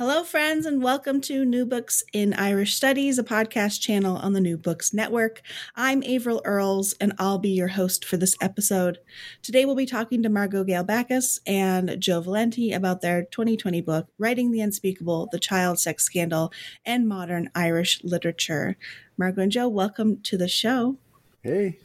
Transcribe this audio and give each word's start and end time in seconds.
Hello, 0.00 0.24
friends, 0.24 0.64
and 0.64 0.82
welcome 0.82 1.20
to 1.20 1.44
New 1.44 1.66
Books 1.66 2.02
in 2.14 2.32
Irish 2.32 2.74
Studies, 2.74 3.18
a 3.18 3.22
podcast 3.22 3.82
channel 3.82 4.16
on 4.16 4.32
the 4.32 4.40
New 4.40 4.56
Books 4.56 4.94
Network. 4.94 5.42
I'm 5.76 6.02
Avril 6.04 6.40
Earls, 6.46 6.94
and 7.02 7.12
I'll 7.18 7.36
be 7.36 7.50
your 7.50 7.68
host 7.68 8.06
for 8.06 8.16
this 8.16 8.34
episode. 8.40 8.96
Today, 9.42 9.66
we'll 9.66 9.74
be 9.74 9.84
talking 9.84 10.22
to 10.22 10.30
Margot 10.30 10.64
Gale 10.64 10.84
Backus 10.84 11.38
and 11.46 12.00
Joe 12.00 12.22
Valente 12.22 12.74
about 12.74 13.02
their 13.02 13.24
2020 13.24 13.82
book, 13.82 14.06
Writing 14.16 14.52
the 14.52 14.62
Unspeakable 14.62 15.28
The 15.32 15.38
Child 15.38 15.78
Sex 15.78 16.02
Scandal 16.02 16.50
and 16.86 17.06
Modern 17.06 17.50
Irish 17.54 18.02
Literature. 18.02 18.78
Margot 19.18 19.42
and 19.42 19.52
Joe, 19.52 19.68
welcome 19.68 20.22
to 20.22 20.38
the 20.38 20.48
show. 20.48 20.96
Hey. 21.42 21.76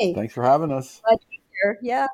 Hey. 0.00 0.14
Thanks 0.14 0.34
for 0.34 0.42
having 0.42 0.72
us. 0.72 1.00
Glad 1.06 1.20
to 1.20 1.26
be 1.30 1.40
here. 1.62 1.78
Yeah. 1.80 2.08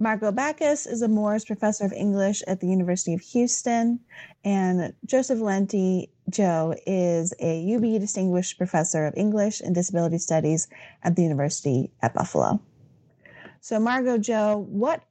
Margot 0.00 0.32
Backus 0.32 0.86
is 0.86 1.02
a 1.02 1.08
Moores 1.08 1.44
Professor 1.44 1.84
of 1.84 1.92
English 1.92 2.42
at 2.48 2.60
the 2.60 2.66
University 2.66 3.14
of 3.14 3.20
Houston, 3.20 4.00
and 4.44 4.92
Joseph 5.06 5.38
Lenti 5.38 6.08
Joe 6.30 6.74
is 6.86 7.34
a 7.40 7.74
UB 7.74 8.00
Distinguished 8.00 8.58
Professor 8.58 9.06
of 9.06 9.14
English 9.16 9.60
and 9.60 9.74
Disability 9.74 10.18
Studies 10.18 10.68
at 11.02 11.16
the 11.16 11.22
University 11.22 11.90
at 12.02 12.14
Buffalo. 12.14 12.60
So, 13.60 13.80
Margot 13.80 14.18
Joe, 14.18 14.66
what 14.68 15.04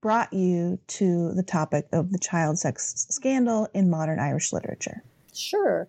brought 0.00 0.32
you 0.32 0.78
to 0.86 1.32
the 1.34 1.42
topic 1.42 1.86
of 1.92 2.10
the 2.12 2.18
child 2.18 2.58
sex 2.58 3.06
scandal 3.10 3.68
in 3.74 3.90
modern 3.90 4.18
Irish 4.18 4.52
literature? 4.52 5.02
Sure. 5.34 5.88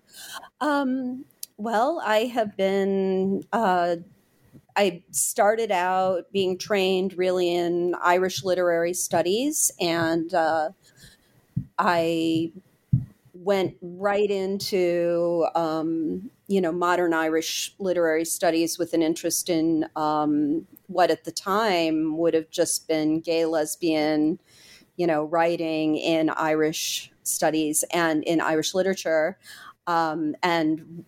Um, 0.60 1.26
well, 1.58 2.02
I 2.04 2.26
have 2.26 2.56
been 2.58 3.44
uh, 3.54 3.98
I 4.76 5.04
started 5.12 5.72
out 5.72 6.32
being 6.32 6.58
trained 6.58 7.18
really 7.18 7.54
in 7.54 7.96
Irish 8.02 8.44
literary 8.44 8.94
studies, 8.94 9.72
and 9.80 10.34
uh, 10.34 10.70
I 11.78 12.52
went 13.44 13.76
right 13.82 14.30
into 14.30 15.48
um, 15.56 16.30
you 16.48 16.62
know 16.62 16.72
modern 16.72 17.14
Irish 17.14 17.74
literary 17.80 18.26
studies 18.26 18.78
with 18.78 18.94
an 18.94 19.02
interest 19.02 19.50
in 19.50 19.86
um, 19.96 20.68
what 20.88 21.10
at 21.10 21.24
the 21.24 21.32
time 21.32 22.18
would 22.18 22.34
have 22.34 22.50
just 22.52 22.88
been 22.88 23.20
gay 23.20 23.46
lesbian, 23.46 24.40
you 24.96 25.08
know, 25.08 25.24
writing 25.24 25.98
in 25.98 26.30
Irish 26.30 27.12
studies 27.24 27.84
and 27.92 28.24
in 28.26 28.42
Irish 28.42 28.74
literature, 28.74 29.40
um, 29.88 30.36
and 30.44 31.06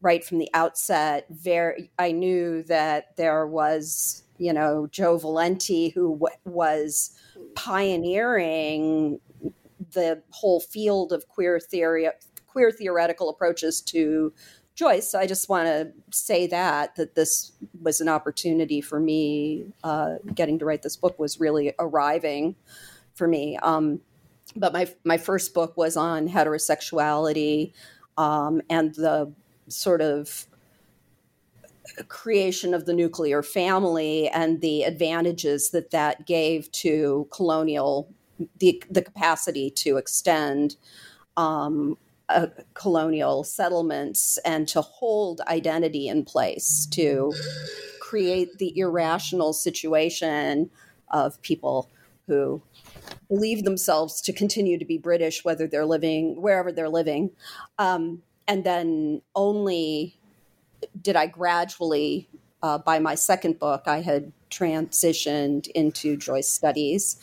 right 0.00 0.24
from 0.24 0.38
the 0.38 0.48
outset 0.54 1.26
very 1.30 1.90
i 1.98 2.10
knew 2.10 2.62
that 2.62 3.14
there 3.16 3.46
was 3.46 4.22
you 4.38 4.52
know 4.52 4.86
joe 4.90 5.18
valente 5.18 5.92
who 5.92 6.14
w- 6.14 6.36
was 6.44 7.10
pioneering 7.54 9.20
the 9.92 10.22
whole 10.30 10.60
field 10.60 11.12
of 11.12 11.28
queer 11.28 11.58
theory 11.60 12.08
queer 12.46 12.70
theoretical 12.70 13.28
approaches 13.28 13.80
to 13.80 14.32
joyce. 14.74 15.10
So 15.10 15.18
i 15.18 15.26
just 15.26 15.48
want 15.48 15.66
to 15.66 15.92
say 16.10 16.46
that 16.46 16.94
that 16.96 17.14
this 17.14 17.52
was 17.82 18.00
an 18.00 18.08
opportunity 18.08 18.80
for 18.80 18.98
me 18.98 19.66
uh, 19.84 20.14
getting 20.34 20.58
to 20.58 20.64
write 20.64 20.82
this 20.82 20.96
book 20.96 21.18
was 21.18 21.38
really 21.38 21.74
arriving 21.78 22.56
for 23.14 23.28
me. 23.28 23.58
Um, 23.58 24.00
but 24.56 24.72
my 24.72 24.92
my 25.04 25.18
first 25.18 25.54
book 25.54 25.76
was 25.76 25.96
on 25.96 26.28
heterosexuality 26.28 27.72
um, 28.16 28.62
and 28.68 28.94
the 28.94 29.32
sort 29.68 30.00
of 30.00 30.46
creation 32.08 32.74
of 32.74 32.86
the 32.86 32.92
nuclear 32.92 33.42
family 33.42 34.28
and 34.28 34.60
the 34.60 34.82
advantages 34.84 35.70
that 35.70 35.90
that 35.90 36.26
gave 36.26 36.70
to 36.72 37.28
colonial 37.30 38.12
the 38.58 38.82
the 38.90 39.02
capacity 39.02 39.70
to 39.70 39.96
extend 39.96 40.76
um, 41.36 41.96
colonial 42.74 43.44
settlements 43.44 44.38
and 44.44 44.68
to 44.68 44.80
hold 44.80 45.40
identity 45.48 46.08
in 46.08 46.24
place 46.24 46.86
to 46.86 47.32
create 48.00 48.58
the 48.58 48.76
irrational 48.78 49.52
situation 49.52 50.70
of 51.08 51.40
people 51.42 51.90
who 52.26 52.62
believe 53.28 53.64
themselves 53.64 54.20
to 54.20 54.32
continue 54.32 54.78
to 54.78 54.84
be 54.84 54.98
British, 54.98 55.44
whether 55.44 55.66
they're 55.66 55.86
living 55.86 56.40
wherever 56.40 56.70
they're 56.70 56.88
living. 56.88 57.30
Um, 57.78 58.22
and 58.46 58.64
then 58.64 59.22
only 59.34 60.18
did 61.00 61.16
I 61.16 61.26
gradually, 61.26 62.28
uh, 62.62 62.78
by 62.78 62.98
my 62.98 63.14
second 63.14 63.58
book, 63.58 63.82
I 63.86 64.00
had 64.00 64.32
transitioned 64.50 65.68
into 65.68 66.16
Joyce 66.16 66.48
studies. 66.48 67.16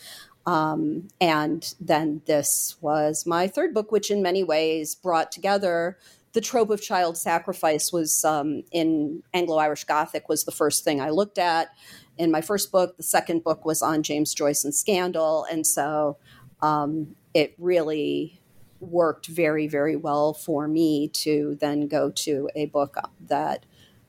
Um, 0.48 1.08
and 1.20 1.74
then 1.78 2.22
this 2.24 2.76
was 2.80 3.26
my 3.26 3.48
third 3.48 3.74
book, 3.74 3.92
which 3.92 4.10
in 4.10 4.22
many 4.22 4.42
ways 4.42 4.94
brought 4.94 5.30
together 5.30 5.98
the 6.32 6.40
trope 6.40 6.70
of 6.70 6.80
child 6.80 7.18
sacrifice 7.18 7.92
was 7.92 8.24
um, 8.24 8.62
in 8.72 9.22
Anglo-Irish 9.34 9.84
Gothic 9.84 10.26
was 10.26 10.44
the 10.44 10.50
first 10.50 10.84
thing 10.84 11.02
I 11.02 11.10
looked 11.10 11.36
at 11.36 11.68
in 12.16 12.30
my 12.30 12.40
first 12.40 12.72
book. 12.72 12.96
The 12.96 13.02
second 13.02 13.44
book 13.44 13.66
was 13.66 13.82
on 13.82 14.02
James 14.02 14.32
Joyce 14.32 14.64
and 14.64 14.74
scandal, 14.74 15.44
and 15.50 15.66
so 15.66 16.16
um, 16.62 17.14
it 17.34 17.54
really 17.58 18.40
worked 18.80 19.26
very, 19.26 19.68
very 19.68 19.96
well 19.96 20.32
for 20.32 20.66
me 20.66 21.08
to 21.08 21.58
then 21.60 21.88
go 21.88 22.10
to 22.10 22.48
a 22.54 22.66
book 22.66 22.96
that 23.20 23.66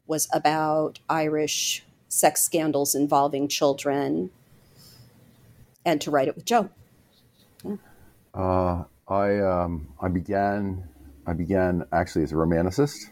was 0.07 0.30
about 0.31 1.00
Irish 1.09 1.83
sex 2.07 2.44
scandals 2.44 2.95
involving 2.95 3.50
children 3.50 4.30
and 5.85 6.01
to 6.01 6.11
write 6.11 6.27
it 6.27 6.35
with 6.35 6.45
Joe. 6.45 6.69
Yeah. 7.63 7.75
Uh, 8.33 8.83
I 9.07 9.39
um, 9.39 9.89
I 10.01 10.07
began 10.07 10.87
I 11.25 11.33
began 11.33 11.85
actually 11.91 12.23
as 12.23 12.31
a 12.31 12.35
romanticist. 12.35 13.09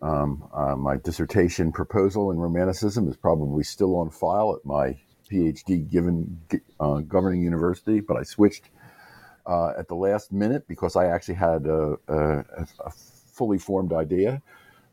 Um, 0.00 0.48
uh, 0.52 0.74
my 0.74 0.96
dissertation 0.96 1.70
proposal 1.70 2.32
in 2.32 2.38
romanticism 2.38 3.08
is 3.08 3.16
probably 3.16 3.62
still 3.62 3.96
on 3.96 4.10
file 4.10 4.56
at 4.56 4.66
my 4.66 4.98
PhD 5.30 5.88
given 5.88 6.40
uh, 6.80 6.98
governing 6.98 7.42
university, 7.42 8.00
but 8.00 8.16
I 8.16 8.24
switched 8.24 8.70
uh, 9.46 9.72
at 9.78 9.86
the 9.88 9.94
last 9.94 10.32
minute 10.32 10.66
because 10.66 10.96
I 10.96 11.06
actually 11.06 11.36
had 11.36 11.66
a, 11.66 11.96
a, 12.08 12.44
a 12.84 12.90
fully 12.90 13.58
formed 13.58 13.92
idea 13.92 14.42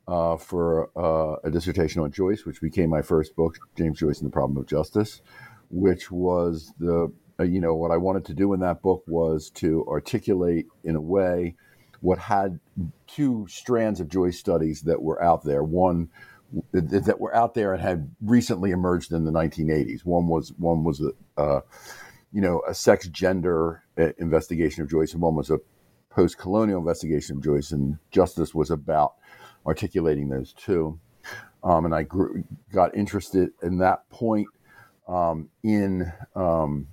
uh, 0.08 0.38
for 0.38 0.90
uh, 0.96 1.38
a 1.44 1.52
dissertation 1.52 2.02
on 2.02 2.12
Joyce, 2.12 2.46
which 2.46 2.62
became 2.62 2.90
my 2.90 3.02
first 3.02 3.36
book, 3.36 3.58
James 3.76 4.00
Joyce 4.00 4.20
and 4.20 4.28
the 4.28 4.34
Problem 4.34 4.58
of 4.58 4.66
Justice, 4.66 5.22
which 5.70 6.12
was 6.12 6.74
the 6.80 7.12
uh, 7.40 7.44
you 7.44 7.62
know 7.62 7.76
what 7.76 7.92
I 7.92 7.98
wanted 7.98 8.26
to 8.26 8.34
do 8.34 8.54
in 8.54 8.60
that 8.62 8.82
book 8.82 9.04
was 9.08 9.50
to 9.52 9.86
articulate 9.88 10.68
in 10.84 10.96
a 10.96 11.02
way 11.02 11.56
what 12.02 12.18
had 12.18 12.60
two 13.08 13.46
strands 13.50 14.00
of 14.00 14.10
Joyce 14.10 14.38
studies 14.38 14.82
that 14.84 15.02
were 15.02 15.22
out 15.22 15.44
there. 15.44 15.64
One 15.64 16.10
that 16.72 17.20
were 17.20 17.36
out 17.36 17.54
there 17.54 17.74
and 17.74 17.82
had 17.82 18.10
recently 18.22 18.72
emerged 18.72 19.12
in 19.12 19.24
the 19.24 19.32
1980s. 19.32 20.04
One 20.04 20.28
was 20.28 20.52
one 20.58 20.84
was 20.84 21.02
a 21.02 21.42
uh, 21.42 21.62
you 22.32 22.42
know 22.42 22.62
a 22.68 22.74
sex 22.74 23.08
gender 23.08 23.84
uh, 23.98 24.10
investigation 24.18 24.84
of 24.84 24.90
Joyce, 24.90 25.14
and 25.14 25.22
one 25.22 25.36
was 25.36 25.50
a 25.50 25.60
post 26.10 26.38
colonial 26.38 26.80
investigation 26.80 27.38
of 27.38 27.44
Joyce. 27.44 27.72
And 27.72 27.98
Justice 28.12 28.54
was 28.54 28.72
about 28.72 29.14
articulating 29.66 30.30
those 30.30 30.54
two. 30.54 31.00
Um, 31.62 31.86
and 31.86 31.94
I 31.94 32.04
grew, 32.04 32.46
got 32.72 32.96
interested 32.96 33.50
in 33.62 33.80
that 33.80 34.10
point 34.10 34.48
um, 35.10 35.50
in 35.64 36.12
um, 36.36 36.88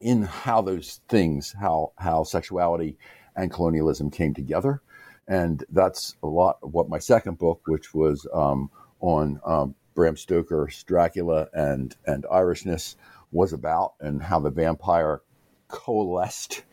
in 0.00 0.22
how 0.22 0.62
those 0.62 1.00
things, 1.08 1.54
how 1.60 1.92
how 1.96 2.24
sexuality 2.24 2.96
and 3.36 3.52
colonialism 3.52 4.10
came 4.10 4.34
together, 4.34 4.80
and 5.28 5.64
that's 5.70 6.16
a 6.22 6.26
lot 6.26 6.58
of 6.62 6.72
what 6.72 6.88
my 6.88 6.98
second 6.98 7.38
book, 7.38 7.60
which 7.66 7.94
was 7.94 8.26
um, 8.32 8.70
on 9.00 9.40
um, 9.44 9.74
Bram 9.94 10.16
Stoker's 10.16 10.82
Dracula 10.84 11.48
and 11.52 11.94
and 12.06 12.24
Irishness, 12.24 12.96
was 13.30 13.52
about, 13.52 13.94
and 14.00 14.22
how 14.22 14.40
the 14.40 14.50
vampire 14.50 15.20
coalesced 15.68 16.64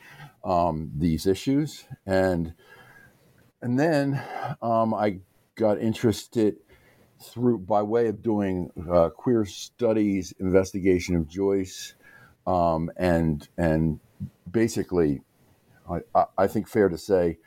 um, 0.44 0.92
these 0.98 1.28
issues, 1.28 1.86
and 2.06 2.54
and 3.62 3.78
then 3.78 4.22
um, 4.62 4.94
I 4.94 5.20
got 5.56 5.80
interested 5.80 6.56
through 7.22 7.60
by 7.60 7.82
way 7.82 8.08
of 8.08 8.22
doing 8.22 8.72
uh, 8.92 9.10
queer 9.10 9.46
studies 9.46 10.34
investigation 10.40 11.16
of 11.16 11.28
Joyce, 11.28 11.94
um, 12.48 12.92
and 12.98 13.48
and 13.58 14.00
basically, 14.50 15.22
I, 15.90 16.26
I 16.38 16.48
think 16.48 16.68
fair 16.68 16.90
to 16.90 16.98
say, 16.98 17.38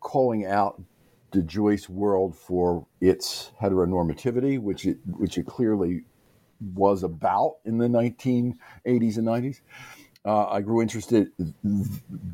calling 0.00 0.46
out 0.46 0.82
the 1.32 1.42
Joyce 1.42 1.88
world 1.88 2.36
for 2.36 2.86
its 3.00 3.52
heteronormativity, 3.60 4.58
which 4.58 4.86
it 4.86 4.98
which 5.06 5.38
it 5.38 5.46
clearly 5.46 6.04
was 6.74 7.02
about 7.02 7.56
in 7.64 7.78
the 7.78 7.86
1980s 7.86 9.18
and 9.18 9.26
90s. 9.26 9.60
Uh, 10.24 10.48
I 10.48 10.60
grew 10.60 10.82
interested 10.82 11.30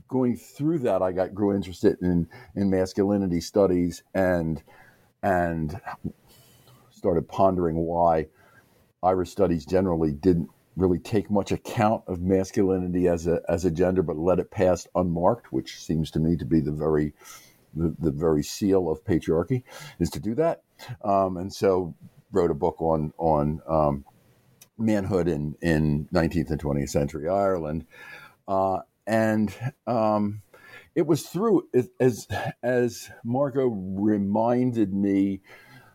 going 0.08 0.37
through 0.37 0.79
that. 0.81 1.02
I 1.02 1.12
got 1.12 1.34
grew 1.34 1.55
interested 1.55 1.99
in 2.00 2.29
in 2.55 2.70
masculinity 2.70 3.40
studies 3.40 4.02
and 4.14 4.62
and 5.23 5.81
started 7.02 7.26
pondering 7.26 7.78
why 7.78 8.28
Irish 9.02 9.31
studies 9.31 9.66
generally 9.66 10.12
didn't 10.12 10.49
really 10.76 11.00
take 11.00 11.28
much 11.32 11.50
account 11.50 12.04
of 12.06 12.22
masculinity 12.22 13.08
as 13.08 13.26
a 13.26 13.43
as 13.49 13.64
a 13.64 13.72
gender, 13.72 14.04
but 14.04 14.16
let 14.16 14.38
it 14.38 14.52
pass 14.52 14.87
unmarked, 14.94 15.52
which 15.52 15.84
seems 15.84 16.12
to 16.12 16.20
me 16.20 16.37
to 16.37 16.44
be 16.44 16.60
the 16.60 16.70
very 16.70 17.12
the, 17.75 17.93
the 17.99 18.12
very 18.12 18.44
seal 18.44 18.88
of 18.88 19.02
patriarchy 19.02 19.64
is 19.99 20.10
to 20.10 20.20
do 20.20 20.37
that. 20.37 20.62
Um, 21.02 21.38
and 21.38 21.52
so 21.52 21.93
wrote 22.31 22.52
a 22.52 22.54
book 22.54 22.81
on 22.81 23.12
on 23.19 23.60
um, 23.66 24.05
manhood 24.78 25.26
in 25.26 25.56
in 25.60 26.06
19th 26.14 26.50
and 26.50 26.62
20th 26.62 26.90
century 26.90 27.28
Ireland, 27.28 27.84
uh, 28.46 28.78
and 29.08 29.52
um, 29.88 30.43
it 30.94 31.08
was 31.08 31.25
through 31.25 31.69
as 31.98 32.28
as 32.62 33.10
Margot 33.25 33.66
reminded 33.66 34.94
me 34.94 35.40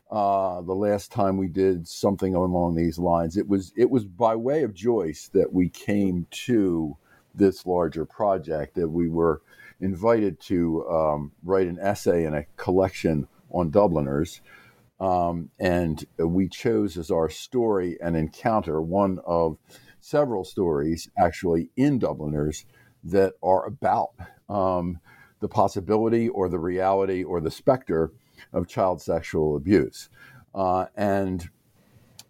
uh, 0.09 0.61
the 0.61 0.73
last 0.73 1.11
time 1.11 1.37
we 1.37 1.47
did 1.47 1.87
something 1.87 2.35
along 2.35 2.75
these 2.75 2.97
lines. 2.97 3.37
It 3.37 3.47
was 3.47 3.73
it 3.75 3.89
was 3.89 4.05
by 4.05 4.35
way 4.35 4.63
of 4.63 4.73
Joyce 4.73 5.29
that 5.33 5.51
we 5.51 5.69
came 5.69 6.27
to 6.45 6.97
this 7.35 7.65
larger 7.65 8.05
project 8.05 8.75
that 8.75 8.89
we 8.89 9.09
were 9.09 9.41
invited 9.79 10.39
to 10.39 10.87
um, 10.89 11.31
write 11.43 11.67
an 11.67 11.77
essay 11.79 12.25
in 12.25 12.33
a 12.33 12.45
collection 12.55 13.27
on 13.51 13.69
Dubliners. 13.69 14.41
Um, 14.99 15.51
and 15.59 16.03
we 16.17 16.47
chose 16.47 16.97
as 16.97 17.11
our 17.11 17.29
story 17.29 17.97
an 18.01 18.15
encounter, 18.15 18.81
one 18.81 19.19
of 19.25 19.57
several 19.99 20.43
stories 20.43 21.09
actually 21.17 21.69
in 21.75 21.99
Dubliners 21.99 22.65
that 23.03 23.33
are 23.43 23.65
about 23.65 24.09
um, 24.49 24.99
the 25.39 25.47
possibility 25.47 26.29
or 26.29 26.49
the 26.49 26.57
reality 26.57 27.23
or 27.23 27.39
the 27.39 27.51
specter 27.51 28.11
of 28.53 28.67
child 28.67 29.01
sexual 29.01 29.55
abuse. 29.55 30.09
Uh, 30.53 30.85
and 30.95 31.49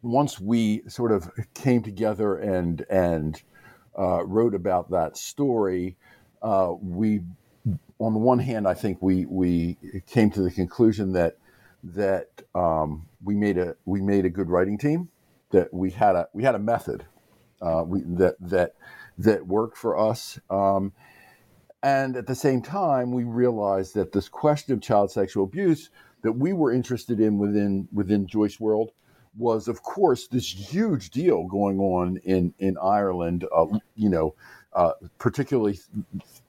once 0.01 0.39
we 0.39 0.83
sort 0.87 1.11
of 1.11 1.29
came 1.53 1.81
together 1.81 2.37
and 2.37 2.85
and 2.89 3.41
uh, 3.97 4.23
wrote 4.25 4.53
about 4.53 4.91
that 4.91 5.17
story, 5.17 5.97
uh, 6.41 6.73
we, 6.79 7.21
on 7.99 8.13
the 8.13 8.19
one 8.19 8.39
hand, 8.39 8.67
I 8.67 8.73
think 8.73 9.01
we 9.01 9.25
we 9.25 9.77
came 10.07 10.29
to 10.31 10.41
the 10.41 10.51
conclusion 10.51 11.13
that 11.13 11.37
that 11.83 12.29
um, 12.53 13.07
we 13.23 13.35
made 13.35 13.57
a 13.57 13.75
we 13.85 14.01
made 14.01 14.25
a 14.25 14.29
good 14.29 14.49
writing 14.49 14.77
team, 14.77 15.09
that 15.51 15.73
we 15.73 15.91
had 15.91 16.15
a 16.15 16.27
we 16.33 16.43
had 16.43 16.55
a 16.55 16.59
method 16.59 17.05
uh, 17.61 17.83
we, 17.85 18.01
that 18.01 18.35
that 18.39 18.75
that 19.17 19.47
worked 19.47 19.77
for 19.77 19.97
us. 19.97 20.39
Um, 20.49 20.93
and 21.83 22.15
at 22.15 22.27
the 22.27 22.35
same 22.35 22.61
time, 22.61 23.11
we 23.11 23.23
realized 23.23 23.93
that 23.95 24.11
this 24.11 24.29
question 24.29 24.73
of 24.73 24.81
child 24.81 25.11
sexual 25.11 25.43
abuse 25.43 25.89
that 26.23 26.31
we 26.31 26.53
were 26.53 26.71
interested 26.71 27.19
in 27.19 27.37
within 27.37 27.87
within 27.93 28.27
Joyce 28.27 28.59
World 28.59 28.91
was, 29.37 29.67
of 29.67 29.83
course, 29.83 30.27
this 30.27 30.51
huge 30.51 31.11
deal 31.11 31.45
going 31.45 31.79
on 31.79 32.17
in 32.23 32.53
in 32.57 32.77
Ireland. 32.81 33.45
Uh, 33.55 33.67
you 33.95 34.09
know, 34.09 34.33
uh, 34.73 34.93
particularly 35.19 35.79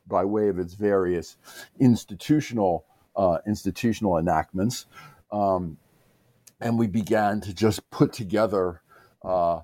by 0.06 0.24
way 0.24 0.48
of 0.48 0.58
its 0.58 0.74
various 0.74 1.36
institutional 1.78 2.86
uh, 3.14 3.38
institutional 3.46 4.16
enactments, 4.16 4.86
um, 5.30 5.76
and 6.60 6.78
we 6.78 6.86
began 6.86 7.40
to 7.42 7.52
just 7.52 7.88
put 7.90 8.12
together. 8.12 8.80
Uh, 9.22 9.60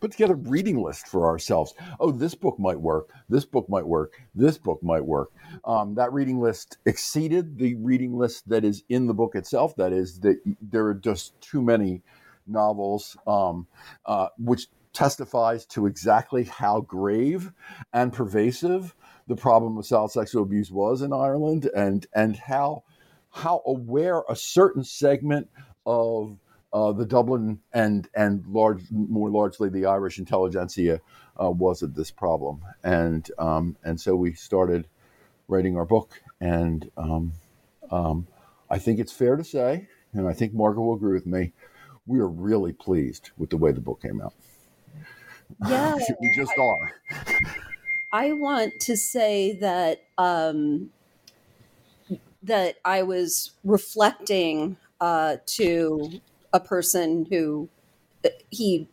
put 0.00 0.12
together 0.12 0.34
reading 0.34 0.82
list 0.82 1.06
for 1.08 1.26
ourselves. 1.26 1.74
Oh, 2.00 2.10
this 2.10 2.34
book 2.34 2.58
might 2.58 2.80
work. 2.80 3.10
This 3.28 3.44
book 3.44 3.68
might 3.68 3.86
work. 3.86 4.20
This 4.34 4.58
book 4.58 4.82
might 4.82 5.04
work. 5.04 5.30
Um, 5.64 5.94
that 5.96 6.12
reading 6.12 6.40
list 6.40 6.78
exceeded 6.86 7.58
the 7.58 7.74
reading 7.76 8.16
list 8.16 8.48
that 8.48 8.64
is 8.64 8.84
in 8.88 9.06
the 9.06 9.14
book 9.14 9.34
itself. 9.34 9.76
That 9.76 9.92
is 9.92 10.20
that 10.20 10.40
there 10.60 10.86
are 10.86 10.94
just 10.94 11.40
too 11.40 11.62
many 11.62 12.02
novels, 12.46 13.16
um, 13.26 13.66
uh, 14.06 14.28
which 14.38 14.68
testifies 14.92 15.66
to 15.66 15.86
exactly 15.86 16.44
how 16.44 16.80
grave 16.80 17.52
and 17.92 18.12
pervasive 18.12 18.94
the 19.28 19.36
problem 19.36 19.76
of 19.76 19.86
child 19.86 20.10
sexual 20.10 20.42
abuse 20.42 20.70
was 20.70 21.02
in 21.02 21.12
Ireland, 21.12 21.68
and 21.74 22.06
and 22.14 22.36
how 22.36 22.84
how 23.30 23.62
aware 23.66 24.22
a 24.28 24.34
certain 24.34 24.82
segment 24.82 25.48
of 25.84 26.38
uh, 26.72 26.92
the 26.92 27.06
Dublin 27.06 27.60
and 27.72 28.08
and 28.14 28.46
large 28.46 28.82
more 28.90 29.30
largely 29.30 29.68
the 29.68 29.86
Irish 29.86 30.18
intelligentsia 30.18 31.00
uh, 31.42 31.50
was 31.50 31.82
at 31.82 31.94
this 31.94 32.10
problem, 32.10 32.62
and 32.82 33.30
um, 33.38 33.76
and 33.84 34.00
so 34.00 34.14
we 34.14 34.34
started 34.34 34.86
writing 35.48 35.76
our 35.76 35.86
book, 35.86 36.20
and 36.40 36.90
um, 36.96 37.32
um, 37.90 38.26
I 38.70 38.78
think 38.78 38.98
it's 38.98 39.12
fair 39.12 39.36
to 39.36 39.44
say, 39.44 39.88
and 40.12 40.28
I 40.28 40.32
think 40.32 40.52
Margaret 40.52 40.82
will 40.82 40.94
agree 40.94 41.14
with 41.14 41.26
me, 41.26 41.52
we 42.06 42.18
are 42.20 42.28
really 42.28 42.72
pleased 42.72 43.30
with 43.38 43.50
the 43.50 43.56
way 43.56 43.72
the 43.72 43.80
book 43.80 44.02
came 44.02 44.20
out. 44.20 44.34
Yeah, 45.66 45.94
we 46.20 46.34
just 46.36 46.52
are. 46.58 46.92
I 48.12 48.32
want 48.32 48.74
to 48.80 48.96
say 48.96 49.52
that 49.60 50.02
um, 50.18 50.90
that 52.42 52.76
I 52.84 53.02
was 53.02 53.52
reflecting 53.64 54.76
uh, 55.00 55.36
to 55.46 56.20
a 56.52 56.60
person 56.60 57.26
who 57.30 57.68
he 58.50 58.88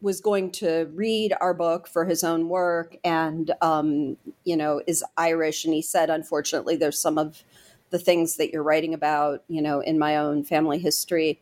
was 0.00 0.20
going 0.20 0.50
to 0.50 0.90
read 0.92 1.32
our 1.40 1.54
book 1.54 1.88
for 1.88 2.04
his 2.04 2.22
own 2.22 2.48
work 2.48 2.96
and 3.04 3.52
um, 3.62 4.16
you 4.44 4.56
know 4.56 4.82
is 4.86 5.02
irish. 5.16 5.64
And 5.64 5.74
he 5.74 5.82
said 5.82 6.10
unfortunately 6.10 6.76
there's 6.76 7.00
some 7.00 7.18
of 7.18 7.42
the 7.90 7.98
things 7.98 8.36
that 8.36 8.52
you're 8.52 8.62
writing 8.62 8.92
about 8.92 9.42
you 9.48 9.62
know 9.62 9.80
in 9.80 9.98
my 9.98 10.16
own 10.16 10.44
family 10.44 10.78
history. 10.78 11.40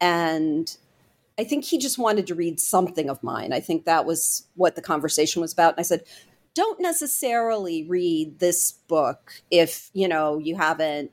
And 0.00 0.76
i 1.36 1.42
think 1.42 1.64
he 1.64 1.78
just 1.78 1.98
wanted 1.98 2.26
to 2.28 2.34
read 2.34 2.60
something 2.60 3.08
of 3.08 3.22
mine. 3.22 3.52
I 3.52 3.60
think 3.60 3.84
that 3.84 4.04
was 4.04 4.46
what 4.54 4.76
the 4.76 4.82
conversation 4.82 5.40
was 5.40 5.52
about. 5.52 5.74
And 5.74 5.80
i 5.80 5.82
said 5.82 6.04
don't 6.54 6.80
necessarily 6.80 7.82
read 7.82 8.38
this 8.38 8.72
book 8.86 9.42
if 9.50 9.90
you 9.92 10.06
know 10.06 10.38
you 10.38 10.56
haven't 10.56 11.10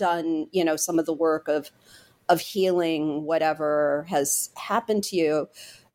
done 0.00 0.48
you 0.52 0.64
know 0.64 0.76
some 0.76 0.98
of 0.98 1.06
the 1.06 1.12
work 1.12 1.46
of 1.48 1.70
of 2.30 2.40
healing 2.40 3.24
whatever 3.24 4.06
has 4.08 4.50
happened 4.56 5.02
to 5.04 5.16
you. 5.16 5.48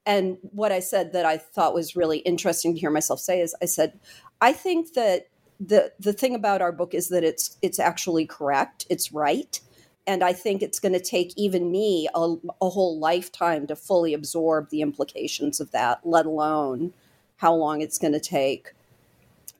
And 0.05 0.37
what 0.51 0.71
i 0.71 0.79
said 0.79 1.13
that 1.13 1.25
i 1.25 1.35
thought 1.37 1.73
was 1.73 1.95
really 1.95 2.19
interesting 2.19 2.73
to 2.73 2.79
hear 2.79 2.91
myself 2.91 3.19
say 3.19 3.41
is 3.41 3.55
i 3.61 3.65
said 3.65 3.99
i 4.39 4.53
think 4.53 4.93
that 4.93 5.29
the 5.59 5.91
the 5.99 6.13
thing 6.13 6.35
about 6.35 6.61
our 6.61 6.71
book 6.71 6.93
is 6.93 7.09
that 7.09 7.23
it's 7.23 7.57
it's 7.63 7.79
actually 7.79 8.25
correct 8.25 8.85
it's 8.89 9.11
right 9.11 9.61
and 10.05 10.23
i 10.23 10.33
think 10.33 10.61
it's 10.61 10.79
going 10.79 10.93
to 10.93 10.99
take 10.99 11.33
even 11.37 11.71
me 11.71 12.07
a, 12.13 12.35
a 12.61 12.69
whole 12.69 12.99
lifetime 12.99 13.65
to 13.65 13.75
fully 13.75 14.13
absorb 14.13 14.69
the 14.69 14.81
implications 14.81 15.59
of 15.59 15.71
that 15.71 15.99
let 16.03 16.27
alone 16.27 16.93
how 17.37 17.53
long 17.53 17.81
it's 17.81 17.97
going 17.97 18.13
to 18.13 18.19
take 18.19 18.73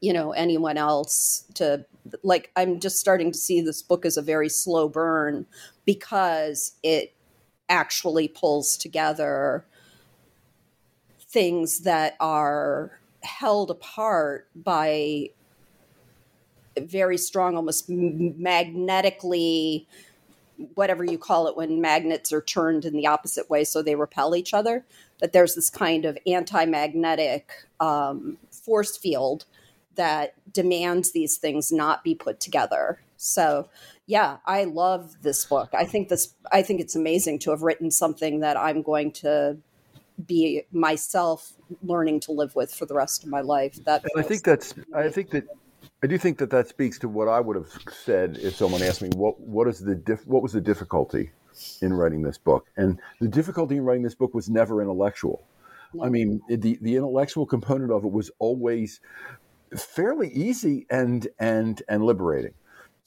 you 0.01 0.13
know 0.13 0.31
anyone 0.33 0.77
else 0.77 1.45
to 1.55 1.85
like 2.23 2.51
i'm 2.55 2.79
just 2.79 2.99
starting 2.99 3.31
to 3.31 3.37
see 3.37 3.61
this 3.61 3.81
book 3.81 4.05
as 4.05 4.17
a 4.17 4.21
very 4.21 4.49
slow 4.49 4.87
burn 4.87 5.45
because 5.85 6.73
it 6.83 7.13
actually 7.69 8.27
pulls 8.27 8.77
together 8.77 9.65
things 11.19 11.81
that 11.81 12.15
are 12.19 12.99
held 13.23 13.71
apart 13.71 14.47
by 14.55 15.29
very 16.79 17.17
strong 17.17 17.55
almost 17.55 17.89
magnetically 17.89 19.87
whatever 20.75 21.03
you 21.03 21.17
call 21.17 21.47
it 21.47 21.57
when 21.57 21.81
magnets 21.81 22.31
are 22.31 22.41
turned 22.41 22.85
in 22.85 22.93
the 22.93 23.07
opposite 23.07 23.49
way 23.49 23.63
so 23.63 23.81
they 23.81 23.95
repel 23.95 24.35
each 24.35 24.53
other 24.53 24.85
that 25.19 25.33
there's 25.33 25.55
this 25.55 25.69
kind 25.69 26.05
of 26.05 26.17
anti-magnetic 26.27 27.51
um, 27.79 28.37
force 28.51 28.95
field 28.95 29.45
that 29.95 30.33
demands 30.51 31.11
these 31.11 31.37
things 31.37 31.71
not 31.71 32.03
be 32.03 32.15
put 32.15 32.39
together. 32.39 32.99
So 33.17 33.69
yeah 34.07 34.37
i 34.45 34.63
love 34.63 35.15
this 35.21 35.45
book. 35.45 35.69
I 35.73 35.85
think 35.85 36.09
this 36.09 36.33
i 36.51 36.61
think 36.61 36.81
it's 36.81 36.95
amazing 36.95 37.39
to 37.39 37.51
have 37.51 37.61
written 37.61 37.91
something 37.91 38.39
that 38.41 38.57
i'm 38.57 38.81
going 38.81 39.11
to 39.11 39.57
be 40.25 40.63
myself 40.71 41.53
learning 41.83 42.21
to 42.21 42.31
live 42.31 42.55
with 42.55 42.73
for 42.73 42.85
the 42.85 42.93
rest 42.93 43.23
of 43.23 43.29
my 43.29 43.41
life. 43.41 43.83
That 43.85 44.03
and 44.03 44.23
i 44.23 44.27
think 44.27 44.43
that's 44.43 44.73
i 44.95 45.09
think 45.09 45.31
that 45.31 45.45
I 46.03 46.07
do 46.07 46.17
think 46.17 46.37
that 46.37 46.51
that 46.51 46.67
speaks 46.67 46.99
to 46.99 47.09
what 47.09 47.27
I 47.27 47.39
would 47.39 47.55
have 47.55 47.71
said 47.91 48.37
if 48.41 48.55
someone 48.55 48.83
asked 48.83 49.01
me 49.01 49.09
what 49.15 49.39
what 49.39 49.67
is 49.67 49.79
the 49.79 49.95
dif- 49.95 50.27
what 50.27 50.43
was 50.43 50.53
the 50.53 50.61
difficulty 50.61 51.31
in 51.81 51.93
writing 51.93 52.21
this 52.21 52.37
book, 52.37 52.67
and 52.77 52.99
the 53.21 53.27
difficulty 53.27 53.77
in 53.77 53.85
writing 53.85 54.03
this 54.03 54.13
book 54.13 54.33
was 54.33 54.49
never 54.49 54.81
intellectual. 54.81 55.47
I 56.03 56.09
mean, 56.09 56.41
the 56.49 56.77
the 56.81 56.95
intellectual 56.95 57.45
component 57.45 57.91
of 57.91 58.03
it 58.03 58.11
was 58.11 58.29
always 58.39 58.99
fairly 59.83 60.29
easy 60.29 60.85
and 60.89 61.27
and 61.39 61.81
and 61.87 62.03
liberating. 62.03 62.53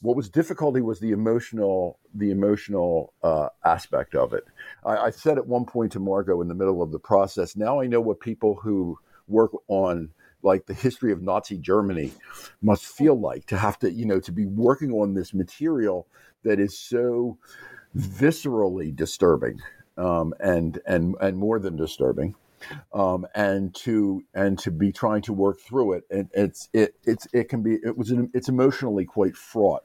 What 0.01 0.15
was 0.15 0.29
difficulty 0.29 0.81
was 0.81 0.99
the 0.99 1.11
emotional 1.11 1.99
the 2.13 2.31
emotional 2.31 3.13
uh, 3.23 3.49
aspect 3.65 4.15
of 4.15 4.33
it. 4.33 4.45
I, 4.85 4.97
I 4.97 5.09
said 5.09 5.37
at 5.37 5.47
one 5.47 5.65
point 5.65 5.91
to 5.93 5.99
Margot 5.99 6.41
in 6.41 6.47
the 6.47 6.55
middle 6.55 6.81
of 6.81 6.91
the 6.91 6.99
process. 6.99 7.55
Now 7.55 7.81
I 7.81 7.87
know 7.87 8.01
what 8.01 8.19
people 8.19 8.55
who 8.55 8.97
work 9.27 9.51
on 9.67 10.09
like 10.41 10.65
the 10.65 10.73
history 10.73 11.11
of 11.11 11.21
Nazi 11.21 11.57
Germany 11.57 12.13
must 12.61 12.85
feel 12.85 13.19
like 13.19 13.45
to 13.47 13.57
have 13.57 13.77
to, 13.79 13.91
you 13.91 14.05
know, 14.05 14.19
to 14.21 14.31
be 14.31 14.45
working 14.45 14.91
on 14.93 15.13
this 15.13 15.33
material 15.33 16.07
that 16.43 16.59
is 16.59 16.77
so 16.77 17.37
viscerally 17.97 18.95
disturbing 18.95 19.59
um, 19.97 20.33
and 20.39 20.79
and 20.85 21.15
and 21.19 21.37
more 21.37 21.59
than 21.59 21.75
disturbing. 21.75 22.35
Um, 22.93 23.25
and 23.35 23.73
to 23.75 24.23
and 24.33 24.57
to 24.59 24.71
be 24.71 24.91
trying 24.91 25.21
to 25.23 25.33
work 25.33 25.59
through 25.61 25.93
it, 25.93 26.03
and 26.09 26.29
it's 26.33 26.69
it 26.73 26.95
it's 27.03 27.27
it 27.33 27.49
can 27.49 27.63
be 27.63 27.75
it 27.83 27.97
was 27.97 28.11
an, 28.11 28.29
it's 28.33 28.49
emotionally 28.49 29.05
quite 29.05 29.35
fraught. 29.35 29.83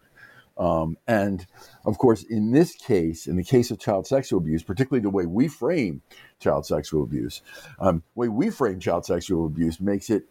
Um, 0.56 0.96
and 1.08 1.46
of 1.84 1.98
course, 1.98 2.22
in 2.22 2.52
this 2.52 2.74
case, 2.74 3.26
in 3.26 3.36
the 3.36 3.44
case 3.44 3.70
of 3.70 3.78
child 3.78 4.06
sexual 4.06 4.38
abuse, 4.38 4.62
particularly 4.62 5.02
the 5.02 5.10
way 5.10 5.26
we 5.26 5.48
frame 5.48 6.02
child 6.38 6.64
sexual 6.64 7.02
abuse, 7.02 7.42
um, 7.80 8.02
the 8.14 8.20
way 8.20 8.28
we 8.28 8.50
frame 8.50 8.78
child 8.78 9.04
sexual 9.04 9.46
abuse 9.46 9.80
makes 9.80 10.10
it 10.10 10.26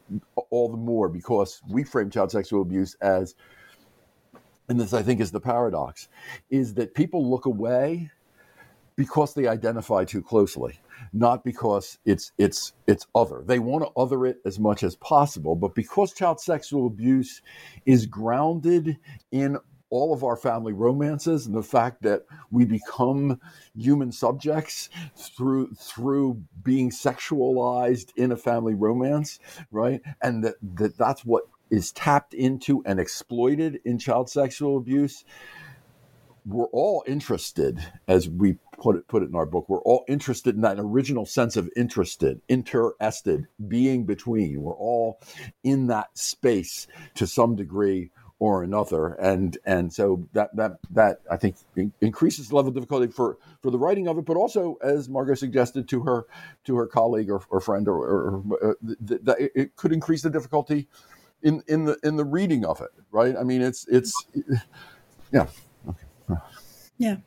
all 0.49 0.69
the 0.69 0.77
more 0.77 1.09
because 1.09 1.61
we 1.69 1.83
frame 1.83 2.09
child 2.09 2.31
sexual 2.31 2.61
abuse 2.61 2.95
as, 3.01 3.35
and 4.69 4.79
this 4.79 4.93
I 4.93 5.03
think 5.03 5.19
is 5.19 5.31
the 5.31 5.41
paradox, 5.41 6.07
is 6.49 6.75
that 6.75 6.93
people 6.93 7.29
look 7.29 7.45
away 7.45 8.11
because 8.95 9.33
they 9.33 9.47
identify 9.47 10.05
too 10.05 10.21
closely 10.21 10.79
not 11.11 11.43
because 11.43 11.97
it's 12.05 12.31
it's 12.37 12.73
it's 12.87 13.07
other. 13.15 13.43
They 13.45 13.59
want 13.59 13.83
to 13.85 13.91
other 13.99 14.25
it 14.25 14.37
as 14.45 14.59
much 14.59 14.83
as 14.83 14.95
possible, 14.95 15.55
but 15.55 15.75
because 15.75 16.13
child 16.13 16.39
sexual 16.39 16.87
abuse 16.87 17.41
is 17.85 18.05
grounded 18.05 18.97
in 19.31 19.57
all 19.93 20.11
of 20.11 20.23
our 20.23 20.35
family 20.35 20.73
romances 20.73 21.45
and 21.45 21.55
the 21.55 21.61
fact 21.61 22.01
that 22.01 22.23
we 22.49 22.65
become 22.65 23.39
human 23.77 24.11
subjects 24.11 24.89
through 25.15 25.71
through 25.75 26.41
being 26.63 26.89
sexualized 26.89 28.11
in 28.15 28.31
a 28.31 28.35
family 28.35 28.73
romance 28.73 29.37
right 29.69 30.01
and 30.23 30.43
that, 30.43 30.55
that 30.63 30.97
that's 30.97 31.23
what 31.23 31.43
is 31.69 31.91
tapped 31.91 32.33
into 32.33 32.81
and 32.87 32.99
exploited 32.99 33.79
in 33.85 33.99
child 33.99 34.27
sexual 34.31 34.77
abuse 34.77 35.25
we're 36.45 36.67
all 36.67 37.03
interested 37.07 37.79
as 38.07 38.29
we 38.29 38.57
put 38.81 38.95
it 38.95 39.07
put 39.07 39.23
it 39.23 39.29
in 39.29 39.35
our 39.35 39.45
book 39.45 39.67
we're 39.69 39.81
all 39.81 40.03
interested 40.07 40.55
in 40.55 40.61
that 40.61 40.77
original 40.79 41.25
sense 41.25 41.55
of 41.55 41.69
interested 41.75 42.41
interested 42.47 43.47
being 43.67 44.05
between 44.05 44.61
we're 44.61 44.73
all 44.73 45.19
in 45.63 45.87
that 45.87 46.17
space 46.17 46.87
to 47.15 47.25
some 47.25 47.55
degree 47.55 48.11
or 48.43 48.61
another, 48.61 49.13
and 49.13 49.57
and 49.65 49.93
so 49.93 50.27
that 50.33 50.53
that 50.57 50.77
that 50.89 51.21
I 51.31 51.37
think 51.37 51.55
increases 52.01 52.49
the 52.49 52.55
level 52.57 52.69
of 52.69 52.75
difficulty 52.75 53.07
for 53.07 53.37
for 53.61 53.71
the 53.71 53.77
writing 53.77 54.09
of 54.09 54.17
it, 54.17 54.25
but 54.25 54.35
also 54.35 54.75
as 54.83 55.07
Margot 55.07 55.35
suggested 55.35 55.87
to 55.87 56.01
her 56.01 56.25
to 56.65 56.75
her 56.75 56.85
colleague 56.85 57.29
or, 57.29 57.41
or 57.49 57.61
friend, 57.61 57.87
or, 57.87 57.95
or 57.95 58.43
uh, 58.61 59.33
it 59.37 59.77
could 59.77 59.93
increase 59.93 60.23
the 60.23 60.29
difficulty 60.29 60.89
in 61.41 61.63
in 61.69 61.85
the 61.85 61.97
in 62.03 62.17
the 62.17 62.25
reading 62.25 62.65
of 62.65 62.81
it, 62.81 62.89
right? 63.11 63.33
I 63.37 63.43
mean, 63.43 63.61
it's 63.61 63.87
it's 63.87 64.13
yeah. 65.31 65.47
Yeah. 67.03 67.17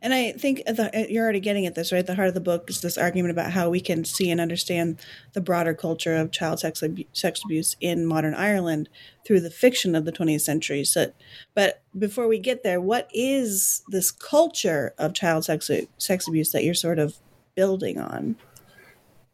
And 0.00 0.14
I 0.14 0.32
think 0.32 0.64
the, 0.66 1.06
you're 1.10 1.24
already 1.24 1.40
getting 1.40 1.66
at 1.66 1.74
this, 1.74 1.92
right? 1.92 2.06
The 2.06 2.14
heart 2.14 2.28
of 2.28 2.34
the 2.34 2.40
book 2.40 2.70
is 2.70 2.80
this 2.80 2.96
argument 2.96 3.32
about 3.32 3.50
how 3.50 3.70
we 3.70 3.80
can 3.80 4.04
see 4.04 4.30
and 4.30 4.40
understand 4.40 5.00
the 5.32 5.40
broader 5.40 5.74
culture 5.74 6.14
of 6.14 6.30
child 6.30 6.60
sex, 6.60 6.82
sex 7.12 7.42
abuse 7.44 7.76
in 7.80 8.06
modern 8.06 8.34
Ireland 8.34 8.88
through 9.26 9.40
the 9.40 9.50
fiction 9.50 9.94
of 9.94 10.04
the 10.04 10.12
20th 10.12 10.42
century. 10.42 10.84
So, 10.84 11.12
but 11.54 11.82
before 11.98 12.28
we 12.28 12.38
get 12.38 12.62
there, 12.62 12.80
what 12.80 13.10
is 13.12 13.82
this 13.88 14.10
culture 14.10 14.94
of 14.96 15.12
child 15.12 15.44
sex, 15.44 15.70
sex 15.98 16.28
abuse 16.28 16.52
that 16.52 16.64
you're 16.64 16.74
sort 16.74 16.98
of 16.98 17.16
building 17.54 17.98
on? 17.98 18.36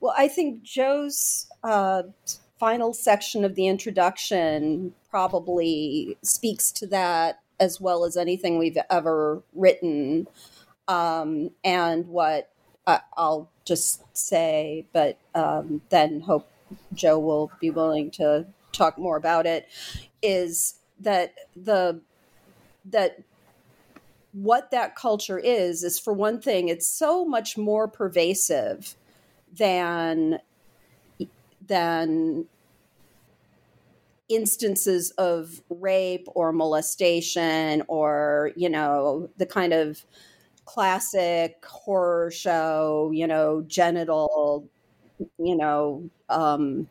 Well, 0.00 0.14
I 0.16 0.28
think 0.28 0.62
Joe's 0.62 1.48
uh, 1.62 2.04
final 2.58 2.94
section 2.94 3.44
of 3.44 3.54
the 3.54 3.66
introduction 3.68 4.94
probably 5.10 6.16
speaks 6.22 6.72
to 6.72 6.86
that 6.86 7.40
as 7.60 7.80
well 7.80 8.04
as 8.04 8.16
anything 8.16 8.58
we've 8.58 8.78
ever 8.88 9.42
written. 9.54 10.26
Um, 10.88 11.50
and 11.62 12.08
what 12.08 12.50
uh, 12.86 12.98
I'll 13.16 13.50
just 13.64 14.02
say, 14.16 14.86
but 14.92 15.18
um, 15.34 15.82
then 15.90 16.20
hope 16.20 16.50
Joe 16.94 17.18
will 17.18 17.52
be 17.60 17.70
willing 17.70 18.10
to 18.12 18.46
talk 18.72 18.98
more 18.98 19.16
about 19.16 19.46
it, 19.46 19.68
is 20.22 20.76
that 20.98 21.34
the 21.54 22.00
that 22.86 23.22
what 24.32 24.70
that 24.70 24.96
culture 24.96 25.38
is 25.38 25.82
is 25.82 25.98
for 25.98 26.12
one 26.12 26.40
thing 26.40 26.68
it's 26.68 26.88
so 26.88 27.24
much 27.24 27.58
more 27.58 27.88
pervasive 27.88 28.94
than 29.52 30.38
than 31.66 32.46
instances 34.30 35.10
of 35.12 35.60
rape 35.68 36.26
or 36.34 36.52
molestation 36.52 37.82
or 37.88 38.52
you 38.56 38.70
know 38.70 39.28
the 39.36 39.46
kind 39.46 39.72
of 39.72 40.04
classic 40.64 41.64
horror 41.66 42.30
show 42.30 43.10
you 43.12 43.26
know 43.26 43.62
genital 43.66 44.66
you 45.38 45.56
know 45.56 46.08
um, 46.28 46.88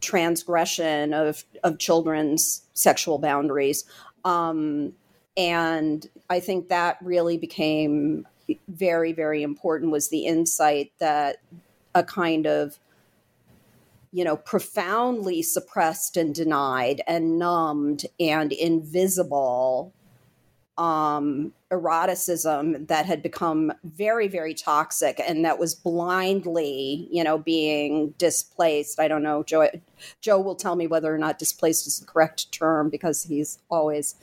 transgression 0.00 1.14
of 1.14 1.44
of 1.62 1.78
children's 1.78 2.62
sexual 2.74 3.18
boundaries. 3.18 3.84
Um, 4.24 4.92
and 5.36 6.08
i 6.30 6.40
think 6.40 6.68
that 6.68 6.96
really 7.02 7.36
became 7.36 8.26
very 8.68 9.12
very 9.12 9.42
important 9.42 9.92
was 9.92 10.08
the 10.08 10.24
insight 10.26 10.92
that 10.98 11.38
a 11.94 12.02
kind 12.02 12.46
of 12.46 12.78
you 14.16 14.24
know, 14.24 14.34
profoundly 14.34 15.42
suppressed 15.42 16.16
and 16.16 16.34
denied 16.34 17.02
and 17.06 17.38
numbed 17.38 18.06
and 18.18 18.50
invisible 18.50 19.92
um, 20.78 21.52
eroticism 21.70 22.86
that 22.86 23.04
had 23.04 23.22
become 23.22 23.74
very, 23.84 24.26
very 24.26 24.54
toxic 24.54 25.20
and 25.20 25.44
that 25.44 25.58
was 25.58 25.74
blindly, 25.74 27.06
you 27.10 27.22
know, 27.22 27.36
being 27.36 28.14
displaced. 28.16 28.98
I 28.98 29.06
don't 29.06 29.22
know. 29.22 29.42
Joe, 29.42 29.68
Jo 30.22 30.40
will 30.40 30.54
tell 30.54 30.76
me 30.76 30.86
whether 30.86 31.14
or 31.14 31.18
not 31.18 31.38
displaced 31.38 31.86
is 31.86 32.00
the 32.00 32.06
correct 32.06 32.50
term 32.52 32.88
because 32.88 33.24
he's 33.24 33.58
always 33.68 34.14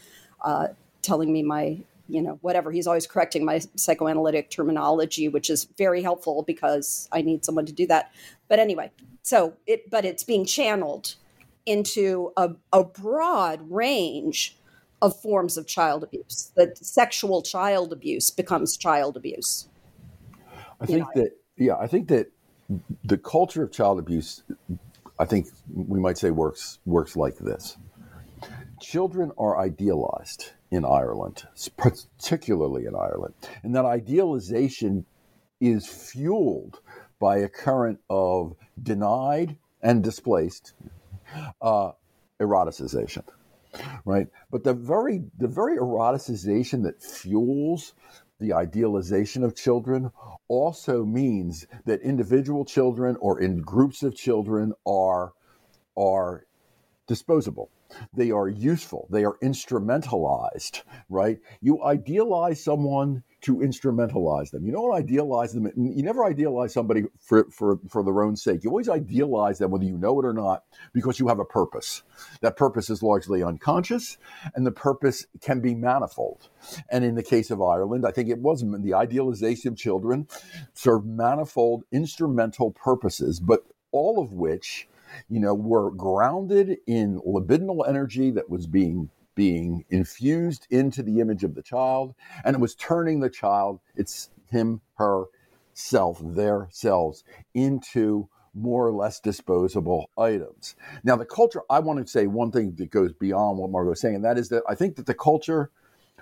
uh, 0.43 0.69
telling 1.03 1.31
me 1.31 1.43
my, 1.43 1.77
you 2.09 2.23
know, 2.23 2.39
whatever. 2.41 2.71
He's 2.71 2.87
always 2.87 3.05
correcting 3.05 3.45
my 3.45 3.61
psychoanalytic 3.75 4.49
terminology, 4.49 5.27
which 5.27 5.51
is 5.51 5.65
very 5.77 6.01
helpful 6.01 6.41
because 6.41 7.07
I 7.11 7.21
need 7.21 7.45
someone 7.45 7.67
to 7.67 7.73
do 7.73 7.85
that. 7.87 8.11
But 8.53 8.59
anyway, 8.59 8.91
so 9.23 9.55
it, 9.65 9.89
but 9.89 10.05
it's 10.05 10.23
being 10.23 10.45
channeled 10.45 11.15
into 11.65 12.33
a, 12.37 12.51
a 12.71 12.83
broad 12.83 13.61
range 13.67 14.59
of 15.01 15.19
forms 15.19 15.57
of 15.57 15.65
child 15.65 16.03
abuse. 16.03 16.51
That 16.55 16.77
sexual 16.77 17.41
child 17.41 17.91
abuse 17.91 18.29
becomes 18.29 18.77
child 18.77 19.17
abuse. 19.17 19.69
I 20.79 20.85
think 20.85 20.99
know. 20.99 21.23
that 21.23 21.31
yeah, 21.57 21.77
I 21.77 21.87
think 21.87 22.09
that 22.09 22.27
the 23.03 23.17
culture 23.17 23.63
of 23.63 23.71
child 23.71 23.97
abuse 23.97 24.43
I 25.17 25.25
think 25.25 25.47
we 25.73 25.99
might 25.99 26.19
say 26.19 26.29
works 26.29 26.77
works 26.85 27.15
like 27.15 27.39
this. 27.39 27.77
Children 28.79 29.31
are 29.35 29.57
idealized 29.57 30.51
in 30.69 30.85
Ireland, 30.85 31.47
particularly 31.75 32.85
in 32.85 32.93
Ireland, 32.93 33.33
and 33.63 33.75
that 33.75 33.85
idealization 33.85 35.07
is 35.59 35.87
fueled 35.87 36.81
by 37.23 37.37
a 37.37 37.47
current 37.47 37.99
of 38.09 38.53
denied 38.91 39.55
and 39.81 40.03
displaced 40.03 40.73
uh, 41.61 41.91
eroticization 42.41 43.23
right? 44.05 44.27
But 44.51 44.65
the 44.65 44.73
very 44.73 45.23
the 45.37 45.47
very 45.47 45.77
eroticization 45.77 46.83
that 46.83 47.01
fuels 47.01 47.93
the 48.41 48.51
idealization 48.53 49.41
of 49.43 49.55
children 49.55 50.11
also 50.49 51.05
means 51.05 51.65
that 51.85 52.01
individual 52.01 52.65
children 52.65 53.15
or 53.21 53.39
in 53.39 53.61
groups 53.61 54.03
of 54.03 54.15
children 54.15 54.73
are 54.85 55.31
are 55.95 56.45
disposable. 57.07 57.69
They 58.11 58.31
are 58.31 58.49
useful. 58.49 59.07
They 59.09 59.23
are 59.23 59.37
instrumentalized 59.41 60.81
right? 61.09 61.39
You 61.61 61.83
idealize 61.83 62.61
someone 62.63 63.23
to 63.43 63.57
instrumentalize 63.57 64.51
them. 64.51 64.65
You 64.65 64.71
don't 64.71 64.93
idealize 64.93 65.53
them. 65.53 65.69
You 65.75 66.03
never 66.03 66.25
idealize 66.25 66.73
somebody 66.73 67.03
for, 67.19 67.49
for, 67.51 67.79
for 67.89 68.03
their 68.03 68.23
own 68.23 68.35
sake. 68.35 68.63
You 68.63 68.69
always 68.69 68.89
idealize 68.89 69.59
them 69.59 69.71
whether 69.71 69.85
you 69.85 69.97
know 69.97 70.19
it 70.19 70.25
or 70.25 70.33
not 70.33 70.63
because 70.93 71.19
you 71.19 71.27
have 71.27 71.39
a 71.39 71.45
purpose. 71.45 72.03
That 72.41 72.57
purpose 72.57 72.89
is 72.89 73.03
largely 73.03 73.43
unconscious 73.43 74.17
and 74.55 74.65
the 74.65 74.71
purpose 74.71 75.25
can 75.41 75.59
be 75.59 75.75
manifold. 75.75 76.49
And 76.89 77.03
in 77.03 77.15
the 77.15 77.23
case 77.23 77.51
of 77.51 77.61
ireland 77.61 78.05
i 78.05 78.11
think 78.11 78.29
it 78.29 78.39
was 78.39 78.63
the 78.63 78.93
idealization 78.93 79.69
of 79.73 79.77
children 79.77 80.27
served 80.73 81.05
manifold 81.05 81.83
instrumental 81.91 82.71
purposes 82.71 83.39
but 83.39 83.63
all 83.91 84.21
of 84.21 84.33
which 84.33 84.87
you 85.29 85.39
know, 85.39 85.53
were 85.53 85.91
grounded 85.91 86.77
in 86.87 87.19
libidinal 87.21 87.87
energy 87.87 88.31
that 88.31 88.49
was 88.49 88.67
being 88.67 89.09
being 89.35 89.85
infused 89.89 90.67
into 90.69 91.03
the 91.03 91.19
image 91.19 91.43
of 91.43 91.55
the 91.55 91.61
child, 91.61 92.13
and 92.43 92.55
it 92.55 92.59
was 92.59 92.75
turning 92.75 93.19
the 93.19 93.29
child, 93.29 93.79
it's 93.95 94.29
him, 94.49 94.81
her, 94.95 95.25
self, 95.73 96.21
their 96.23 96.67
selves, 96.71 97.23
into 97.53 98.29
more 98.53 98.85
or 98.85 98.91
less 98.91 99.19
disposable 99.19 100.09
items. 100.17 100.75
Now, 101.03 101.15
the 101.15 101.25
culture, 101.25 101.61
I 101.69 101.79
want 101.79 102.05
to 102.05 102.11
say 102.11 102.27
one 102.27 102.51
thing 102.51 102.75
that 102.77 102.91
goes 102.91 103.11
beyond 103.13 103.57
what 103.57 103.71
Margot 103.71 103.89
was 103.89 104.01
saying, 104.01 104.15
and 104.15 104.25
that 104.25 104.37
is 104.37 104.49
that 104.49 104.63
I 104.69 104.75
think 104.75 104.95
that 104.97 105.07
the 105.07 105.15
culture 105.15 105.71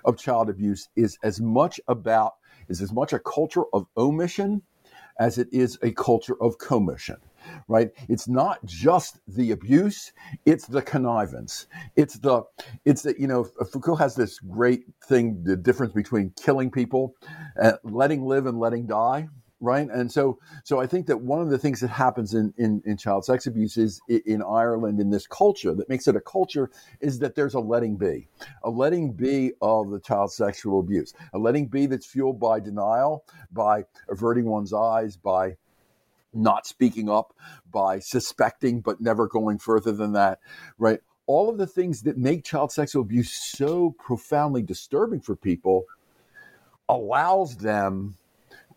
of 0.04 0.16
child 0.16 0.48
abuse 0.48 0.88
is 0.96 1.18
as 1.22 1.40
much 1.40 1.78
about, 1.88 2.34
is 2.68 2.80
as 2.80 2.92
much 2.92 3.12
a 3.12 3.18
culture 3.18 3.64
of 3.72 3.86
omission 3.96 4.62
as 5.18 5.36
it 5.36 5.48
is 5.52 5.78
a 5.82 5.92
culture 5.92 6.40
of 6.40 6.56
commission 6.58 7.16
right? 7.68 7.90
It's 8.08 8.28
not 8.28 8.64
just 8.64 9.20
the 9.28 9.52
abuse, 9.52 10.12
it's 10.46 10.66
the 10.66 10.82
connivance. 10.82 11.66
It's 11.96 12.14
the, 12.14 12.42
it's 12.84 13.02
the, 13.02 13.14
you 13.18 13.26
know, 13.26 13.44
Foucault 13.44 13.96
has 13.96 14.14
this 14.14 14.38
great 14.38 14.84
thing, 15.06 15.42
the 15.44 15.56
difference 15.56 15.92
between 15.92 16.32
killing 16.42 16.70
people, 16.70 17.14
uh, 17.60 17.72
letting 17.84 18.24
live 18.24 18.46
and 18.46 18.58
letting 18.58 18.86
die, 18.86 19.28
right? 19.62 19.88
And 19.90 20.10
so, 20.10 20.38
so 20.64 20.80
I 20.80 20.86
think 20.86 21.06
that 21.06 21.20
one 21.20 21.40
of 21.40 21.48
the 21.48 21.56
things 21.56 21.80
that 21.80 21.88
happens 21.88 22.34
in, 22.34 22.52
in, 22.58 22.82
in 22.84 22.96
child 22.96 23.24
sex 23.24 23.46
abuse 23.46 23.76
is 23.76 24.00
in 24.08 24.42
Ireland, 24.42 25.00
in 25.00 25.08
this 25.08 25.26
culture 25.26 25.72
that 25.74 25.88
makes 25.88 26.08
it 26.08 26.16
a 26.16 26.20
culture, 26.20 26.68
is 27.00 27.20
that 27.20 27.36
there's 27.36 27.54
a 27.54 27.60
letting 27.60 27.96
be, 27.96 28.28
a 28.64 28.70
letting 28.70 29.12
be 29.12 29.52
of 29.62 29.90
the 29.90 30.00
child 30.00 30.32
sexual 30.32 30.80
abuse, 30.80 31.14
a 31.32 31.38
letting 31.38 31.68
be 31.68 31.86
that's 31.86 32.06
fueled 32.06 32.40
by 32.40 32.58
denial, 32.58 33.24
by 33.52 33.84
averting 34.08 34.46
one's 34.46 34.72
eyes, 34.72 35.16
by 35.16 35.56
not 36.34 36.66
speaking 36.66 37.08
up, 37.08 37.34
by 37.70 37.98
suspecting 37.98 38.80
but 38.80 39.00
never 39.00 39.26
going 39.26 39.58
further 39.58 39.92
than 39.92 40.12
that, 40.12 40.38
right? 40.78 41.00
All 41.26 41.48
of 41.48 41.58
the 41.58 41.66
things 41.66 42.02
that 42.02 42.18
make 42.18 42.44
child 42.44 42.72
sexual 42.72 43.02
abuse 43.02 43.32
so 43.32 43.94
profoundly 43.98 44.62
disturbing 44.62 45.20
for 45.20 45.36
people 45.36 45.84
allows 46.88 47.56
them 47.56 48.16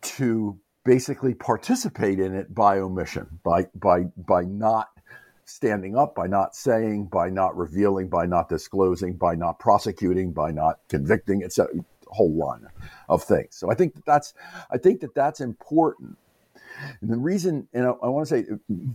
to 0.00 0.58
basically 0.84 1.34
participate 1.34 2.20
in 2.20 2.34
it 2.34 2.54
by 2.54 2.78
omission, 2.78 3.40
by 3.42 3.66
by 3.74 4.04
by 4.16 4.42
not 4.42 4.88
standing 5.44 5.96
up, 5.96 6.14
by 6.14 6.26
not 6.26 6.54
saying, 6.54 7.06
by 7.06 7.28
not 7.28 7.56
revealing, 7.56 8.08
by 8.08 8.26
not 8.26 8.48
disclosing, 8.48 9.14
by 9.14 9.34
not 9.34 9.58
prosecuting, 9.58 10.32
by 10.32 10.50
not 10.50 10.80
convicting, 10.88 11.42
etc. 11.42 11.74
A 11.80 12.14
whole 12.14 12.34
line 12.34 12.66
of 13.08 13.24
things. 13.24 13.56
So 13.56 13.70
I 13.70 13.74
think 13.74 13.94
that 13.94 14.04
that's 14.06 14.34
I 14.70 14.78
think 14.78 15.00
that 15.00 15.14
that's 15.14 15.40
important 15.40 16.16
and 17.00 17.10
the 17.10 17.16
reason, 17.16 17.68
and 17.72 17.86
I, 17.86 17.90
I 17.90 18.08
want 18.08 18.28
to 18.28 18.34
say, 18.34 18.44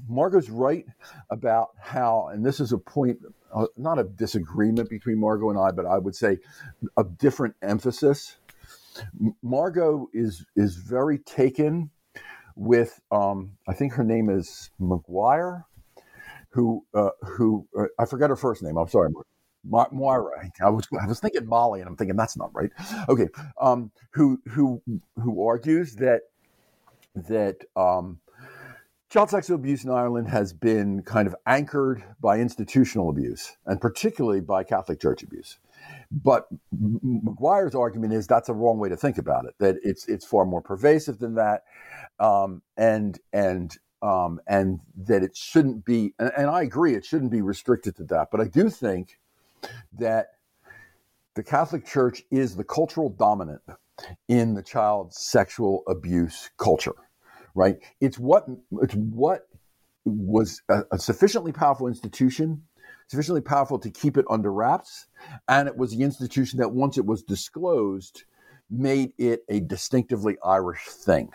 Margot's 0.07 0.49
right 0.49 0.85
about 1.29 1.69
how, 1.79 2.29
and 2.31 2.45
this 2.45 2.59
is 2.59 2.71
a 2.71 2.77
point, 2.77 3.19
uh, 3.53 3.67
not 3.77 3.99
a 3.99 4.03
disagreement 4.03 4.89
between 4.89 5.19
Margot 5.19 5.49
and 5.49 5.59
I, 5.59 5.71
but 5.71 5.85
I 5.85 5.97
would 5.97 6.15
say 6.15 6.37
a 6.97 7.03
different 7.03 7.55
emphasis. 7.61 8.37
Margot 9.41 10.09
is 10.13 10.45
is 10.55 10.75
very 10.75 11.17
taken 11.19 11.89
with, 12.55 12.99
um, 13.11 13.51
I 13.67 13.73
think 13.73 13.93
her 13.93 14.03
name 14.03 14.29
is 14.29 14.69
Maguire, 14.79 15.65
who 16.49 16.85
uh, 16.93 17.11
who 17.21 17.67
uh, 17.77 17.85
I 17.97 18.05
forgot 18.05 18.29
her 18.29 18.35
first 18.35 18.61
name. 18.63 18.77
I'm 18.77 18.89
sorry. 18.89 19.11
Moira. 19.63 20.51
I 20.63 20.69
was 20.69 20.87
I 20.99 21.07
was 21.07 21.19
thinking 21.19 21.45
Molly, 21.45 21.81
and 21.81 21.89
I'm 21.89 21.95
thinking 21.95 22.15
that's 22.17 22.37
not 22.37 22.49
right. 22.53 22.71
Okay, 23.07 23.27
um, 23.59 23.91
who 24.11 24.41
who 24.47 24.81
who 25.15 25.45
argues 25.45 25.95
that 25.97 26.21
that 27.15 27.57
um, 27.75 28.19
child 29.09 29.29
sexual 29.29 29.55
abuse 29.55 29.83
in 29.83 29.91
Ireland 29.91 30.29
has 30.29 30.53
been 30.53 31.03
kind 31.03 31.27
of 31.27 31.35
anchored 31.45 32.03
by 32.21 32.39
institutional 32.39 33.09
abuse, 33.09 33.57
and 33.65 33.79
particularly 33.79 34.41
by 34.41 34.63
Catholic 34.63 34.99
Church 34.99 35.21
abuse. 35.23 35.59
But 36.11 36.47
Maguire's 36.71 37.75
argument 37.75 38.13
is 38.13 38.27
that's 38.27 38.49
a 38.49 38.53
wrong 38.53 38.77
way 38.77 38.89
to 38.89 38.97
think 38.97 39.17
about 39.17 39.45
it. 39.45 39.55
That 39.59 39.77
it's 39.83 40.07
it's 40.07 40.25
far 40.25 40.45
more 40.45 40.61
pervasive 40.61 41.19
than 41.19 41.35
that, 41.35 41.63
um, 42.19 42.61
and 42.77 43.19
and 43.33 43.77
um, 44.01 44.39
and 44.47 44.79
that 44.97 45.23
it 45.23 45.35
shouldn't 45.35 45.85
be. 45.85 46.13
And, 46.19 46.31
and 46.37 46.49
I 46.49 46.61
agree, 46.61 46.95
it 46.95 47.05
shouldn't 47.05 47.31
be 47.31 47.41
restricted 47.41 47.95
to 47.97 48.03
that. 48.05 48.29
But 48.31 48.41
I 48.41 48.45
do 48.45 48.69
think 48.69 49.19
that 49.97 50.27
the 51.35 51.43
Catholic 51.43 51.85
Church 51.85 52.23
is 52.31 52.55
the 52.55 52.63
cultural 52.63 53.09
dominant 53.09 53.61
in 54.27 54.53
the 54.53 54.63
child 54.63 55.13
sexual 55.13 55.83
abuse 55.87 56.49
culture, 56.57 56.95
right? 57.55 57.77
It's 57.99 58.17
what 58.17 58.45
it's 58.81 58.95
what 58.95 59.47
was 60.05 60.61
a, 60.69 60.83
a 60.91 60.99
sufficiently 60.99 61.51
powerful 61.51 61.87
institution, 61.87 62.63
sufficiently 63.07 63.41
powerful 63.41 63.79
to 63.79 63.89
keep 63.89 64.17
it 64.17 64.25
under 64.29 64.51
wraps, 64.51 65.07
and 65.47 65.67
it 65.67 65.77
was 65.77 65.95
the 65.95 66.03
institution 66.03 66.59
that 66.59 66.71
once 66.71 66.97
it 66.97 67.05
was 67.05 67.23
disclosed, 67.23 68.23
made 68.69 69.13
it 69.17 69.43
a 69.49 69.59
distinctively 69.59 70.37
Irish 70.43 70.83
thing 70.85 71.29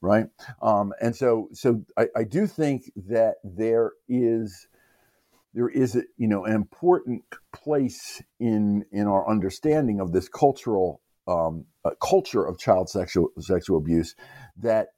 right? 0.00 0.26
Um, 0.62 0.92
and 1.00 1.14
so, 1.14 1.48
so 1.52 1.84
I, 1.96 2.06
I, 2.16 2.24
do 2.24 2.46
think 2.46 2.92
that 3.08 3.36
there 3.42 3.92
is 4.08 4.68
there 5.54 5.68
is 5.68 5.96
a, 5.96 6.02
you 6.16 6.28
know 6.28 6.44
an 6.44 6.54
important 6.54 7.24
place 7.52 8.22
in 8.38 8.84
in 8.92 9.06
our 9.06 9.28
understanding 9.28 10.00
of 10.00 10.12
this 10.12 10.28
cultural 10.28 11.00
um, 11.28 11.66
culture 12.02 12.44
of 12.44 12.58
child 12.58 12.88
sexual 12.88 13.28
sexual 13.38 13.76
abuse 13.78 14.14
that 14.56 14.88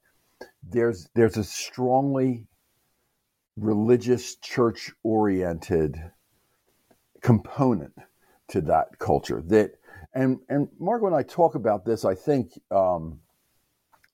there's 0.63 1.09
there's 1.13 1.37
a 1.37 1.43
strongly 1.43 2.47
religious 3.57 4.35
church 4.37 4.91
oriented 5.03 5.97
component 7.21 7.93
to 8.47 8.61
that 8.61 8.97
culture 8.97 9.43
that 9.45 9.71
and 10.13 10.39
and 10.49 10.69
Margot 10.79 11.07
and 11.07 11.15
I 11.15 11.23
talk 11.23 11.55
about 11.55 11.85
this 11.85 12.05
I 12.05 12.15
think 12.15 12.51
um, 12.71 13.19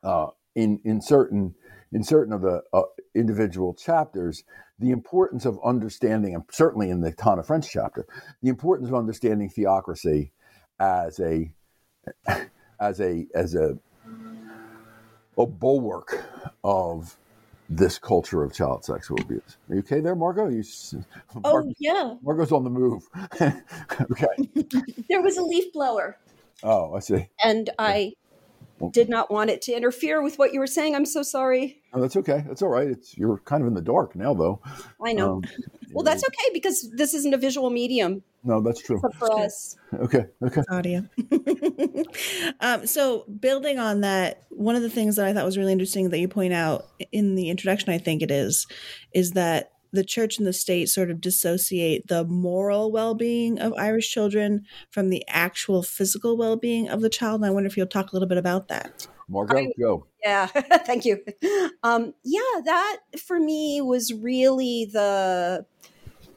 uh, 0.03 0.27
in 0.55 0.79
in 0.83 1.01
certain 1.01 1.55
in 1.91 2.03
certain 2.03 2.33
of 2.33 2.41
the 2.41 2.61
uh, 2.73 2.83
individual 3.15 3.73
chapters 3.73 4.43
the 4.79 4.91
importance 4.91 5.45
of 5.45 5.59
understanding 5.63 6.35
and 6.35 6.43
certainly 6.51 6.89
in 6.89 7.01
the 7.01 7.11
Tana 7.11 7.43
French 7.43 7.69
chapter 7.71 8.05
the 8.41 8.49
importance 8.49 8.89
of 8.89 8.95
understanding 8.95 9.49
theocracy 9.49 10.33
as 10.79 11.19
a 11.19 11.51
as 12.79 13.01
a 13.01 13.25
as 13.33 13.55
a 13.55 13.77
a 15.37 15.45
bulwark 15.45 16.23
of 16.63 17.17
this 17.69 17.99
culture 17.99 18.43
of 18.43 18.53
child 18.53 18.85
sexual 18.85 19.19
abuse. 19.21 19.57
Are 19.69 19.75
you 19.75 19.79
okay 19.81 19.99
there, 19.99 20.15
Margot? 20.15 20.49
You, 20.49 20.63
oh 21.43 21.71
yeah, 21.79 22.15
Margot's 22.21 22.51
on 22.51 22.63
the 22.63 22.69
move. 22.69 23.07
okay. 23.41 24.27
there 25.09 25.21
was 25.21 25.37
a 25.37 25.43
leaf 25.43 25.71
blower. 25.73 26.17
Oh, 26.63 26.95
I 26.95 26.99
see. 26.99 27.27
And 27.43 27.69
I 27.77 28.13
did 28.91 29.09
not 29.09 29.31
want 29.31 29.49
it 29.49 29.61
to 29.63 29.73
interfere 29.73 30.21
with 30.21 30.37
what 30.37 30.53
you 30.53 30.59
were 30.59 30.67
saying. 30.67 30.95
I'm 30.95 31.05
so 31.05 31.23
sorry. 31.23 31.81
Oh, 31.93 32.01
that's 32.01 32.15
okay. 32.15 32.43
That's 32.47 32.61
all 32.61 32.69
right. 32.69 32.87
It's 32.87 33.17
you're 33.17 33.39
kind 33.39 33.61
of 33.61 33.67
in 33.67 33.73
the 33.73 33.81
dark 33.81 34.15
now, 34.15 34.33
though. 34.33 34.61
I 35.03 35.13
know. 35.13 35.35
Um, 35.35 35.43
well, 35.91 36.03
that's 36.03 36.23
okay 36.23 36.53
because 36.53 36.89
this 36.91 37.13
isn't 37.13 37.33
a 37.33 37.37
visual 37.37 37.69
medium. 37.69 38.23
No, 38.47 38.61
that's 38.61 38.81
true. 38.81 39.01
for 39.19 39.41
us. 39.41 39.75
Okay. 39.93 40.25
Okay. 40.41 40.61
Audio. 40.71 41.03
um, 42.61 42.87
so, 42.87 43.25
building 43.41 43.77
on 43.77 44.01
that, 44.01 44.43
one 44.49 44.77
of 44.77 44.81
the 44.81 44.89
things 44.89 45.17
that 45.17 45.25
I 45.25 45.33
thought 45.33 45.43
was 45.43 45.57
really 45.57 45.73
interesting 45.73 46.09
that 46.11 46.19
you 46.19 46.29
point 46.29 46.53
out 46.53 46.85
in 47.11 47.35
the 47.35 47.49
introduction, 47.49 47.89
I 47.89 47.97
think 47.97 48.21
it 48.21 48.31
is, 48.31 48.65
is 49.13 49.31
that 49.31 49.73
the 49.91 50.05
church 50.05 50.37
and 50.37 50.47
the 50.47 50.53
state 50.53 50.87
sort 50.87 51.11
of 51.11 51.19
dissociate 51.19 52.07
the 52.07 52.23
moral 52.23 52.89
well-being 52.89 53.59
of 53.59 53.73
Irish 53.73 54.09
children 54.09 54.63
from 54.91 55.09
the 55.09 55.25
actual 55.27 55.83
physical 55.83 56.37
well-being 56.37 56.87
of 56.87 57.01
the 57.01 57.09
child. 57.09 57.41
And 57.41 57.45
I 57.45 57.49
wonder 57.49 57.67
if 57.67 57.75
you'll 57.75 57.87
talk 57.87 58.13
a 58.13 58.15
little 58.15 58.29
bit 58.29 58.37
about 58.37 58.69
that. 58.69 59.07
Margot, 59.27 59.57
I, 59.57 59.71
go. 59.77 60.07
Yeah, 60.23 60.45
thank 60.85 61.03
you. 61.03 61.19
Um, 61.83 62.13
yeah, 62.23 62.61
that 62.63 62.99
for 63.19 63.41
me 63.41 63.81
was 63.81 64.13
really 64.13 64.89
the 64.91 65.65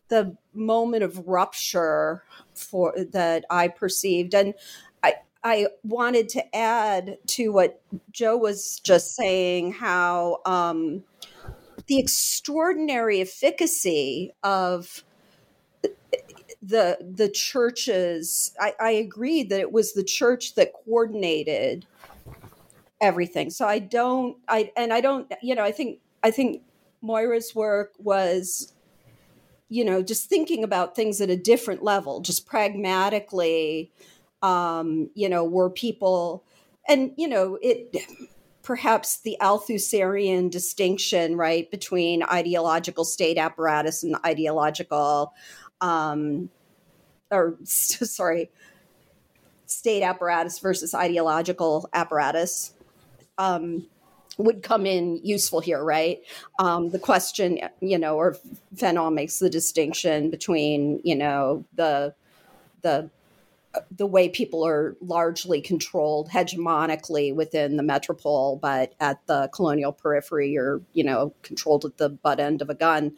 the 0.09 0.37
moment 0.55 1.03
of 1.03 1.27
rupture 1.27 2.25
for 2.55 2.95
that 3.13 3.45
I 3.51 3.69
perceived, 3.69 4.35
and 4.35 4.55
I 5.03 5.15
I 5.43 5.69
wanted 5.83 6.29
to 6.31 6.57
add 6.57 7.19
to 7.29 7.53
what 7.53 7.83
Joe 8.11 8.37
was 8.37 8.81
just 8.81 9.15
saying 9.15 9.73
how 9.73 10.41
um, 10.45 11.05
the 11.87 11.99
extraordinary 11.99 13.21
efficacy 13.21 14.33
of 14.43 15.05
the 16.63 16.99
the 17.01 17.29
churches. 17.29 18.55
I, 18.61 18.75
I 18.81 18.91
agreed 18.91 19.51
that 19.51 19.61
it 19.61 19.73
was 19.73 19.93
the 19.93 20.05
church 20.05 20.55
that 20.55 20.73
coordinated 20.73 21.87
everything. 23.01 23.51
So 23.51 23.67
I 23.67 23.79
don't. 23.79 24.37
I 24.49 24.73
and 24.77 24.93
I 24.93 25.01
don't. 25.01 25.33
You 25.43 25.55
know, 25.55 25.65
I 25.65 25.73
think 25.73 26.01
I 26.23 26.31
think 26.31 26.63
Moira's 27.03 27.55
work 27.55 27.93
was 27.99 28.75
you 29.71 29.85
know 29.85 30.03
just 30.03 30.29
thinking 30.29 30.63
about 30.63 30.95
things 30.95 31.21
at 31.21 31.31
a 31.31 31.37
different 31.37 31.83
level 31.83 32.21
just 32.21 32.45
pragmatically 32.45 33.91
um 34.43 35.09
you 35.15 35.29
know 35.29 35.45
were 35.45 35.71
people 35.71 36.45
and 36.87 37.13
you 37.17 37.29
know 37.29 37.57
it 37.63 37.97
perhaps 38.63 39.21
the 39.21 39.37
althusserian 39.41 40.51
distinction 40.51 41.37
right 41.37 41.71
between 41.71 42.23
ideological 42.25 43.05
state 43.05 43.39
apparatus 43.39 44.03
and 44.03 44.17
ideological 44.27 45.33
um 45.81 46.51
or 47.31 47.57
sorry 47.65 48.51
state 49.67 50.03
apparatus 50.03 50.59
versus 50.59 50.95
ideological 50.95 51.89
apparatus 51.93 52.75
um 53.39 53.87
would 54.45 54.63
come 54.63 54.87
in 54.87 55.21
useful 55.25 55.61
here, 55.61 55.83
right? 55.83 56.21
Um, 56.59 56.91
the 56.91 56.99
question, 56.99 57.59
you 57.81 57.99
know, 57.99 58.17
or 58.17 58.37
Fanon 58.75 59.15
makes 59.15 59.39
the 59.39 59.51
distinction 59.51 60.31
between, 60.31 61.01
you 61.05 61.17
know, 61.17 61.65
the 61.75 62.15
the 62.83 63.11
the 63.97 64.07
way 64.07 64.29
people 64.29 64.67
are 64.67 64.97
largely 65.01 65.61
controlled 65.61 66.29
hegemonically 66.29 67.33
within 67.33 67.77
the 67.77 67.83
metropole, 67.83 68.57
but 68.57 68.95
at 68.99 69.25
the 69.27 69.49
colonial 69.55 69.93
periphery, 69.93 70.51
you're, 70.51 70.81
you 70.93 71.05
know, 71.05 71.33
controlled 71.43 71.85
at 71.85 71.97
the 71.97 72.09
butt 72.09 72.41
end 72.41 72.63
of 72.63 72.69
a 72.69 72.75
gun. 72.75 73.13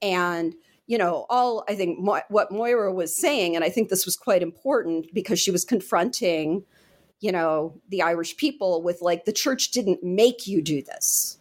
And, 0.00 0.54
you 0.88 0.98
know, 0.98 1.26
all 1.30 1.64
I 1.68 1.76
think 1.76 2.00
Mo- 2.00 2.22
what 2.28 2.50
Moira 2.50 2.92
was 2.92 3.14
saying, 3.14 3.54
and 3.54 3.64
I 3.64 3.68
think 3.68 3.88
this 3.88 4.04
was 4.04 4.16
quite 4.16 4.42
important 4.42 5.12
because 5.14 5.38
she 5.38 5.52
was 5.52 5.64
confronting 5.64 6.64
you 7.22 7.30
know 7.32 7.80
the 7.88 8.02
irish 8.02 8.36
people 8.36 8.82
with 8.82 9.00
like 9.00 9.24
the 9.24 9.32
church 9.32 9.70
didn't 9.70 10.02
make 10.02 10.46
you 10.46 10.60
do 10.60 10.82
this. 10.82 11.38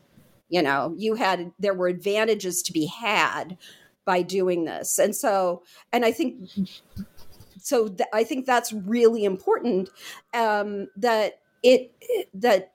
You 0.47 0.61
know 0.61 0.93
you 0.95 1.15
had 1.15 1.51
there 1.59 1.73
were 1.73 1.87
advantages 1.87 2.61
to 2.63 2.71
be 2.71 2.85
had 2.85 3.57
by 4.05 4.21
doing 4.21 4.65
this. 4.65 4.99
And 4.99 5.15
so 5.15 5.63
and 5.91 6.05
i 6.05 6.11
think 6.11 6.49
so 7.59 7.87
th- 7.87 8.09
i 8.13 8.23
think 8.23 8.45
that's 8.45 8.71
really 8.73 9.23
important 9.23 9.89
um 10.33 10.87
that 10.95 11.39
it 11.63 11.91
that 12.33 12.73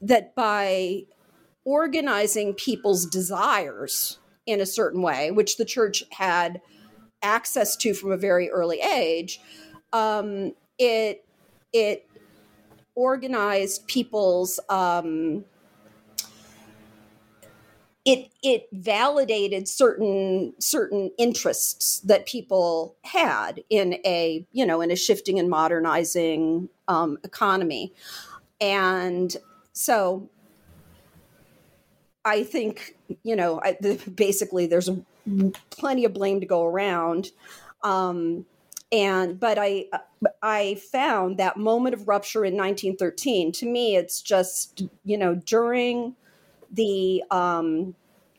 that 0.00 0.34
by 0.34 1.02
organizing 1.64 2.52
people's 2.52 3.06
desires 3.06 4.18
in 4.46 4.60
a 4.60 4.66
certain 4.66 5.02
way 5.02 5.30
which 5.30 5.56
the 5.56 5.64
church 5.64 6.04
had 6.10 6.60
access 7.22 7.74
to 7.76 7.94
from 7.94 8.12
a 8.12 8.16
very 8.16 8.50
early 8.50 8.80
age 8.80 9.40
um, 9.92 10.52
it 10.78 11.24
it 11.74 12.08
organized 12.94 13.86
people's 13.86 14.58
um, 14.70 15.44
it 18.06 18.30
it 18.42 18.68
validated 18.72 19.68
certain 19.68 20.54
certain 20.58 21.10
interests 21.18 22.00
that 22.00 22.26
people 22.26 22.94
had 23.02 23.62
in 23.68 23.94
a 24.06 24.46
you 24.52 24.64
know 24.64 24.80
in 24.80 24.90
a 24.90 24.96
shifting 24.96 25.38
and 25.38 25.50
modernizing 25.50 26.70
um, 26.88 27.18
economy. 27.24 27.92
And 28.60 29.36
so 29.72 30.30
i 32.24 32.44
think 32.44 32.96
you 33.24 33.34
know 33.34 33.60
I, 33.62 33.76
the, 33.80 33.96
basically 34.14 34.66
there's 34.66 34.88
plenty 35.70 36.04
of 36.04 36.12
blame 36.12 36.40
to 36.40 36.46
go 36.46 36.64
around. 36.64 37.30
Um, 37.82 38.46
and 38.94 39.40
but 39.40 39.58
i 39.58 39.84
i 40.42 40.76
found 40.92 41.36
that 41.36 41.56
moment 41.56 41.94
of 41.94 42.06
rupture 42.06 42.44
in 42.44 42.56
1913 42.56 43.50
to 43.50 43.66
me 43.66 43.96
it's 43.96 44.22
just 44.22 44.84
you 45.04 45.18
know 45.18 45.34
during 45.34 46.14
the 46.70 47.22
um 47.30 47.94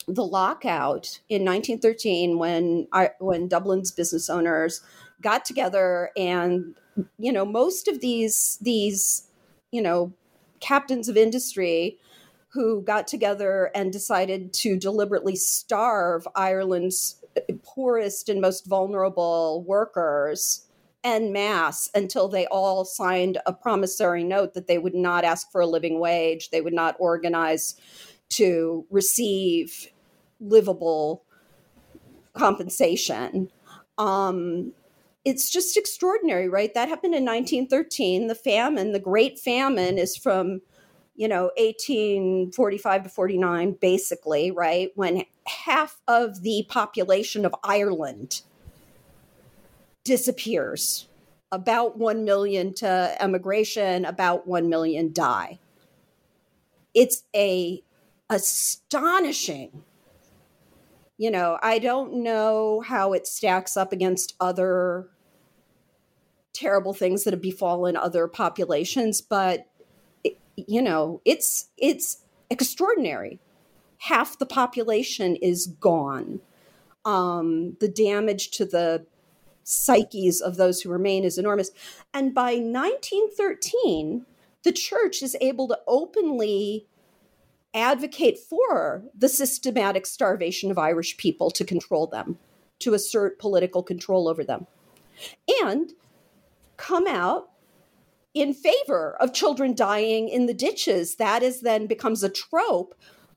the 0.08 0.26
lockout 0.26 1.20
in 1.30 1.44
1913 1.44 2.38
when 2.38 2.88
I, 2.92 3.12
when 3.20 3.48
Dublin's 3.48 3.92
business 3.92 4.30
owners 4.30 4.82
got 5.22 5.46
together 5.46 6.12
and 6.16 6.76
you 7.18 7.34
know 7.34 7.46
most 7.46 7.88
of 7.88 8.02
these 8.02 8.60
these 8.62 9.28
you 9.72 9.82
know 9.82 10.14
captains 10.60 11.10
of 11.10 11.18
industry 11.18 11.98
who 12.56 12.82
got 12.82 13.06
together 13.06 13.70
and 13.76 13.92
decided 13.92 14.54
to 14.54 14.78
deliberately 14.78 15.36
starve 15.36 16.26
Ireland's 16.36 17.22
poorest 17.64 18.30
and 18.30 18.40
most 18.40 18.66
vulnerable 18.66 19.64
workers 19.68 20.66
en 21.04 21.34
masse 21.34 21.90
until 21.94 22.30
they 22.30 22.48
all 22.48 22.86
signed 22.86 23.40
a 23.46 23.52
promissory 23.52 24.24
note 24.24 24.54
that 24.54 24.68
they 24.68 24.78
would 24.78 24.96
not 24.96 25.26
ask 25.26 25.52
for 25.52 25.62
a 25.62 25.68
living 25.68 26.00
wage, 26.00 26.50
they 26.50 26.62
would 26.62 26.74
not 26.74 26.96
organize 26.98 27.76
to 28.30 28.86
receive 28.90 29.92
livable 30.40 31.24
compensation. 32.34 33.52
Um, 33.98 34.72
it's 35.26 35.50
just 35.50 35.76
extraordinary, 35.76 36.48
right? 36.48 36.74
That 36.74 36.88
happened 36.88 37.16
in 37.16 37.26
1913. 37.26 38.28
The 38.28 38.36
famine, 38.36 38.94
the 38.94 39.00
Great 39.00 39.40
Famine, 39.40 39.98
is 39.98 40.16
from 40.16 40.62
you 41.16 41.28
know 41.28 41.52
1845 41.58 43.04
to 43.04 43.10
49 43.10 43.78
basically 43.80 44.52
right 44.52 44.92
when 44.96 45.24
half 45.48 46.02
of 46.08 46.42
the 46.42 46.66
population 46.70 47.46
of 47.46 47.56
ireland 47.64 48.42
disappears. 50.06 51.08
About 51.52 51.98
1 51.98 52.24
million 52.24 52.74
to 52.76 53.18
emigration 53.20 54.06
about 54.06 54.48
1 54.48 54.70
million 54.70 55.12
die. 55.12 55.60
It's 56.94 57.24
a 57.36 57.82
astonishing 58.28 59.84
you 61.16 61.30
know 61.30 61.60
i 61.62 61.78
don't 61.78 62.12
know 62.12 62.82
how 62.82 63.14
it 63.14 63.28
stacks 63.28 63.78
up 63.78 63.94
against 63.94 64.34
other 64.40 65.08
terrible 66.54 66.92
things 66.92 67.24
that 67.24 67.36
have 67.36 67.42
befallen 67.44 67.96
other 67.96 68.28
populations 68.28 69.22
but 69.22 69.68
you 70.56 70.82
know, 70.82 71.22
it's 71.26 71.70
it's 71.78 72.24
extraordinary. 72.50 73.40
Half 74.00 74.40
the 74.40 74.46
population 74.46 75.36
is 75.38 75.68
gone. 75.68 76.42
Um, 77.04 77.78
the 77.80 77.88
damage 77.88 78.52
to 78.52 78.66
the 78.66 79.06
psyches 79.64 80.42
of 80.42 80.58
those 80.58 80.82
who 80.82 80.90
remain 80.90 81.24
is 81.24 81.38
enormous. 81.38 81.72
And 82.14 82.34
by 82.34 82.56
1913, 82.56 84.26
the 84.64 84.72
church 84.72 85.22
is 85.22 85.36
able 85.42 85.68
to 85.68 85.80
openly 85.88 86.88
advocate 87.74 88.38
for 88.38 89.04
the 89.18 89.28
systematic 89.28 90.06
starvation 90.06 90.72
of 90.72 90.78
Irish 90.78 91.18
people 91.18 91.52
to 91.52 91.66
control 91.66 92.08
them, 92.08 92.38
to 92.80 92.94
assert 92.94 93.40
political 93.40 93.84
control 93.84 94.28
over 94.28 94.44
them, 94.44 94.66
and 95.62 95.92
come 96.78 97.08
out 97.08 97.50
in 98.36 98.54
favor 98.54 99.16
of 99.20 99.34
children 99.34 99.74
dying 99.74 100.30
in 100.30 100.46
the 100.46 100.54
ditches. 100.54 101.16
That 101.16 101.42
is 101.42 101.62
then 101.62 101.88
becomes 101.88 102.22
a 102.22 102.30
trope 102.30 102.94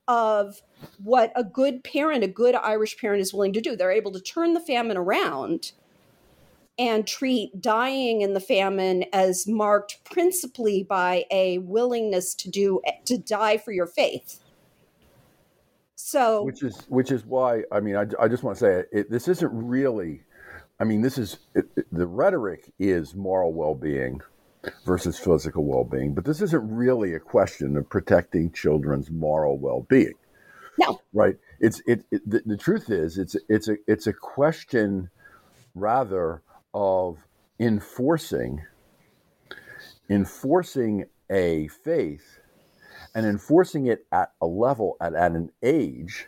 of 0.09 0.61
what 1.03 1.33
a 1.37 1.45
good 1.45 1.85
parent, 1.85 2.25
a 2.25 2.29
good 2.29 2.55
Irish 2.57 2.99
parent 2.99 3.23
is 3.23 3.33
willing 3.33 3.53
to 3.53 3.61
do. 3.61 3.77
They're 3.77 3.93
able 3.93 4.13
to 4.13 4.21
turn 4.21 4.55
the 4.55 4.61
famine 4.61 4.97
around 4.97 5.73
and 6.79 7.07
treat 7.07 7.61
dying 7.61 8.21
in 8.21 8.35
the 8.35 8.41
famine 8.41 9.05
as 9.13 9.47
marked 9.47 10.05
principally 10.05 10.83
by 10.83 11.25
a 11.31 11.59
willingness 11.59 12.35
to 12.35 12.51
do 12.51 12.81
to 13.05 13.19
die 13.19 13.57
for 13.57 13.73
your 13.73 13.87
faith. 13.87 14.41
So, 15.95 16.43
which 16.43 16.63
is 16.63 16.77
which 16.89 17.11
is 17.13 17.25
why 17.25 17.63
I 17.71 17.81
mean 17.81 17.97
I, 17.97 18.07
I 18.21 18.29
just 18.29 18.43
want 18.43 18.57
to 18.59 18.65
say 18.65 18.85
it, 18.93 19.11
this 19.11 19.29
isn't 19.29 19.51
really. 19.53 20.23
I 20.81 20.85
mean, 20.85 21.03
this 21.03 21.19
is 21.19 21.39
it, 21.57 21.67
the 21.91 22.07
rhetoric 22.07 22.73
is 22.79 23.17
moral 23.17 23.53
well-being 23.53 24.23
versus 24.85 25.19
physical 25.19 25.65
well 25.65 25.85
being. 25.85 26.15
But 26.15 26.25
this 26.25 26.41
isn't 26.43 26.71
really 26.71 27.15
a 27.15 27.21
question 27.21 27.77
of 27.77 27.89
protecting 27.89 28.53
children's 28.53 29.11
moral 29.11 29.59
well 29.59 29.87
being. 29.89 30.15
No. 30.79 31.01
Right. 31.13 31.37
It's 31.61 31.81
it, 31.87 32.05
it 32.11 32.29
the, 32.29 32.43
the 32.47 32.57
truth 32.57 32.91
is 32.91 33.19
it's 33.19 33.37
it's 33.49 33.69
a 33.69 33.77
it's 33.87 34.07
a 34.07 34.13
question 34.13 35.11
rather 35.75 36.43
of 36.75 37.19
enforcing 37.59 38.63
enforcing 40.09 41.05
a 41.31 41.69
faith 41.69 42.39
and 43.15 43.27
enforcing 43.27 43.87
it 43.87 44.07
at 44.13 44.33
a 44.41 44.47
level 44.47 44.97
at, 45.01 45.15
at 45.15 45.33
an 45.33 45.51
age 45.63 46.27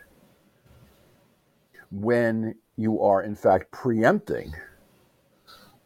when 1.91 2.55
you 2.77 3.01
are 3.03 3.23
in 3.23 3.35
fact 3.35 3.71
preempting 3.71 4.53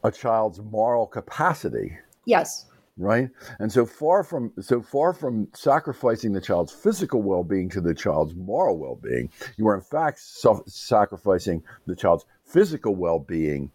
a 0.02 0.11
child's 0.11 0.61
moral 0.61 1.07
capacity 1.07 1.96
Yes. 2.26 2.66
right? 2.96 3.28
And 3.58 3.72
so 3.72 3.84
far 3.87 4.22
from 4.24 4.52
so 4.60 4.80
far 4.80 5.12
from 5.12 5.48
sacrificing 5.54 6.32
the 6.32 6.40
child's 6.40 6.72
physical 6.72 7.22
well-being 7.22 7.68
to 7.70 7.80
the 7.80 7.94
child's 7.94 8.34
moral 8.34 8.78
well-being 8.78 9.30
you 9.56 9.66
are 9.68 9.74
in 9.74 9.80
fact 9.80 10.20
sacrificing 10.66 11.62
the 11.87 11.96
child's 11.96 12.24
physical 12.44 12.94
well-being 12.94 13.70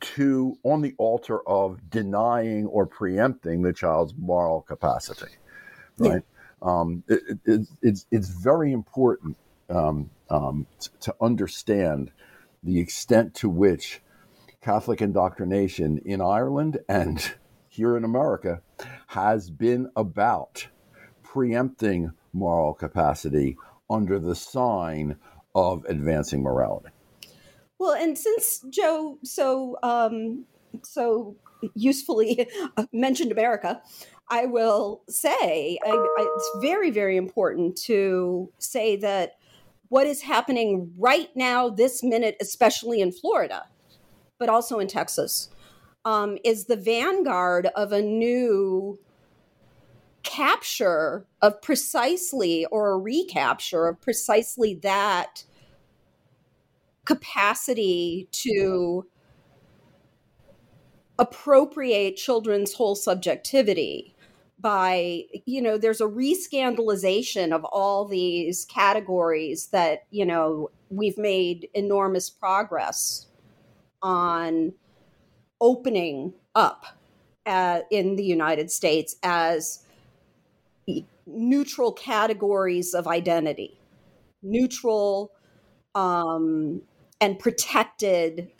to 0.00 0.58
on 0.62 0.82
the 0.82 0.94
altar 0.98 1.40
of 1.48 1.78
denying 1.90 2.66
or 2.66 2.86
preempting 2.86 3.62
the 3.62 3.72
child's 3.72 4.14
moral 4.18 4.60
capacity. 4.62 5.32
Right? 5.98 6.22
Um, 6.60 7.02
it, 7.08 7.22
it- 7.28 7.38
it's, 7.44 7.70
it's 7.82 8.06
it's 8.10 8.28
very 8.28 8.72
important 8.72 9.36
um, 9.70 10.10
um, 10.28 10.66
t- 10.80 10.90
to 11.00 11.14
understand 11.20 12.10
the 12.62 12.78
extent 12.80 13.34
to 13.36 13.48
which 13.48 14.02
Catholic 14.60 15.00
indoctrination 15.00 15.98
in 16.04 16.20
Ireland 16.20 16.78
and 16.88 17.32
here 17.76 17.94
in 17.96 18.04
America 18.04 18.62
has 19.08 19.50
been 19.50 19.90
about 19.96 20.66
preempting 21.22 22.10
moral 22.32 22.72
capacity 22.72 23.54
under 23.90 24.18
the 24.18 24.34
sign 24.34 25.16
of 25.54 25.84
advancing 25.84 26.42
morality. 26.42 26.88
Well, 27.78 27.92
and 27.92 28.16
since 28.16 28.64
Joe 28.70 29.18
so 29.22 29.76
um, 29.82 30.46
so 30.82 31.36
usefully 31.74 32.48
mentioned 32.92 33.30
America, 33.30 33.82
I 34.30 34.46
will 34.46 35.02
say 35.10 35.78
I, 35.84 35.90
I, 35.90 36.34
it's 36.34 36.50
very 36.62 36.90
very 36.90 37.18
important 37.18 37.76
to 37.82 38.50
say 38.58 38.96
that 38.96 39.34
what 39.88 40.06
is 40.06 40.22
happening 40.22 40.92
right 40.98 41.28
now, 41.36 41.68
this 41.68 42.02
minute, 42.02 42.36
especially 42.40 43.02
in 43.02 43.12
Florida, 43.12 43.64
but 44.38 44.48
also 44.48 44.78
in 44.78 44.88
Texas, 44.88 45.50
um, 46.06 46.38
is 46.44 46.66
the 46.66 46.76
vanguard 46.76 47.66
of 47.74 47.90
a 47.90 48.00
new 48.00 48.96
capture 50.22 51.26
of 51.42 51.60
precisely 51.60 52.64
or 52.66 52.92
a 52.92 52.96
recapture 52.96 53.88
of 53.88 54.00
precisely 54.00 54.74
that 54.74 55.44
capacity 57.04 58.28
to 58.30 59.04
appropriate 61.18 62.16
children's 62.16 62.74
whole 62.74 62.94
subjectivity 62.94 64.14
by 64.60 65.22
you 65.44 65.60
know 65.60 65.76
there's 65.76 66.00
a 66.00 66.06
rescandalization 66.06 67.52
of 67.52 67.64
all 67.64 68.04
these 68.04 68.64
categories 68.66 69.66
that 69.66 70.04
you 70.10 70.24
know 70.24 70.70
we've 70.88 71.18
made 71.18 71.68
enormous 71.74 72.30
progress 72.30 73.26
on 74.02 74.72
opening 75.60 76.34
up 76.54 76.86
uh, 77.44 77.80
in 77.90 78.16
the 78.16 78.24
United 78.24 78.70
States 78.70 79.16
as 79.22 79.84
neutral 81.26 81.92
categories 81.92 82.94
of 82.94 83.06
identity, 83.06 83.78
neutral 84.42 85.32
um, 85.94 86.82
and 87.20 87.38
protected 87.38 88.50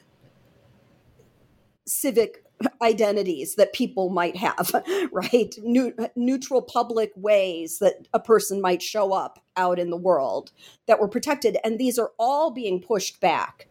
civic 1.87 2.43
identities 2.83 3.55
that 3.57 3.73
people 3.73 4.09
might 4.09 4.37
have, 4.37 4.71
right? 5.13 5.55
New, 5.63 5.95
neutral 6.17 6.63
public 6.63 7.13
ways 7.15 7.79
that 7.79 8.09
a 8.13 8.21
person 8.21 8.61
might 8.61 8.83
show 8.83 9.13
up 9.13 9.45
out 9.57 9.79
in 9.79 9.91
the 9.91 9.97
world 9.97 10.53
that 10.87 11.01
were 11.01 11.09
protected. 11.09 11.59
And 11.65 11.79
these 11.79 11.99
are 11.99 12.13
all 12.19 12.51
being 12.51 12.81
pushed 12.81 13.21
back 13.21 13.69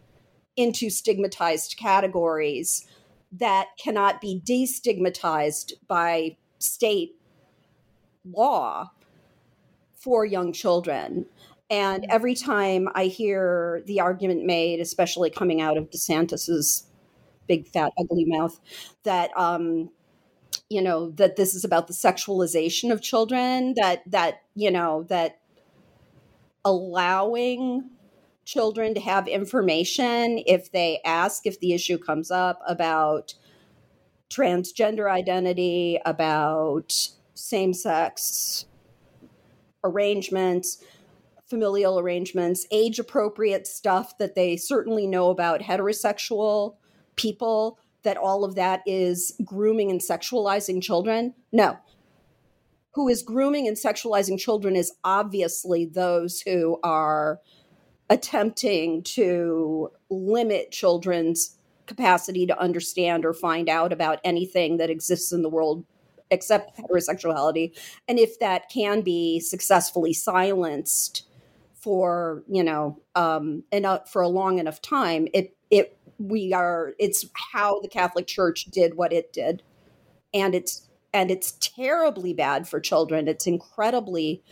into 0.56 0.88
stigmatized 0.88 1.76
categories 1.76 2.86
that 3.32 3.68
cannot 3.78 4.20
be 4.20 4.40
destigmatized 4.44 5.72
by 5.88 6.36
state 6.58 7.16
law 8.24 8.90
for 9.94 10.24
young 10.24 10.52
children. 10.52 11.26
And 11.68 12.06
every 12.08 12.34
time 12.34 12.88
I 12.94 13.06
hear 13.06 13.82
the 13.86 14.00
argument 14.00 14.44
made, 14.44 14.80
especially 14.80 15.30
coming 15.30 15.60
out 15.60 15.76
of 15.76 15.90
DeSantis's 15.90 16.86
big 17.48 17.66
fat 17.66 17.92
ugly 17.98 18.24
mouth, 18.24 18.60
that 19.02 19.30
um, 19.36 19.90
you 20.68 20.80
know 20.80 21.10
that 21.10 21.36
this 21.36 21.54
is 21.54 21.64
about 21.64 21.88
the 21.88 21.92
sexualization 21.92 22.92
of 22.92 23.02
children, 23.02 23.74
that 23.76 24.02
that 24.10 24.42
you 24.54 24.70
know 24.70 25.04
that 25.08 25.40
allowing 26.64 27.90
children 28.46 28.94
to 28.94 29.00
have 29.00 29.28
information 29.28 30.40
if 30.46 30.72
they 30.72 31.00
ask 31.04 31.46
if 31.46 31.60
the 31.60 31.74
issue 31.74 31.98
comes 31.98 32.30
up 32.30 32.62
about 32.66 33.34
transgender 34.30 35.10
identity, 35.10 35.98
about 36.06 36.94
same 37.34 37.74
sex 37.74 38.64
arrangements, 39.84 40.82
familial 41.48 41.98
arrangements, 41.98 42.66
age 42.70 42.98
appropriate 42.98 43.66
stuff 43.66 44.16
that 44.18 44.34
they 44.34 44.56
certainly 44.56 45.06
know 45.06 45.30
about 45.30 45.60
heterosexual 45.60 46.76
people, 47.16 47.78
that 48.02 48.16
all 48.16 48.44
of 48.44 48.54
that 48.54 48.80
is 48.86 49.38
grooming 49.44 49.90
and 49.90 50.00
sexualizing 50.00 50.82
children. 50.82 51.34
No. 51.52 51.76
Who 52.94 53.08
is 53.08 53.22
grooming 53.22 53.68
and 53.68 53.76
sexualizing 53.76 54.38
children 54.38 54.74
is 54.74 54.92
obviously 55.04 55.84
those 55.84 56.40
who 56.40 56.78
are 56.82 57.40
attempting 58.08 59.02
to 59.02 59.90
limit 60.10 60.70
children's 60.70 61.56
capacity 61.86 62.46
to 62.46 62.60
understand 62.60 63.24
or 63.24 63.32
find 63.32 63.68
out 63.68 63.92
about 63.92 64.20
anything 64.24 64.76
that 64.76 64.90
exists 64.90 65.32
in 65.32 65.42
the 65.42 65.48
world 65.48 65.84
except 66.30 66.76
heterosexuality. 66.76 67.76
And 68.08 68.18
if 68.18 68.38
that 68.40 68.68
can 68.68 69.00
be 69.00 69.40
successfully 69.40 70.12
silenced 70.12 71.22
for 71.74 72.42
you 72.48 72.64
know 72.64 72.98
um 73.14 73.62
enough 73.70 74.10
for 74.10 74.20
a 74.20 74.26
long 74.26 74.58
enough 74.58 74.82
time 74.82 75.28
it 75.32 75.56
it 75.70 75.96
we 76.18 76.52
are 76.52 76.94
it's 76.98 77.26
how 77.52 77.78
the 77.80 77.86
catholic 77.86 78.26
church 78.26 78.64
did 78.64 78.96
what 78.96 79.12
it 79.12 79.32
did. 79.32 79.62
And 80.34 80.54
it's 80.54 80.88
and 81.12 81.30
it's 81.30 81.52
terribly 81.60 82.34
bad 82.34 82.68
for 82.68 82.80
children. 82.80 83.28
It's 83.28 83.46
incredibly 83.46 84.42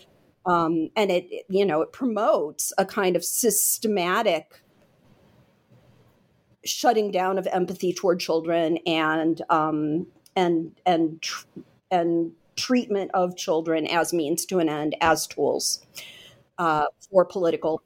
um 0.47 0.91
and 0.97 1.11
it 1.11 1.45
you 1.49 1.65
know 1.65 1.83
it 1.83 1.93
promotes 1.93 2.73
a 2.79 2.85
kind 2.85 3.17
of 3.17 3.25
systematic 3.25 4.61
shutting 6.65 7.11
down 7.11 7.39
of 7.39 7.47
empathy 7.49 7.93
toward 7.93 8.21
children 8.21 8.79
and 8.87 9.43
um 9.51 10.07
and 10.37 10.73
and 10.87 11.21
tr- 11.23 11.47
and 11.91 12.33
treatment 12.57 13.11
of 13.15 13.37
children 13.37 13.87
as 13.87 14.13
means 14.13 14.45
to 14.47 14.59
an 14.59 14.69
end 14.69 14.95
as 15.01 15.27
tools 15.27 15.85
uh, 16.59 16.87
for 17.11 17.25
political 17.25 17.83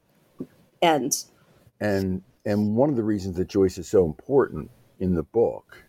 ends. 0.81 1.31
And 1.79 2.21
and 2.45 2.75
one 2.75 2.89
of 2.89 2.95
the 2.95 3.03
reasons 3.03 3.37
that 3.37 3.47
Joyce 3.47 3.77
is 3.77 3.87
so 3.87 4.05
important 4.05 4.71
in 4.99 5.13
the 5.13 5.23
book 5.23 5.83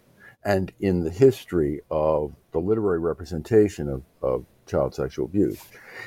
and 0.44 0.72
in 0.80 1.04
the 1.04 1.10
history 1.10 1.80
of 1.90 2.34
the 2.52 2.58
literary 2.58 2.98
representation 2.98 3.88
of, 3.88 4.02
of 4.22 4.44
child 4.70 4.94
sexual 4.94 5.26
abuse 5.26 5.60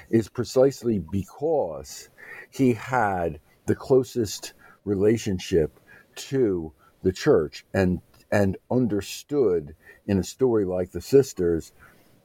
is 0.09 0.29
precisely 0.29 0.99
because 1.11 2.09
he 2.51 2.73
had 2.73 3.39
the 3.65 3.75
closest 3.75 4.53
relationship 4.85 5.79
to 6.15 6.71
the 7.03 7.11
church 7.11 7.65
and 7.73 8.01
and 8.31 8.57
understood 8.71 9.75
in 10.07 10.17
a 10.17 10.23
story 10.23 10.65
like 10.65 10.91
the 10.91 11.01
sisters 11.01 11.71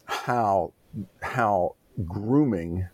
how 0.07 0.73
how 1.23 1.75
grooming 2.05 2.89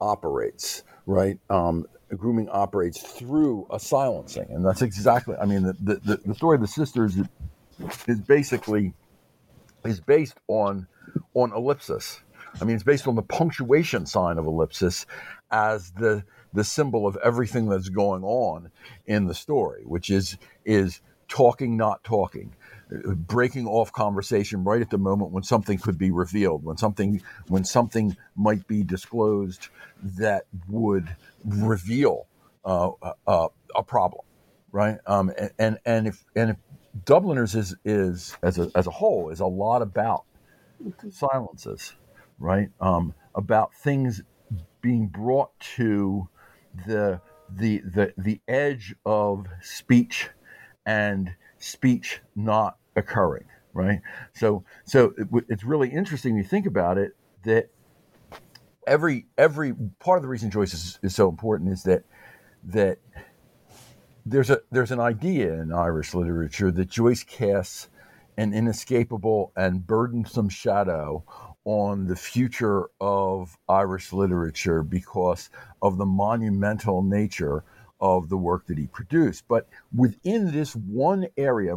operates 0.00 0.82
right? 1.06 1.38
Um, 1.50 1.86
grooming 2.16 2.48
operates 2.50 3.00
through 3.00 3.66
a 3.70 3.80
silencing. 3.80 4.46
And 4.50 4.64
that's 4.64 4.82
exactly 4.82 5.34
i 5.40 5.46
mean 5.46 5.62
the, 5.62 6.00
the, 6.04 6.20
the 6.24 6.34
story 6.34 6.56
of 6.56 6.60
the 6.60 6.68
sisters 6.68 7.16
is 8.06 8.20
basically 8.20 8.94
is 9.84 10.00
based 10.00 10.38
on 10.48 10.86
on 11.34 11.52
ellipsis 11.52 12.20
i 12.60 12.64
mean 12.64 12.74
it's 12.74 12.84
based 12.84 13.06
on 13.06 13.14
the 13.14 13.22
punctuation 13.22 14.06
sign 14.06 14.38
of 14.38 14.46
ellipsis 14.46 15.06
as 15.50 15.90
the 15.92 16.24
the 16.52 16.64
symbol 16.64 17.06
of 17.06 17.16
everything 17.22 17.68
that's 17.68 17.88
going 17.88 18.22
on 18.22 18.70
in 19.06 19.26
the 19.26 19.34
story 19.34 19.82
which 19.84 20.10
is 20.10 20.36
is 20.64 21.00
talking 21.28 21.76
not 21.76 22.02
talking 22.04 22.52
breaking 22.88 23.66
off 23.66 23.92
conversation 23.92 24.64
right 24.64 24.80
at 24.80 24.90
the 24.90 24.98
moment 24.98 25.32
when 25.32 25.42
something 25.42 25.78
could 25.78 25.98
be 25.98 26.10
revealed, 26.10 26.64
when 26.64 26.76
something 26.76 27.20
when 27.48 27.64
something 27.64 28.16
might 28.36 28.66
be 28.66 28.82
disclosed 28.82 29.68
that 30.02 30.44
would 30.68 31.16
reveal 31.44 32.26
uh, 32.64 32.90
uh, 33.26 33.48
a 33.74 33.82
problem, 33.82 34.24
right? 34.70 34.98
Um, 35.06 35.32
and, 35.58 35.78
and 35.84 36.06
if 36.06 36.24
and 36.36 36.50
if 36.50 36.56
Dubliners 37.04 37.54
is 37.54 37.74
is 37.84 38.36
as 38.42 38.58
a 38.58 38.70
as 38.74 38.86
a 38.86 38.90
whole 38.90 39.30
is 39.30 39.40
a 39.40 39.46
lot 39.46 39.82
about 39.82 40.24
silences, 41.10 41.94
right? 42.38 42.68
Um, 42.80 43.14
about 43.34 43.74
things 43.74 44.22
being 44.80 45.06
brought 45.06 45.58
to 45.58 46.28
the 46.86 47.20
the 47.54 47.80
the 47.84 48.12
the 48.16 48.40
edge 48.48 48.94
of 49.04 49.46
speech 49.62 50.28
and 50.84 51.34
speech 51.58 52.20
not 52.34 52.76
occurring 52.96 53.44
right 53.72 54.00
so 54.32 54.64
so 54.84 55.12
it, 55.16 55.44
it's 55.48 55.64
really 55.64 55.88
interesting 55.88 56.34
when 56.34 56.42
you 56.42 56.48
think 56.48 56.66
about 56.66 56.98
it 56.98 57.16
that 57.44 57.68
every 58.86 59.26
every 59.38 59.74
part 59.98 60.18
of 60.18 60.22
the 60.22 60.28
reason 60.28 60.50
joyce 60.50 60.74
is, 60.74 60.98
is 61.02 61.14
so 61.14 61.28
important 61.28 61.70
is 61.70 61.82
that 61.84 62.02
that 62.64 62.98
there's 64.24 64.50
a 64.50 64.60
there's 64.72 64.90
an 64.90 65.00
idea 65.00 65.52
in 65.60 65.72
irish 65.72 66.14
literature 66.14 66.70
that 66.70 66.88
joyce 66.88 67.22
casts 67.22 67.88
an 68.36 68.52
inescapable 68.52 69.52
and 69.56 69.86
burdensome 69.86 70.48
shadow 70.48 71.24
on 71.66 72.06
the 72.06 72.16
future 72.16 72.86
of 73.00 73.58
Irish 73.68 74.12
literature 74.12 74.84
because 74.84 75.50
of 75.82 75.98
the 75.98 76.06
monumental 76.06 77.02
nature 77.02 77.64
of 78.00 78.28
the 78.28 78.36
work 78.36 78.66
that 78.66 78.78
he 78.78 78.86
produced. 78.86 79.44
But 79.48 79.68
within 79.94 80.52
this 80.52 80.76
one 80.76 81.26
area, 81.36 81.74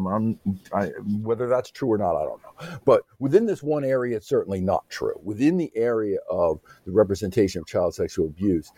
I, 0.73 0.89
whether 1.21 1.47
that's 1.47 1.71
true 1.71 1.91
or 1.91 1.97
not, 1.97 2.15
I 2.15 2.23
don't 2.23 2.41
know. 2.43 2.77
But 2.85 3.01
within 3.17 3.47
this 3.47 3.63
one 3.63 3.83
area, 3.83 4.17
it's 4.17 4.27
certainly 4.27 4.61
not 4.61 4.87
true. 4.89 5.19
Within 5.23 5.57
the 5.57 5.71
area 5.75 6.19
of 6.29 6.59
the 6.85 6.91
representation 6.91 7.61
of 7.61 7.67
child 7.67 7.95
sexual 7.95 8.27
abuse, 8.27 8.71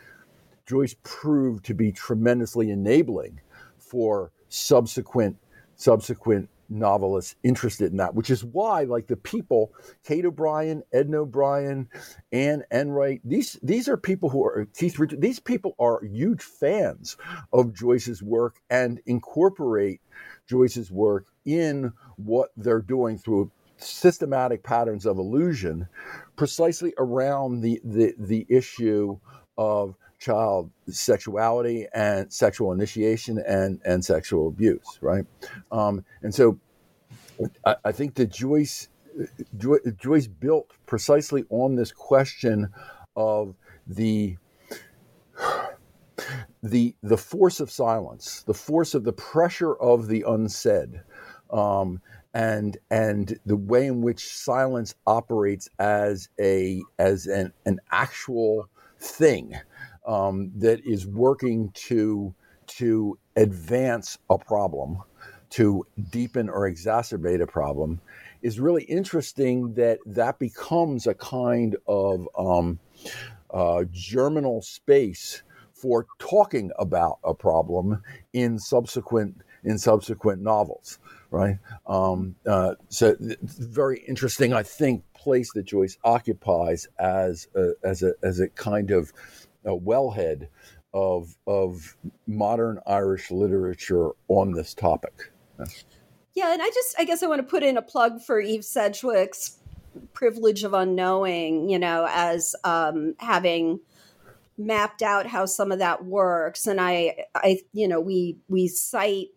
Joyce 0.66 0.96
proved 1.04 1.66
to 1.66 1.74
be 1.74 1.92
tremendously 1.92 2.70
enabling 2.70 3.42
for 3.80 4.32
subsequent 4.48 5.36
subsequent 5.76 6.48
novelists 6.72 7.36
interested 7.44 7.92
in 7.92 7.98
that, 7.98 8.16
which 8.16 8.30
is 8.30 8.44
why, 8.44 8.84
like 8.84 9.08
the 9.08 9.18
people, 9.18 9.74
Kate 10.04 10.26
O'Brien, 10.26 10.84
Edna 10.94 11.22
O'Brien, 11.22 11.88
Anne 12.32 12.64
Enright, 12.72 13.22
these 13.24 13.60
these 13.62 13.88
are 13.88 13.98
people 13.98 14.30
who 14.30 14.44
are 14.44 14.68
Keith 14.74 14.98
Ridgway, 14.98 15.20
these 15.20 15.40
people 15.40 15.76
are 15.80 16.04
huge 16.04 16.42
fans 16.42 17.18
of 17.54 17.74
Joyce's 17.74 18.24
work 18.24 18.56
and 18.70 19.00
incorporate 19.06 20.02
Joyce's 20.48 20.92
work 20.92 21.28
in 21.46 21.94
what 22.16 22.52
they're 22.56 22.82
doing 22.82 23.18
through 23.18 23.52
systematic 23.78 24.64
patterns 24.64 25.06
of 25.06 25.18
illusion, 25.18 25.88
precisely 26.36 26.94
around 26.98 27.62
the 27.62 27.82
the, 27.84 28.16
the 28.18 28.46
issue 28.50 29.20
of 29.58 29.96
child 30.22 30.70
sexuality 30.88 31.88
and 31.94 32.32
sexual 32.32 32.72
initiation 32.72 33.44
and 33.46 33.82
and 33.84 34.06
sexual 34.06 34.48
abuse, 34.48 35.00
right? 35.02 35.26
Um, 35.72 36.06
and 36.22 36.34
so, 36.34 36.60
I, 37.66 37.76
I 37.86 37.92
think 37.92 38.16
that 38.16 38.32
Joyce, 38.32 38.88
Joyce 39.98 40.28
built 40.28 40.72
precisely 40.86 41.44
on 41.50 41.76
this 41.76 41.92
question 41.92 42.70
of 43.16 43.56
the 43.88 44.38
the 46.62 46.96
the 47.02 47.18
force 47.18 47.60
of 47.60 47.72
silence, 47.72 48.44
the 48.44 48.54
force 48.54 48.94
of 48.94 49.04
the 49.04 49.14
pressure 49.14 49.76
of 49.76 50.08
the 50.08 50.24
unsaid, 50.28 51.02
um, 51.52 52.00
and 52.36 52.78
and 52.92 53.40
the 53.48 53.58
way 53.58 53.88
in 53.88 54.04
which 54.04 54.28
silence 54.28 54.94
operates 55.08 55.68
as 55.80 56.30
a 56.40 56.84
as 57.00 57.26
an 57.26 57.52
an 57.66 57.80
actual 57.92 58.70
thing 59.00 59.56
um, 60.06 60.52
that 60.58 60.86
is 60.86 61.06
working 61.08 61.72
to 61.74 62.34
to 62.68 63.18
advance 63.36 64.18
a 64.30 64.38
problem, 64.38 65.00
to 65.50 65.86
deepen 66.10 66.50
or 66.50 66.70
exacerbate 66.70 67.42
a 67.42 67.48
problem, 67.48 68.00
is 68.42 68.60
really 68.60 68.84
interesting. 68.84 69.74
That 69.74 70.00
that 70.06 70.40
becomes 70.40 71.08
a 71.08 71.14
kind 71.14 71.76
of 71.88 72.28
um, 72.38 72.80
uh, 73.52 73.84
germinal 73.92 74.62
space 74.62 75.44
for 75.74 76.06
talking 76.20 76.72
about 76.78 77.18
a 77.24 77.34
problem 77.34 78.04
in 78.34 78.60
subsequent 78.60 79.42
in 79.64 79.78
subsequent 79.78 80.42
novels, 80.42 81.00
right? 81.30 81.58
Um, 81.88 82.36
uh, 82.48 82.76
so 82.90 83.16
very 83.20 84.00
interesting, 84.08 84.54
I 84.54 84.64
think, 84.64 85.04
place 85.14 85.52
that 85.54 85.64
Joyce 85.64 85.98
occupies 86.04 86.88
as 86.98 87.48
a, 87.56 87.74
as 87.84 88.04
a 88.04 88.14
as 88.24 88.40
a 88.40 88.48
kind 88.50 88.92
of 88.92 89.12
a 89.66 89.78
wellhead 89.78 90.48
of 90.94 91.36
of 91.48 91.96
modern 92.28 92.80
Irish 92.86 93.32
literature 93.32 94.10
on 94.28 94.52
this 94.52 94.74
topic. 94.74 95.32
Yeah, 96.34 96.54
and 96.54 96.62
I 96.62 96.70
just 96.70 96.96
I 97.00 97.04
guess 97.04 97.24
I 97.24 97.28
want 97.28 97.40
to 97.40 97.48
put 97.48 97.64
in 97.64 97.78
a 97.78 97.82
plug 97.82 98.22
for 98.22 98.40
Eve 98.40 98.66
Sedgwick's 98.66 99.58
privilege 100.14 100.64
of 100.64 100.74
unknowing, 100.74 101.70
you 101.70 101.78
know, 101.80 102.08
as 102.10 102.56
um, 102.64 103.16
having 103.20 103.80
mapped 104.58 105.02
out 105.02 105.28
how 105.28 105.46
some 105.46 105.72
of 105.72 105.80
that 105.80 106.06
works 106.06 106.68
and 106.68 106.80
I 106.80 107.26
I 107.36 107.62
you 107.74 107.88
know, 107.88 108.00
we 108.00 108.38
we 108.48 108.68
cite 108.68 109.30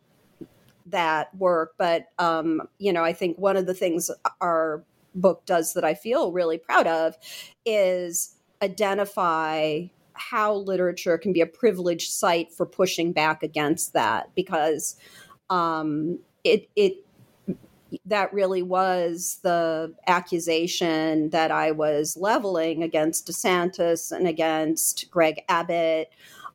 that 0.87 1.35
work, 1.37 1.75
but 1.79 2.07
um, 2.19 2.63
you 2.79 2.93
know, 2.93 3.05
I 3.05 3.13
think 3.13 3.39
one 3.39 3.57
of 3.57 3.67
the 3.67 3.75
things 3.75 4.11
our 4.41 4.85
book 5.15 5.47
does 5.47 5.75
that 5.75 5.85
I 5.85 5.95
feel 5.95 6.33
really 6.33 6.59
proud 6.59 6.87
of 6.87 7.17
is 7.65 8.37
identify 8.63 9.87
how 10.15 10.55
literature 10.55 11.19
can 11.19 11.33
be 11.33 11.41
a 11.41 11.47
privileged 11.47 12.11
site 12.11 12.53
for 12.53 12.67
pushing 12.67 13.13
back 13.13 13.43
against 13.43 13.93
that 13.93 14.31
because 14.35 14.97
um, 15.51 16.19
it 16.45 16.69
it 16.77 17.05
that 18.07 18.33
really 18.33 18.63
was 18.63 19.39
the 19.43 19.95
accusation 20.07 21.31
that 21.31 21.51
I 21.51 21.71
was 21.71 22.17
leveling 22.17 22.83
against 22.83 23.29
DeSantis 23.29 24.11
and 24.11 24.27
against 24.27 25.11
Greg 25.11 25.43
Abbott. 25.49 26.11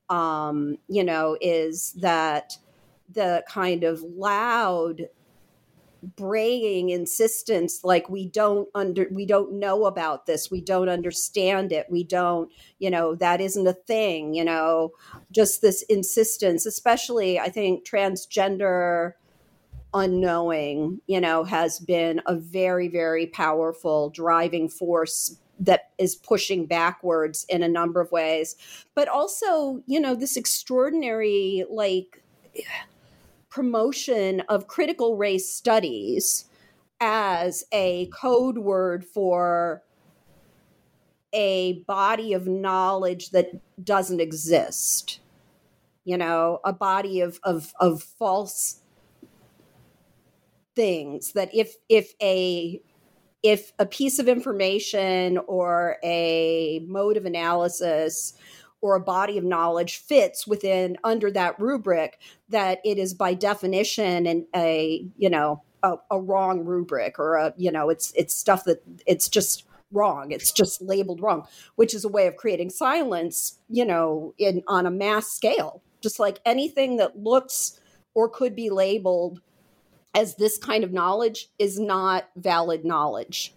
Um, 0.10 0.78
you 0.88 1.04
know, 1.04 1.38
is 1.40 1.94
that 1.94 2.58
the 3.14 3.44
kind 3.48 3.84
of 3.84 4.02
loud 4.02 5.08
braying 6.16 6.90
insistence 6.90 7.84
like 7.84 8.10
we 8.10 8.26
don't 8.26 8.70
under 8.76 9.08
we 9.12 9.26
don't 9.26 9.54
know 9.54 9.86
about 9.86 10.26
this. 10.26 10.50
We 10.50 10.62
don't 10.62 10.90
understand 10.90 11.72
it. 11.72 11.88
We 11.90 12.04
don't 12.04 12.52
you 12.80 12.90
know 12.90 13.16
that 13.16 13.42
isn't 13.42 13.68
a 13.68 13.74
thing 13.74 14.34
you 14.34 14.46
know? 14.46 14.92
Just 15.32 15.62
this 15.62 15.84
insistence 15.84 16.66
especially 16.66 17.40
i 17.40 17.50
think 17.50 17.86
transgender 17.86 19.14
unknowing 19.94 21.00
you 21.08 21.22
know 21.22 21.44
has 21.44 21.80
been 21.80 22.22
a 22.26 22.36
very 22.36 22.88
very 22.88 23.28
powerful 23.28 24.10
driving 24.10 24.70
force 24.70 25.38
that 25.60 25.90
is 25.98 26.16
pushing 26.16 26.66
backwards 26.66 27.46
in 27.50 27.64
a 27.64 27.68
number 27.68 28.00
of 28.00 28.12
ways. 28.12 28.56
But 28.96 29.08
also 29.08 29.84
you 29.86 30.00
know 30.00 30.16
this 30.16 30.38
extraordinary 30.38 31.66
like 31.70 32.24
promotion 33.60 34.40
of 34.48 34.68
critical 34.68 35.18
race 35.18 35.54
studies 35.54 36.46
as 37.02 37.66
a 37.74 38.06
code 38.06 38.58
word 38.58 39.04
for 39.04 39.84
a 41.34 41.84
body 41.86 42.32
of 42.32 42.48
knowledge 42.48 43.32
that 43.32 43.52
doesn't 43.84 44.22
exist. 44.22 45.20
You 46.06 46.18
know 46.18 46.62
a 46.64 46.72
body 46.72 47.20
of 47.20 47.42
of, 47.44 47.74
of 47.82 48.02
false 48.02 48.80
things 50.74 51.34
that 51.34 51.54
if 51.54 51.76
if 51.90 52.14
a 52.22 52.82
if 53.44 53.74
a 53.78 53.86
piece 53.86 54.20
of 54.20 54.30
information 54.30 55.38
or 55.48 55.98
a 56.02 56.82
mode 56.88 57.18
of 57.18 57.26
analysis 57.26 58.36
or 58.82 58.96
a 58.96 59.00
body 59.00 59.38
of 59.38 59.44
knowledge 59.44 59.98
fits 59.98 60.48
within 60.48 60.98
under 61.04 61.32
that 61.32 61.60
rubric 61.60 62.20
that 62.50 62.80
it 62.86 62.98
is 62.98 63.14
by 63.14 63.34
definition 63.34 64.26
and 64.26 64.46
a 64.56 65.06
you 65.18 65.30
know 65.30 65.62
a, 65.84 65.96
a, 66.12 66.20
wrong 66.20 66.66
rubric 66.66 67.18
or 67.20 67.36
a 67.36 67.54
you 67.58 67.72
know 67.72 67.90
it's 67.90 68.12
it's 68.16 68.36
stuff 68.36 68.66
that 68.66 68.82
it's 69.08 69.30
just 69.30 69.66
wrong 69.92 70.32
it's 70.32 70.52
just 70.52 70.82
labeled 70.82 71.22
wrong 71.22 71.48
which 71.76 71.94
is 71.94 72.04
a 72.04 72.10
way 72.10 72.28
of 72.28 72.36
creating 72.36 72.70
silence 72.70 73.60
you 73.70 73.86
know 73.86 74.34
in 74.38 74.64
on 74.68 74.86
a 74.86 74.92
mass 74.92 75.28
scale. 75.28 75.82
Just 76.02 76.20
like 76.20 76.40
anything 76.46 76.98
that 76.98 77.18
looks 77.18 77.80
or 78.14 78.30
could 78.30 78.56
be 78.56 78.70
labeled 78.70 79.42
as 80.16 80.36
this 80.36 80.58
kind 80.58 80.84
of 80.84 80.92
knowledge 80.92 81.50
is 81.60 81.80
not 81.80 82.30
valid 82.36 82.84
knowledge. 82.84 83.54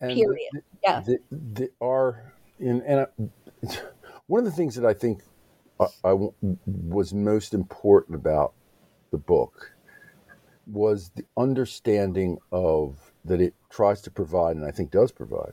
And 0.00 0.14
period. 0.14 0.50
the, 0.52 0.62
yeah. 0.82 1.00
the, 1.00 1.18
the, 1.30 1.70
are 1.80 2.32
in 2.58 2.82
and 2.82 3.00
I, 3.00 3.78
one 4.28 4.38
of 4.38 4.44
the 4.44 4.56
things 4.56 4.76
that 4.76 4.86
I 4.86 4.94
think 4.94 5.22
I, 5.80 5.86
I 6.04 6.16
was 6.66 7.12
most 7.12 7.54
important 7.54 8.14
about 8.14 8.52
the 9.10 9.18
book 9.18 9.72
was 10.66 11.10
the 11.16 11.24
understanding 11.36 12.38
of 12.52 13.12
that 13.24 13.40
it 13.40 13.54
tries 13.70 14.02
to 14.02 14.10
provide, 14.10 14.56
and 14.56 14.64
I 14.64 14.70
think 14.70 14.90
does 14.90 15.10
provide, 15.10 15.52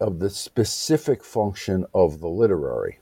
of 0.00 0.18
the 0.18 0.30
specific 0.30 1.22
function 1.22 1.86
of 1.94 2.20
the 2.20 2.28
literary, 2.28 2.98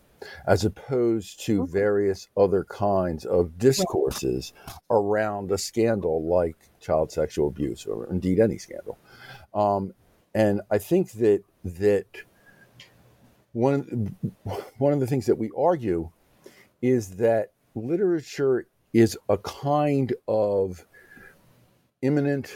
as 0.47 0.67
opposed 0.67 1.41
to 1.47 1.67
various 1.67 2.29
other 2.37 2.65
kinds 2.65 3.25
of 3.25 3.57
discourses 3.59 4.53
around 4.91 5.51
a 5.51 5.57
scandal 5.57 6.23
like 6.27 6.57
child 6.79 7.11
sexual 7.11 7.49
abuse, 7.49 7.87
or 7.87 8.07
indeed 8.11 8.39
any 8.39 8.59
scandal. 8.59 8.99
Um, 9.55 9.95
and 10.35 10.61
I 10.71 10.77
think 10.77 11.13
that 11.13 11.43
that 11.65 12.07
one 13.53 14.15
one 14.79 14.93
of 14.93 15.01
the 15.01 15.07
things 15.07 15.27
that 15.27 15.37
we 15.37 15.51
argue 15.57 16.11
is 16.83 17.11
that 17.17 17.53
literature 17.75 18.67
is 18.93 19.17
a 19.29 19.39
kind 19.39 20.13
of 20.27 20.87
immanent 22.03 22.55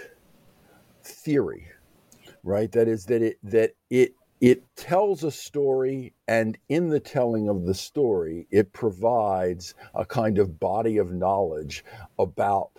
theory, 1.03 1.69
right? 2.43 2.71
That 2.73 2.89
is 2.89 3.07
that 3.07 3.23
it 3.23 3.39
that 3.43 3.75
it 3.91 4.15
it 4.41 4.63
tells 4.77 5.25
a 5.25 5.31
story 5.31 6.13
and 6.29 6.59
in 6.69 6.89
the 6.89 7.01
telling 7.01 7.49
of 7.49 7.65
the 7.65 7.75
story 7.75 8.47
it 8.51 8.73
provides 8.73 9.75
a 9.95 10.05
kind 10.05 10.39
of 10.39 10.59
body 10.59 10.99
of 10.99 11.13
knowledge 11.13 11.85
about 12.19 12.71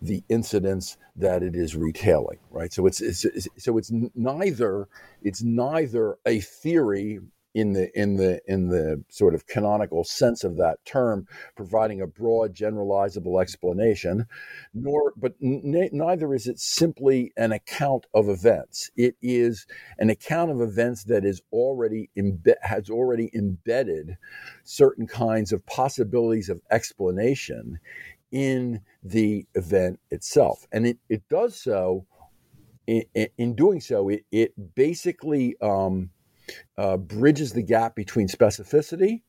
the 0.00 0.24
incidents 0.28 0.96
that 1.14 1.42
it 1.42 1.54
is 1.54 1.76
retailing 1.76 2.38
right 2.50 2.72
so 2.72 2.86
it's, 2.86 3.00
it's, 3.00 3.46
so 3.56 3.78
it's 3.78 3.92
neither 4.14 4.88
it's 5.22 5.42
neither 5.42 6.16
a 6.26 6.40
theory 6.40 7.20
in 7.54 7.74
the 7.74 7.90
in 7.98 8.16
the 8.16 8.40
in 8.46 8.68
the 8.68 9.02
sort 9.08 9.34
of 9.34 9.46
canonical 9.46 10.04
sense 10.04 10.42
of 10.44 10.56
that 10.56 10.82
term, 10.84 11.26
providing 11.54 12.00
a 12.00 12.06
broad 12.06 12.54
generalizable 12.54 13.40
explanation, 13.40 14.26
nor 14.72 15.12
but 15.16 15.34
n- 15.42 15.90
neither 15.92 16.34
is 16.34 16.46
it 16.46 16.58
simply 16.58 17.32
an 17.36 17.52
account 17.52 18.06
of 18.14 18.28
events. 18.28 18.90
It 18.96 19.16
is 19.20 19.66
an 19.98 20.08
account 20.08 20.50
of 20.50 20.60
events 20.60 21.04
that 21.04 21.24
is 21.24 21.42
already 21.52 22.10
imbe- 22.16 22.62
has 22.62 22.88
already 22.88 23.30
embedded 23.34 24.16
certain 24.64 25.06
kinds 25.06 25.52
of 25.52 25.66
possibilities 25.66 26.48
of 26.48 26.60
explanation 26.70 27.78
in 28.30 28.80
the 29.02 29.46
event 29.54 30.00
itself, 30.10 30.66
and 30.72 30.86
it 30.86 30.98
it 31.08 31.28
does 31.28 31.60
so. 31.60 32.06
In, 32.88 33.04
in 33.38 33.54
doing 33.54 33.80
so, 33.80 34.08
it 34.08 34.24
it 34.32 34.74
basically 34.74 35.54
um, 35.60 36.10
uh, 36.78 36.96
bridges 36.96 37.52
the 37.52 37.62
gap 37.62 37.94
between 37.94 38.28
specificity. 38.28 39.22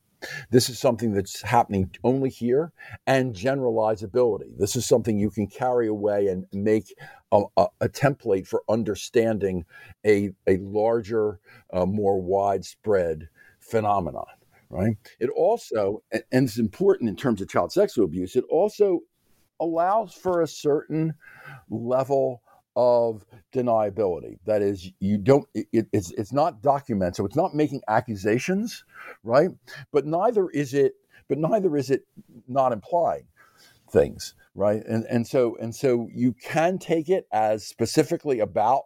This 0.50 0.70
is 0.70 0.78
something 0.78 1.12
that's 1.12 1.42
happening 1.42 1.90
only 2.02 2.30
here, 2.30 2.72
and 3.06 3.34
generalizability. 3.34 4.56
This 4.58 4.74
is 4.74 4.86
something 4.86 5.18
you 5.18 5.30
can 5.30 5.46
carry 5.46 5.86
away 5.86 6.28
and 6.28 6.46
make 6.52 6.94
a, 7.30 7.42
a, 7.58 7.66
a 7.82 7.88
template 7.90 8.46
for 8.46 8.62
understanding 8.68 9.66
a, 10.06 10.30
a 10.46 10.56
larger, 10.58 11.40
uh, 11.72 11.84
more 11.84 12.20
widespread 12.22 13.28
phenomenon. 13.60 14.24
Right. 14.70 14.96
It 15.20 15.30
also, 15.30 16.02
and 16.10 16.24
it's 16.32 16.58
important 16.58 17.10
in 17.10 17.16
terms 17.16 17.40
of 17.40 17.48
child 17.48 17.70
sexual 17.70 18.06
abuse. 18.06 18.34
It 18.34 18.44
also 18.50 19.00
allows 19.60 20.14
for 20.14 20.40
a 20.40 20.48
certain 20.48 21.14
level 21.68 22.42
of 22.76 23.24
deniability. 23.54 24.38
That 24.46 24.62
is, 24.62 24.90
you 25.00 25.18
don't. 25.18 25.46
It, 25.54 25.86
it's 25.92 26.12
it's 26.12 26.32
not 26.32 26.62
documented, 26.62 27.16
so 27.16 27.26
it's 27.26 27.36
not 27.36 27.54
making 27.54 27.82
accusations, 27.88 28.84
right? 29.22 29.50
But 29.92 30.06
neither 30.06 30.48
is 30.50 30.74
it. 30.74 30.94
But 31.28 31.38
neither 31.38 31.76
is 31.76 31.90
it 31.90 32.02
not 32.48 32.72
implying 32.72 33.26
things, 33.90 34.34
right? 34.54 34.82
And 34.86 35.04
and 35.06 35.26
so 35.26 35.56
and 35.60 35.74
so 35.74 36.08
you 36.14 36.34
can 36.34 36.78
take 36.78 37.08
it 37.08 37.26
as 37.32 37.66
specifically 37.66 38.40
about 38.40 38.84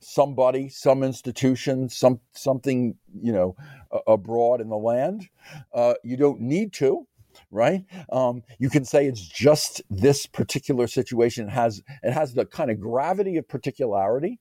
somebody, 0.00 0.68
some 0.68 1.02
institution, 1.02 1.88
some 1.88 2.20
something 2.32 2.96
you 3.22 3.32
know 3.32 3.56
abroad 4.06 4.60
in 4.60 4.68
the 4.68 4.76
land. 4.78 5.28
Uh, 5.74 5.94
you 6.04 6.16
don't 6.16 6.40
need 6.40 6.72
to 6.74 7.06
right? 7.50 7.84
Um, 8.12 8.42
you 8.58 8.70
can 8.70 8.84
say 8.84 9.06
it's 9.06 9.26
just 9.26 9.82
this 9.90 10.26
particular 10.26 10.86
situation 10.86 11.48
it 11.48 11.50
has 11.50 11.82
it 12.02 12.12
has 12.12 12.34
the 12.34 12.46
kind 12.46 12.70
of 12.70 12.80
gravity 12.80 13.36
of 13.36 13.48
particularity, 13.48 14.38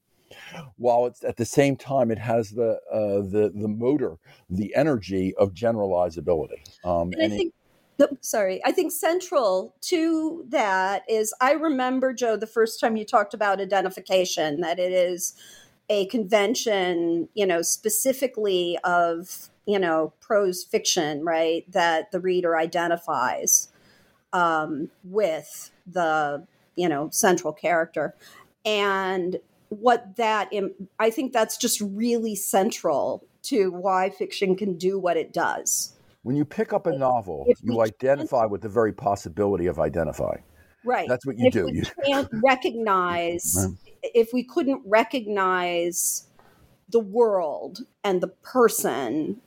while 0.77 1.05
it's 1.05 1.23
at 1.23 1.37
the 1.37 1.45
same 1.45 1.75
time 1.75 2.11
it 2.11 2.19
has 2.19 2.51
the 2.51 2.79
uh, 2.91 3.21
the 3.29 3.51
the 3.55 3.67
motor, 3.67 4.17
the 4.49 4.73
energy 4.75 5.33
of 5.35 5.53
generalizability. 5.53 6.61
Um, 6.83 7.11
and, 7.13 7.15
and 7.15 7.33
I 7.33 7.37
think. 7.37 7.53
It, 7.99 8.09
sorry, 8.21 8.61
I 8.63 8.71
think 8.71 8.93
central 8.93 9.75
to 9.81 10.45
that 10.47 11.03
is 11.09 11.33
I 11.41 11.51
remember, 11.51 12.13
Joe, 12.13 12.37
the 12.37 12.47
first 12.47 12.79
time 12.79 12.95
you 12.95 13.03
talked 13.03 13.33
about 13.33 13.59
identification, 13.59 14.61
that 14.61 14.79
it 14.79 14.93
is 14.93 15.33
a 15.89 16.05
convention, 16.05 17.27
you 17.33 17.45
know, 17.45 17.61
specifically 17.61 18.77
of 18.85 19.48
you 19.69 19.77
know 19.77 20.13
prose 20.19 20.63
fiction 20.63 21.23
right 21.23 21.71
that 21.71 22.11
the 22.11 22.19
reader 22.19 22.57
identifies 22.57 23.69
um, 24.33 24.89
with 25.03 25.71
the 25.85 26.45
you 26.75 26.89
know 26.89 27.09
central 27.11 27.53
character. 27.53 28.15
And 28.65 29.37
what 29.69 30.15
that 30.15 30.49
i 30.97 31.11
think 31.11 31.31
that's 31.31 31.55
just 31.55 31.79
really 31.79 32.35
central 32.35 33.23
to 33.43 33.69
why 33.71 34.09
fiction 34.09 34.55
can 34.55 34.75
do 34.77 34.97
what 34.97 35.15
it 35.15 35.31
does. 35.31 35.93
When 36.23 36.35
you 36.35 36.43
pick 36.43 36.73
up 36.73 36.87
a 36.87 36.97
novel 36.97 37.45
you 37.61 37.81
identify 37.81 38.45
with 38.45 38.61
the 38.61 38.69
very 38.69 38.91
possibility 38.91 39.67
of 39.67 39.79
identifying. 39.79 40.41
Right. 40.83 41.07
That's 41.07 41.25
what 41.25 41.37
you 41.37 41.47
if 41.47 41.53
do. 41.53 41.65
we 41.65 41.73
you 41.73 41.83
can't 42.03 42.29
recognize 42.43 43.67
if 44.01 44.33
we 44.33 44.43
couldn't 44.43 44.81
recognize 44.85 46.27
the 46.89 46.99
world 46.99 47.81
and 48.03 48.21
the 48.21 48.27
person 48.27 49.39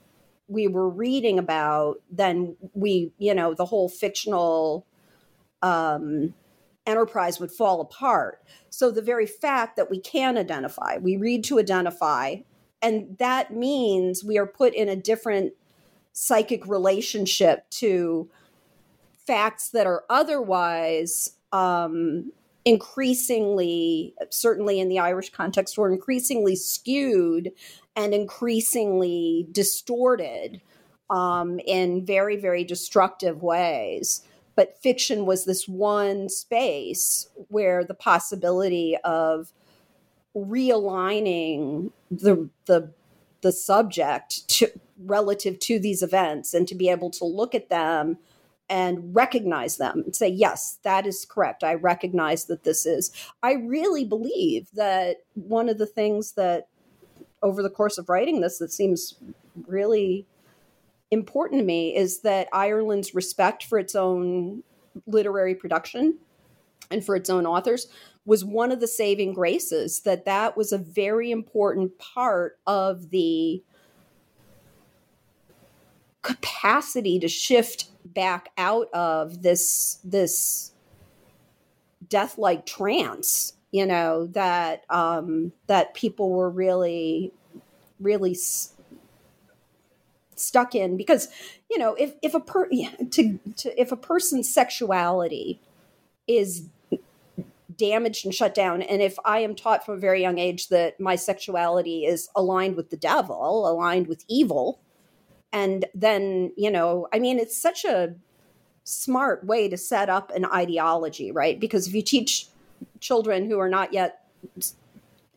we 0.53 0.68
were 0.68 0.88
reading 0.88 1.38
about, 1.38 2.00
then 2.11 2.57
we, 2.74 3.12
you 3.18 3.34
know, 3.34 3.55
the 3.55 3.64
whole 3.64 3.88
fictional 3.88 4.86
um, 5.62 6.34
enterprise 6.86 7.40
would 7.40 7.53
fall 7.53 7.80
apart. 7.80 8.42
So 8.70 8.90
the 8.90 9.03
very 9.03 9.26
fact 9.26 9.76
that 9.76 9.90
we 9.90 10.00
can 10.00 10.36
identify, 10.36 10.98
we 10.98 11.16
read 11.16 11.44
to 11.44 11.59
identify, 11.59 12.36
and 12.80 13.16
that 13.18 13.53
means 13.53 14.24
we 14.24 14.38
are 14.38 14.46
put 14.46 14.74
in 14.74 14.88
a 14.88 14.96
different 14.96 15.53
psychic 16.12 16.66
relationship 16.66 17.68
to 17.70 18.28
facts 19.26 19.70
that 19.70 19.86
are 19.86 20.05
otherwise 20.11 21.36
um, 21.53 22.32
increasingly, 22.64 24.14
certainly 24.30 24.80
in 24.80 24.88
the 24.88 24.98
Irish 24.98 25.30
context, 25.30 25.76
were 25.76 25.90
increasingly 25.90 26.56
skewed 26.56 27.52
and 27.96 28.14
increasingly 28.14 29.46
distorted 29.52 30.60
um, 31.10 31.58
in 31.60 32.04
very, 32.04 32.36
very 32.36 32.64
destructive 32.64 33.42
ways. 33.42 34.22
But 34.54 34.80
fiction 34.82 35.26
was 35.26 35.44
this 35.44 35.66
one 35.66 36.28
space 36.28 37.28
where 37.48 37.84
the 37.84 37.94
possibility 37.94 38.96
of 39.04 39.52
realigning 40.36 41.90
the 42.10 42.48
the 42.66 42.92
the 43.42 43.52
subject 43.52 44.48
to, 44.48 44.70
relative 45.04 45.58
to 45.58 45.78
these 45.78 46.02
events 46.02 46.54
and 46.54 46.66
to 46.68 46.74
be 46.74 46.88
able 46.88 47.10
to 47.10 47.24
look 47.24 47.54
at 47.54 47.68
them 47.68 48.16
and 48.68 49.14
recognize 49.14 49.76
them 49.76 50.02
and 50.04 50.16
say 50.16 50.28
yes 50.28 50.78
that 50.82 51.06
is 51.06 51.26
correct. 51.28 51.62
I 51.64 51.74
recognize 51.74 52.46
that 52.46 52.64
this 52.64 52.86
is. 52.86 53.10
I 53.42 53.52
really 53.52 54.04
believe 54.04 54.68
that 54.74 55.18
one 55.34 55.68
of 55.68 55.78
the 55.78 55.86
things 55.86 56.32
that 56.32 56.68
over 57.42 57.62
the 57.62 57.70
course 57.70 57.98
of 57.98 58.08
writing 58.08 58.40
this 58.40 58.58
that 58.58 58.72
seems 58.72 59.14
really 59.66 60.26
important 61.10 61.60
to 61.60 61.64
me 61.64 61.94
is 61.94 62.20
that 62.20 62.48
Ireland's 62.52 63.14
respect 63.14 63.64
for 63.64 63.78
its 63.78 63.94
own 63.94 64.62
literary 65.06 65.54
production 65.54 66.18
and 66.90 67.04
for 67.04 67.16
its 67.16 67.28
own 67.28 67.46
authors 67.46 67.88
was 68.24 68.44
one 68.44 68.70
of 68.70 68.80
the 68.80 68.86
saving 68.86 69.32
graces 69.34 70.00
that 70.00 70.24
that 70.24 70.56
was 70.56 70.72
a 70.72 70.78
very 70.78 71.30
important 71.30 71.98
part 71.98 72.58
of 72.66 73.10
the 73.10 73.62
capacity 76.22 77.18
to 77.18 77.28
shift 77.28 77.86
back 78.05 78.50
out 78.59 78.88
of 78.92 79.42
this 79.42 79.98
this 80.05 80.72
death-like 82.09 82.66
trance 82.66 83.55
you 83.72 83.86
know 83.86 84.26
that 84.26 84.84
um, 84.90 85.53
that 85.66 85.94
people 85.94 86.30
were 86.30 86.50
really 86.50 87.32
really 87.98 88.32
s- 88.32 88.74
stuck 90.36 90.74
in. 90.74 90.96
Because 90.96 91.28
you 91.70 91.78
know 91.78 91.94
if 91.94 92.14
if 92.22 92.34
a 92.34 92.40
per 92.40 92.68
to, 92.68 93.40
to 93.57 93.80
if 93.80 93.90
a 93.90 93.96
person's 93.96 94.53
sexuality 94.53 95.59
is 96.28 96.68
damaged 97.74 98.26
and 98.26 98.34
shut 98.34 98.55
down 98.55 98.82
and 98.82 99.00
if 99.00 99.16
i 99.24 99.40
am 99.40 99.55
taught 99.55 99.84
from 99.84 99.94
a 99.94 99.98
very 99.98 100.20
young 100.20 100.38
age 100.38 100.68
that 100.68 101.00
my 101.00 101.16
sexuality 101.16 102.05
is 102.05 102.28
aligned 102.36 102.76
with 102.76 102.90
the 102.90 102.98
devil 102.98 103.66
aligned 103.68 104.07
with 104.07 104.24
evil 104.28 104.78
and 105.53 105.84
then 105.94 106.53
you 106.57 106.70
know 106.70 107.07
i 107.12 107.18
mean 107.18 107.38
it's 107.38 107.57
such 107.57 107.84
a 107.84 108.14
smart 108.84 109.44
way 109.44 109.68
to 109.68 109.76
set 109.76 110.09
up 110.09 110.30
an 110.34 110.44
ideology 110.44 111.30
right? 111.30 111.59
Because 111.61 111.86
if 111.86 111.94
you 111.94 112.03
teach 112.03 112.48
children 113.00 113.48
who 113.48 113.59
are 113.59 113.68
not 113.68 113.92
yet 113.92 114.26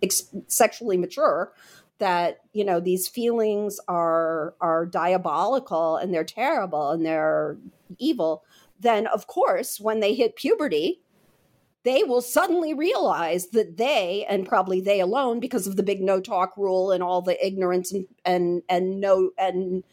ex- 0.01 0.29
sexually 0.47 0.97
mature 0.97 1.53
that 1.97 2.41
you 2.51 2.65
know 2.65 2.79
these 2.79 3.07
feelings 3.07 3.79
are 3.87 4.55
are 4.59 4.85
diabolical 4.85 5.95
and 5.95 6.13
they're 6.13 6.25
terrible 6.25 6.91
and 6.91 7.05
they're 7.05 7.57
evil 7.99 8.43
then 8.79 9.07
of 9.07 9.27
course 9.27 9.79
when 9.79 10.01
they 10.01 10.13
hit 10.13 10.35
puberty 10.35 10.99
they 11.83 12.03
will 12.03 12.21
suddenly 12.21 12.73
realize 12.73 13.47
that 13.49 13.77
they 13.77 14.25
and 14.27 14.47
probably 14.47 14.81
they 14.81 14.99
alone 14.99 15.39
because 15.39 15.67
of 15.67 15.77
the 15.77 15.83
big 15.83 16.01
no 16.01 16.19
talk 16.19 16.57
rule 16.57 16.91
and 16.91 17.01
all 17.01 17.21
the 17.21 17.45
ignorance 17.45 17.93
and 17.93 18.07
and 18.25 18.63
and 18.67 18.99
no 18.99 19.29
and 19.37 19.83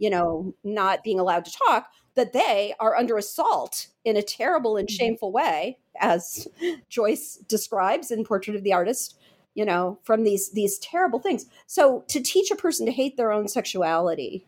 you 0.00 0.10
know 0.10 0.52
not 0.64 1.04
being 1.04 1.20
allowed 1.20 1.44
to 1.44 1.56
talk 1.68 1.90
that 2.16 2.32
they 2.32 2.74
are 2.80 2.96
under 2.96 3.16
assault 3.16 3.86
in 4.04 4.16
a 4.16 4.22
terrible 4.22 4.76
and 4.76 4.88
mm-hmm. 4.88 4.96
shameful 4.96 5.30
way 5.30 5.78
as 6.00 6.48
joyce 6.88 7.36
describes 7.46 8.10
in 8.10 8.24
portrait 8.24 8.56
of 8.56 8.64
the 8.64 8.72
artist 8.72 9.16
you 9.54 9.64
know 9.64 9.98
from 10.02 10.24
these 10.24 10.50
these 10.50 10.78
terrible 10.78 11.20
things 11.20 11.46
so 11.66 12.04
to 12.08 12.20
teach 12.20 12.50
a 12.50 12.56
person 12.56 12.86
to 12.86 12.92
hate 12.92 13.16
their 13.16 13.30
own 13.30 13.46
sexuality 13.46 14.44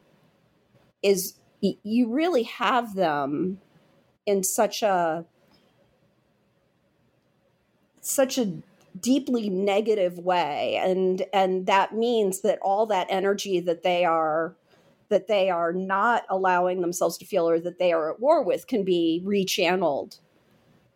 is 1.02 1.34
you 1.60 2.08
really 2.08 2.42
have 2.42 2.94
them 2.94 3.60
in 4.26 4.42
such 4.42 4.82
a 4.82 5.24
such 8.00 8.36
a 8.38 8.52
deeply 9.00 9.48
negative 9.48 10.18
way 10.18 10.78
and 10.82 11.22
and 11.32 11.66
that 11.66 11.94
means 11.94 12.42
that 12.42 12.58
all 12.60 12.84
that 12.86 13.06
energy 13.08 13.58
that 13.58 13.82
they 13.82 14.04
are 14.04 14.54
that 15.12 15.28
they 15.28 15.48
are 15.50 15.74
not 15.74 16.24
allowing 16.30 16.80
themselves 16.80 17.18
to 17.18 17.26
feel 17.26 17.48
or 17.48 17.60
that 17.60 17.78
they 17.78 17.92
are 17.92 18.10
at 18.10 18.18
war 18.18 18.42
with 18.42 18.66
can 18.66 18.82
be 18.82 19.22
rechanneled 19.24 20.18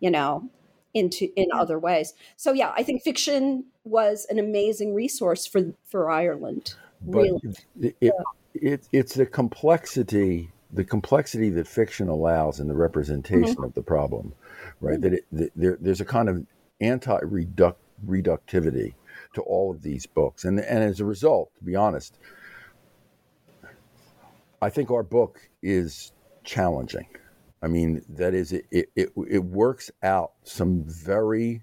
you 0.01 0.11
know 0.11 0.51
into 0.95 1.29
in 1.37 1.47
yeah. 1.53 1.61
other 1.61 1.79
ways 1.79 2.15
so 2.37 2.53
yeah 2.53 2.73
i 2.77 2.83
think 2.83 3.03
fiction 3.03 3.65
was 3.85 4.27
an 4.31 4.39
amazing 4.39 4.95
resource 4.95 5.47
for 5.47 5.75
for 5.85 6.11
ireland 6.11 6.75
but 7.03 7.19
really. 7.19 7.41
it, 7.81 7.95
it, 8.01 8.15
it, 8.55 8.89
it's 8.91 9.15
the 9.15 9.27
complexity 9.27 10.51
the 10.73 10.83
complexity 10.83 11.51
that 11.51 11.69
fiction 11.69 12.09
allows 12.09 12.59
in 12.59 12.69
the 12.69 12.75
representation 12.75 13.55
mm-hmm. 13.55 13.65
of 13.65 13.75
the 13.75 13.83
problem 13.83 14.33
right 14.81 14.95
mm-hmm. 14.95 15.03
that, 15.03 15.13
it, 15.13 15.27
that 15.31 15.51
there, 15.55 15.77
there's 15.79 16.01
a 16.01 16.07
kind 16.07 16.31
of 16.31 16.43
anti-reductivity 16.81 18.95
to 19.37 19.43
all 19.43 19.71
of 19.71 19.83
these 19.83 20.07
books. 20.07 20.45
And, 20.45 20.59
and 20.61 20.83
as 20.83 21.01
a 21.01 21.05
result, 21.05 21.51
to 21.59 21.65
be 21.65 21.77
honest, 21.77 22.19
I 24.67 24.69
think 24.69 24.91
our 24.91 25.05
book 25.05 25.49
is 25.63 26.11
challenging. 26.43 27.07
I 27.63 27.69
mean, 27.69 28.03
that 28.09 28.35
is, 28.35 28.51
it, 28.51 28.67
it, 28.73 29.13
it 29.31 29.45
works 29.45 29.93
out 30.03 30.33
some 30.43 30.83
very 30.83 31.63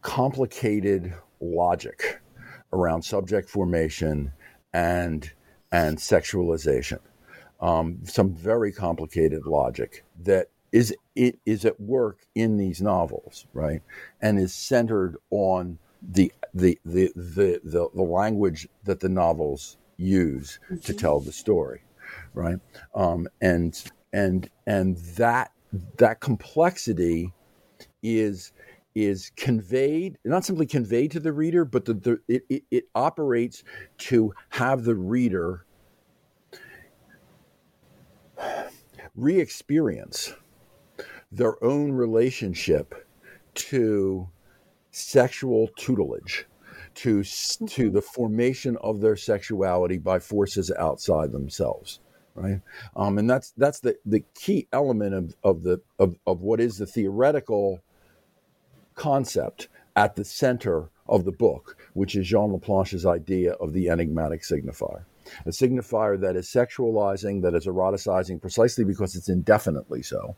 complicated 0.00 1.12
logic 1.40 2.20
around 2.72 3.02
subject 3.02 3.50
formation 3.50 4.30
and, 4.72 5.28
and 5.72 5.98
sexualization. 5.98 7.00
Um, 7.60 7.98
some 8.04 8.32
very 8.32 8.70
complicated 8.70 9.44
logic 9.44 10.04
that 10.22 10.50
is 10.70 10.94
it 11.16 11.40
is 11.44 11.64
at 11.64 11.80
work 11.80 12.20
in 12.36 12.58
these 12.58 12.80
novels, 12.80 13.46
right, 13.54 13.82
and 14.20 14.38
is 14.38 14.54
centered 14.54 15.16
on 15.30 15.80
the 16.00 16.32
the 16.54 16.78
the 16.84 17.10
the 17.16 17.60
the, 17.64 17.88
the 17.92 18.02
language 18.02 18.68
that 18.84 19.00
the 19.00 19.08
novels 19.08 19.78
use 19.96 20.58
mm-hmm. 20.64 20.78
to 20.78 20.94
tell 20.94 21.20
the 21.20 21.32
story, 21.32 21.82
right, 22.34 22.58
um, 22.94 23.28
and 23.40 23.82
and 24.12 24.50
and 24.66 24.96
that 25.16 25.52
that 25.96 26.20
complexity 26.20 27.32
is 28.02 28.52
is 28.94 29.30
conveyed 29.36 30.18
not 30.24 30.44
simply 30.44 30.66
conveyed 30.66 31.10
to 31.10 31.20
the 31.20 31.32
reader 31.32 31.64
but 31.64 31.86
the, 31.86 31.94
the 31.94 32.20
it, 32.28 32.42
it, 32.50 32.62
it 32.70 32.84
operates 32.94 33.64
to 33.96 34.34
have 34.50 34.84
the 34.84 34.94
reader 34.94 35.64
re-experience 39.16 40.34
their 41.30 41.62
own 41.64 41.90
relationship 41.90 43.08
to 43.54 44.28
sexual 44.90 45.68
tutelage 45.76 46.46
to 46.94 47.22
to 47.22 47.64
mm-hmm. 47.64 47.92
the 47.92 48.02
formation 48.02 48.76
of 48.80 49.00
their 49.00 49.16
sexuality 49.16 49.98
by 49.98 50.18
forces 50.18 50.70
outside 50.78 51.32
themselves 51.32 52.00
right 52.34 52.60
um, 52.96 53.18
and 53.18 53.28
that's 53.28 53.52
that's 53.56 53.80
the 53.80 53.96
the 54.06 54.24
key 54.34 54.66
element 54.72 55.14
of 55.14 55.34
of 55.42 55.62
the 55.62 55.80
of, 55.98 56.16
of 56.26 56.40
what 56.40 56.60
is 56.60 56.78
the 56.78 56.86
theoretical 56.86 57.80
concept 58.94 59.68
at 59.96 60.16
the 60.16 60.24
center 60.24 60.90
of 61.08 61.24
the 61.24 61.32
book 61.32 61.76
which 61.94 62.16
is 62.16 62.26
jean 62.26 62.50
laplanche's 62.50 63.06
idea 63.06 63.52
of 63.54 63.72
the 63.72 63.88
enigmatic 63.88 64.42
signifier 64.42 65.04
a 65.46 65.50
signifier 65.50 66.20
that 66.20 66.36
is 66.36 66.46
sexualizing, 66.48 67.42
that 67.42 67.54
is 67.54 67.66
eroticizing, 67.66 68.40
precisely 68.40 68.84
because 68.84 69.16
it's 69.16 69.28
indefinitely 69.28 70.02
so, 70.02 70.36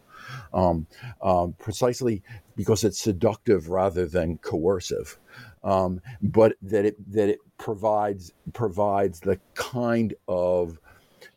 um, 0.53 0.87
um, 1.22 1.55
precisely 1.59 2.22
because 2.57 2.85
it's 2.85 3.01
seductive 3.01 3.68
rather 3.68 4.07
than 4.07 4.39
coercive, 4.39 5.18
um, 5.62 6.01
but 6.22 6.55
that 6.62 6.85
it 6.85 7.12
that 7.12 7.28
it 7.28 7.39
provides 7.59 8.32
provides 8.53 9.20
the 9.20 9.39
kind 9.55 10.14
of 10.28 10.78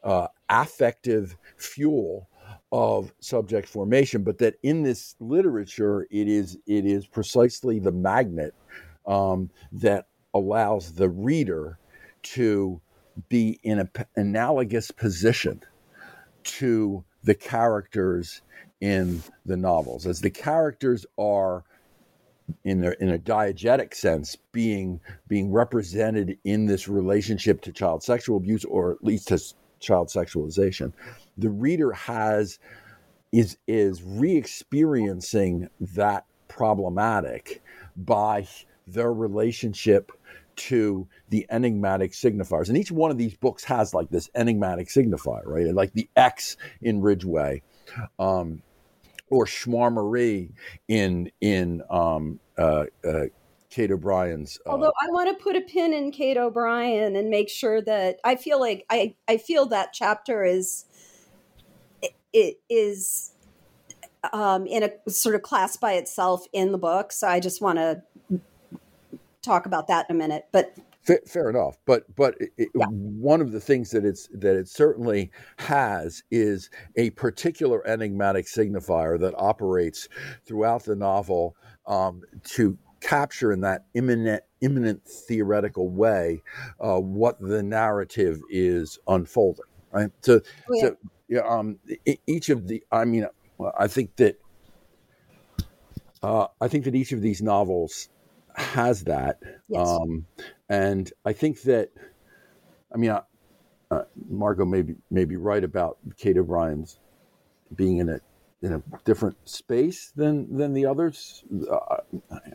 uh, 0.04 0.28
affective 0.50 1.36
fuel 1.58 2.28
of 2.72 3.14
subject 3.20 3.68
formation, 3.68 4.24
but 4.24 4.38
that 4.40 4.56
in 4.64 4.84
this 4.84 5.16
literature 5.20 6.08
it 6.12 6.28
is 6.28 6.58
it 6.68 6.86
is 6.86 7.08
precisely 7.08 7.80
the 7.80 7.92
magnet 7.92 8.54
um, 9.06 9.50
that 9.72 10.08
allows 10.34 10.94
the 10.94 11.10
reader 11.10 11.80
to 12.22 12.82
be 13.30 13.60
in 13.64 13.80
an 13.80 13.90
analogous 14.16 14.92
position 14.92 15.62
to 16.44 17.04
the 17.24 17.36
characters 17.36 18.42
in 18.80 19.22
the 19.46 19.58
novels, 19.58 20.06
as 20.06 20.22
the 20.22 20.30
characters 20.30 21.06
are 21.18 21.64
in 22.64 22.82
their 22.82 22.94
in 22.94 23.10
a 23.10 23.20
diegetic 23.20 23.94
sense 23.94 24.38
being 24.52 25.00
being 25.28 25.52
represented 25.52 26.38
in 26.46 26.66
this 26.66 26.88
relationship 26.88 27.62
to 27.62 27.72
child 27.72 28.02
sexual 28.04 28.38
abuse 28.38 28.64
or 28.66 28.92
at 28.92 29.04
least 29.04 29.28
to 29.28 29.40
child 29.80 30.08
sexualization 30.08 30.94
the 31.38 31.50
reader 31.50 31.92
has 31.92 32.60
is 33.32 33.58
is 33.68 34.02
re-experiencing 34.02 35.68
that 35.82 36.26
problematic 36.48 37.62
by 37.98 38.48
their 38.88 39.12
relationship 39.12 40.12
to 40.58 41.08
the 41.30 41.46
enigmatic 41.50 42.12
signifiers. 42.12 42.68
And 42.68 42.78
each 42.78 42.92
one 42.92 43.12
of 43.12 43.18
these 43.18 43.36
books 43.36 43.64
has 43.66 43.94
like 43.94 44.10
this 44.10 44.30
enigmatic 44.36 44.88
signifier, 44.90 45.46
right? 45.46 45.74
Like 45.74 45.94
the 45.94 46.10
X 46.16 46.58
in 46.82 47.02
Ridgway, 47.02 47.62
um, 48.20 48.62
or 49.30 49.46
Schwärmerei 49.46 50.52
in 50.88 51.32
in 51.42 51.82
um, 51.90 52.40
uh, 52.58 52.86
uh, 53.08 53.26
Kate 53.70 53.92
O'Brien's. 53.92 54.60
Uh, 54.66 54.72
Although 54.72 54.94
I 55.02 55.12
want 55.12 55.38
to 55.38 55.44
put 55.44 55.56
a 55.56 55.62
pin 55.62 55.94
in 55.94 56.12
Kate 56.12 56.38
O'Brien 56.38 57.16
and 57.16 57.30
make 57.30 57.50
sure 57.50 57.82
that 57.82 58.20
I 58.24 58.36
feel 58.36 58.60
like 58.60 58.86
I 58.90 59.16
I 59.28 59.38
feel 59.38 59.66
that 59.68 59.94
chapter 59.94 60.44
is 60.44 60.86
it 62.34 62.60
is 62.70 63.32
um, 64.34 64.66
in 64.68 64.84
a 64.84 65.10
sort 65.10 65.36
of 65.36 65.42
class 65.42 65.78
by 65.78 65.94
itself 65.94 66.46
in 66.54 66.72
the 66.72 66.78
book. 66.78 67.12
So 67.12 67.28
I 67.28 67.40
just 67.40 67.62
want 67.62 67.78
to 67.78 68.02
talk 69.42 69.66
about 69.66 69.88
that 69.88 70.06
in 70.10 70.16
a 70.16 70.20
minute. 70.20 70.46
But 70.52 70.78
Fair, 71.08 71.22
fair, 71.26 71.50
enough, 71.50 71.78
but 71.86 72.04
but 72.18 72.36
it, 72.58 72.68
yeah. 72.76 72.86
one 72.88 73.40
of 73.40 73.54
the 73.54 73.62
things 73.62 73.92
that 73.92 74.04
it's 74.04 74.28
that 74.34 74.58
it 74.58 74.68
certainly 74.68 75.32
has 75.58 76.22
is 76.32 76.70
a 76.98 77.12
particular 77.12 77.88
enigmatic 77.88 78.46
signifier 78.46 79.18
that 79.18 79.34
operates 79.38 80.10
throughout 80.46 80.84
the 80.84 80.98
novel 80.98 81.56
um, 81.86 82.24
to 82.44 82.78
capture 83.00 83.54
in 83.54 83.62
that 83.62 83.86
immanent 83.94 84.44
immanent 84.60 85.02
theoretical 85.06 85.88
way 85.88 86.42
uh, 86.82 87.00
what 87.00 87.40
the 87.40 87.64
narrative 87.64 88.42
is 88.50 89.00
unfolding. 89.08 89.64
Right. 89.92 90.12
So 90.22 90.42
oh, 90.42 90.74
yeah. 90.74 90.82
so 90.82 90.98
yeah, 91.30 91.42
um, 91.48 91.80
each 92.28 92.50
of 92.50 92.68
the 92.68 92.84
I 92.92 93.06
mean 93.06 93.26
I 93.80 93.88
think 93.88 94.14
that 94.18 94.42
uh, 96.22 96.48
I 96.60 96.68
think 96.68 96.84
that 96.84 96.96
each 96.96 97.14
of 97.14 97.22
these 97.22 97.42
novels 97.42 98.10
has 98.58 99.04
that. 99.06 99.40
Yes. 99.70 99.88
Um, 99.88 100.26
and 100.70 101.12
I 101.26 101.34
think 101.34 101.62
that, 101.64 101.92
I 102.94 102.98
mean, 102.98 103.12
uh, 103.12 103.22
uh, 103.90 104.04
Margot 104.30 104.66
may 104.66 104.82
be, 104.82 104.96
may 105.10 105.26
be 105.26 105.38
right 105.38 105.64
about 105.64 105.98
Kate 106.18 106.38
O'Brien's 106.38 107.00
being 107.76 107.98
in 107.98 108.10
a 108.10 108.20
in 108.64 108.74
a 108.74 108.82
different 109.06 109.38
space 109.48 110.12
than 110.16 110.58
than 110.58 110.74
the 110.74 110.86
others. 110.86 111.44
Uh, 111.70 111.98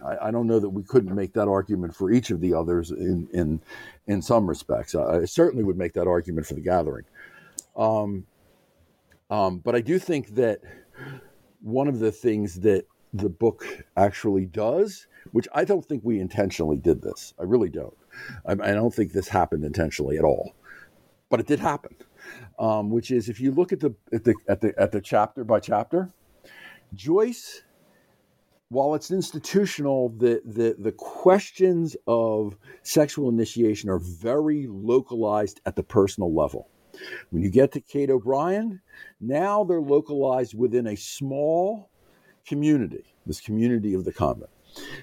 I, 0.04 0.28
I, 0.28 0.30
don't 0.32 0.48
know 0.48 0.58
that 0.58 0.68
we 0.68 0.82
couldn't 0.82 1.14
make 1.14 1.32
that 1.34 1.46
argument 1.46 1.94
for 1.94 2.10
each 2.10 2.30
of 2.30 2.40
the 2.40 2.54
others 2.54 2.90
in 2.90 3.28
in 3.32 3.60
in 4.08 4.20
some 4.20 4.48
respects. 4.48 4.94
I, 4.94 5.20
I 5.20 5.24
certainly 5.26 5.62
would 5.62 5.78
make 5.78 5.92
that 5.92 6.08
argument 6.08 6.46
for 6.46 6.54
the 6.54 6.60
Gathering. 6.60 7.04
Um, 7.76 8.26
um, 9.30 9.58
but 9.58 9.76
I 9.76 9.80
do 9.80 9.98
think 9.98 10.34
that 10.34 10.60
one 11.62 11.86
of 11.86 12.00
the 12.00 12.10
things 12.10 12.60
that 12.60 12.84
the 13.12 13.28
book 13.28 13.64
actually 13.96 14.46
does, 14.46 15.06
which 15.32 15.48
I 15.54 15.64
don't 15.64 15.84
think 15.84 16.02
we 16.04 16.20
intentionally 16.20 16.78
did 16.78 17.02
this. 17.02 17.34
I 17.38 17.44
really 17.44 17.68
don't. 17.68 17.96
I, 18.46 18.52
I 18.52 18.72
don't 18.72 18.94
think 18.94 19.12
this 19.12 19.28
happened 19.28 19.64
intentionally 19.64 20.18
at 20.18 20.24
all, 20.24 20.54
but 21.28 21.40
it 21.40 21.46
did 21.46 21.60
happen. 21.60 21.94
Um, 22.58 22.90
which 22.90 23.10
is 23.10 23.28
if 23.28 23.40
you 23.40 23.50
look 23.50 23.72
at 23.72 23.80
the 23.80 23.94
at 24.12 24.24
the 24.24 24.34
at 24.48 24.60
the 24.60 24.72
at 24.78 24.92
the 24.92 25.00
chapter 25.00 25.42
by 25.44 25.58
chapter, 25.58 26.10
Joyce, 26.94 27.62
while 28.68 28.94
it's 28.94 29.10
institutional, 29.10 30.10
the 30.10 30.40
the 30.44 30.76
the 30.78 30.92
questions 30.92 31.96
of 32.06 32.56
sexual 32.82 33.28
initiation 33.28 33.90
are 33.90 33.98
very 33.98 34.66
localized 34.68 35.60
at 35.66 35.74
the 35.76 35.82
personal 35.82 36.34
level. 36.34 36.68
When 37.30 37.42
you 37.42 37.50
get 37.50 37.72
to 37.72 37.80
Kate 37.80 38.10
O'Brien, 38.10 38.80
now 39.20 39.64
they're 39.64 39.80
localized 39.80 40.56
within 40.56 40.86
a 40.86 40.96
small 40.96 41.90
community, 42.46 43.04
this 43.26 43.40
community 43.40 43.94
of 43.94 44.04
the 44.04 44.12
convent. 44.12 44.50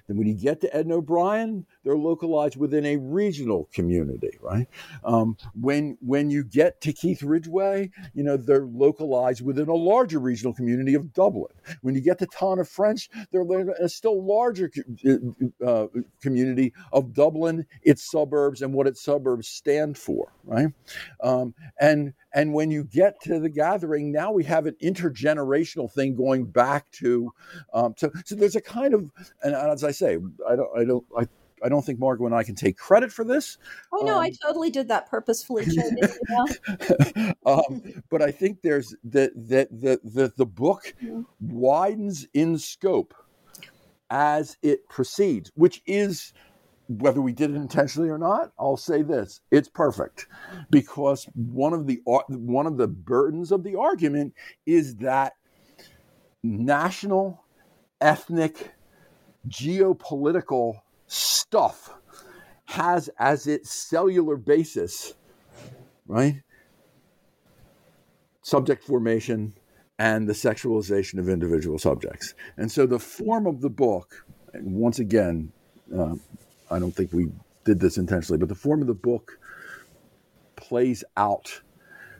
Then 0.07 0.17
when 0.17 0.27
you 0.27 0.33
get 0.33 0.61
to 0.61 0.75
Edna 0.75 0.95
O'Brien, 0.95 1.65
they're 1.83 1.97
localized 1.97 2.57
within 2.57 2.85
a 2.85 2.97
regional 2.97 3.69
community, 3.73 4.37
right? 4.41 4.67
Um, 5.03 5.37
when 5.59 5.97
when 6.01 6.29
you 6.29 6.43
get 6.43 6.81
to 6.81 6.93
Keith 6.93 7.21
Ridgway, 7.23 7.91
you 8.13 8.23
know 8.23 8.37
they're 8.37 8.65
localized 8.65 9.41
within 9.41 9.67
a 9.67 9.75
larger 9.75 10.19
regional 10.19 10.53
community 10.53 10.95
of 10.95 11.13
Dublin. 11.13 11.53
When 11.81 11.95
you 11.95 12.01
get 12.01 12.19
to 12.19 12.27
Tana 12.27 12.65
French, 12.65 13.09
they're 13.31 13.45
a 13.79 13.89
still 13.89 14.25
larger 14.25 14.71
uh, 15.07 15.65
uh, 15.65 15.87
community 16.21 16.73
of 16.91 17.13
Dublin, 17.13 17.65
its 17.83 18.09
suburbs, 18.09 18.61
and 18.61 18.73
what 18.73 18.87
its 18.87 19.03
suburbs 19.03 19.47
stand 19.47 19.97
for, 19.97 20.33
right? 20.43 20.67
Um, 21.21 21.53
and 21.79 22.13
and 22.33 22.53
when 22.53 22.71
you 22.71 22.83
get 22.83 23.19
to 23.21 23.39
the 23.39 23.49
gathering, 23.49 24.11
now 24.11 24.31
we 24.31 24.43
have 24.43 24.65
an 24.65 24.75
intergenerational 24.81 25.91
thing 25.91 26.15
going 26.15 26.45
back 26.45 26.89
to, 26.91 27.31
um, 27.73 27.95
so 27.97 28.11
so 28.25 28.35
there's 28.35 28.55
a 28.55 28.61
kind 28.61 28.93
of, 28.93 29.09
and 29.43 29.55
as 29.55 29.83
I 29.83 29.91
say, 29.91 30.17
I 30.47 30.55
don't 30.55 30.69
I 30.77 30.85
don't 30.85 31.05
I 31.17 31.27
I 31.63 31.69
don't 31.69 31.85
think 31.85 31.99
Margot 31.99 32.25
and 32.25 32.35
I 32.35 32.43
can 32.43 32.55
take 32.55 32.77
credit 32.77 33.11
for 33.11 33.23
this. 33.23 33.57
Oh 33.91 34.03
no, 34.03 34.15
um, 34.15 34.21
I 34.21 34.31
totally 34.45 34.69
did 34.69 34.87
that 34.89 35.09
purposefully. 35.09 35.65
um, 37.45 38.03
but 38.09 38.21
I 38.21 38.31
think 38.31 38.61
there's 38.61 38.95
that 39.05 39.31
that 39.49 39.69
the, 39.71 39.99
the 40.03 40.33
the 40.35 40.45
book 40.45 40.93
mm-hmm. 41.01 41.23
widens 41.39 42.27
in 42.33 42.57
scope 42.57 43.13
as 44.09 44.57
it 44.61 44.87
proceeds, 44.89 45.51
which 45.55 45.81
is 45.85 46.33
whether 46.89 47.21
we 47.21 47.31
did 47.31 47.51
it 47.51 47.55
intentionally 47.55 48.09
or 48.09 48.17
not, 48.17 48.51
I'll 48.59 48.75
say 48.75 49.03
this: 49.03 49.41
it's 49.51 49.69
perfect, 49.69 50.27
because 50.69 51.25
one 51.35 51.71
of 51.71 51.87
the 51.87 52.01
one 52.27 52.65
of 52.65 52.77
the 52.77 52.87
burdens 52.87 53.51
of 53.51 53.63
the 53.63 53.75
argument 53.75 54.33
is 54.65 54.95
that 54.97 55.33
national, 56.43 57.43
ethnic, 58.01 58.73
geopolitical 59.47 60.81
stuff 61.07 61.93
has 62.65 63.09
as 63.19 63.47
its 63.47 63.71
cellular 63.71 64.35
basis, 64.35 65.13
right? 66.07 66.41
Subject 68.41 68.83
formation 68.83 69.53
and 69.99 70.27
the 70.27 70.33
sexualization 70.33 71.19
of 71.19 71.29
individual 71.29 71.77
subjects. 71.77 72.33
And 72.57 72.71
so 72.71 72.85
the 72.85 72.99
form 72.99 73.45
of 73.45 73.61
the 73.61 73.69
book, 73.69 74.25
once 74.53 74.99
again, 74.99 75.51
uh, 75.95 76.15
I 76.71 76.79
don't 76.79 76.95
think 76.95 77.13
we 77.13 77.29
did 77.65 77.79
this 77.79 77.97
intentionally, 77.97 78.39
but 78.39 78.49
the 78.49 78.55
form 78.55 78.81
of 78.81 78.87
the 78.87 78.93
book 78.93 79.39
plays 80.55 81.03
out 81.17 81.61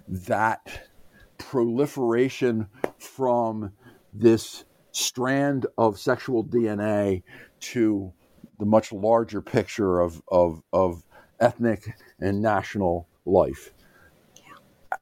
that 0.07 0.89
proliferation 1.37 2.67
from 2.97 3.71
this 4.13 4.65
strand 4.91 5.65
of 5.77 5.99
sexual 5.99 6.43
DNA 6.43 7.23
to 7.59 8.11
the 8.59 8.65
much 8.65 8.91
larger 8.91 9.41
picture 9.41 9.99
of, 9.99 10.21
of, 10.29 10.61
of 10.73 11.03
ethnic 11.39 11.95
and 12.19 12.41
national 12.41 13.07
life 13.25 13.71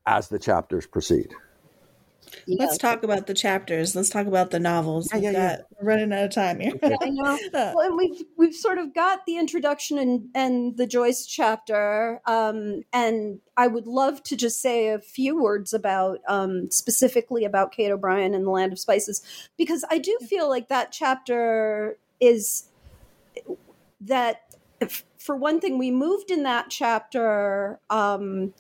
as 0.06 0.28
the 0.28 0.39
chapters 0.39 0.86
proceed. 0.86 1.34
Yeah. 2.45 2.57
Let's 2.59 2.78
talk 2.78 3.03
about 3.03 3.28
the 3.28 3.34
chapters. 3.34 3.95
Let's 3.95 4.09
talk 4.09 4.28
about 4.28 4.51
the 4.51 4.59
novels. 4.59 5.09
Yeah, 5.13 5.19
yeah, 5.19 5.57
got, 5.57 5.65
We're 5.80 5.88
running 5.88 6.13
out 6.13 6.25
of 6.25 6.32
time 6.32 6.59
here. 6.59 6.73
I 6.84 7.09
know. 7.09 7.38
Well, 7.53 7.88
and 7.88 7.97
we've 7.97 8.23
we've 8.38 8.55
sort 8.55 8.78
of 8.78 8.93
got 8.93 9.25
the 9.25 9.38
introduction 9.38 9.97
and 9.97 10.30
and 10.34 10.78
the 10.78 10.88
Joyce 10.88 11.25
chapter, 11.25 12.21
um, 12.25 12.84
and 12.93 13.39
I 13.55 13.67
would 13.67 13.88
love 13.88 14.23
to 14.23 14.36
just 14.36 14.61
say 14.61 14.89
a 14.89 14.99
few 14.99 15.41
words 15.41 15.73
about 15.73 16.19
um, 16.28 16.69
specifically 16.71 17.45
about 17.45 17.71
Kate 17.71 17.91
O'Brien 17.91 18.34
and 18.34 18.45
the 18.45 18.49
Land 18.49 18.73
of 18.73 18.80
Spices, 18.80 19.21
because 19.57 19.84
I 19.89 19.97
do 19.97 20.17
feel 20.28 20.49
like 20.49 20.69
that 20.69 20.91
chapter 20.91 21.97
is 22.19 22.65
that 24.01 24.47
for 25.17 25.36
one 25.36 25.59
thing, 25.59 25.78
we 25.78 25.91
moved 25.91 26.32
in 26.32 26.43
that 26.43 26.69
chapter 26.69 27.80
um, 27.89 28.53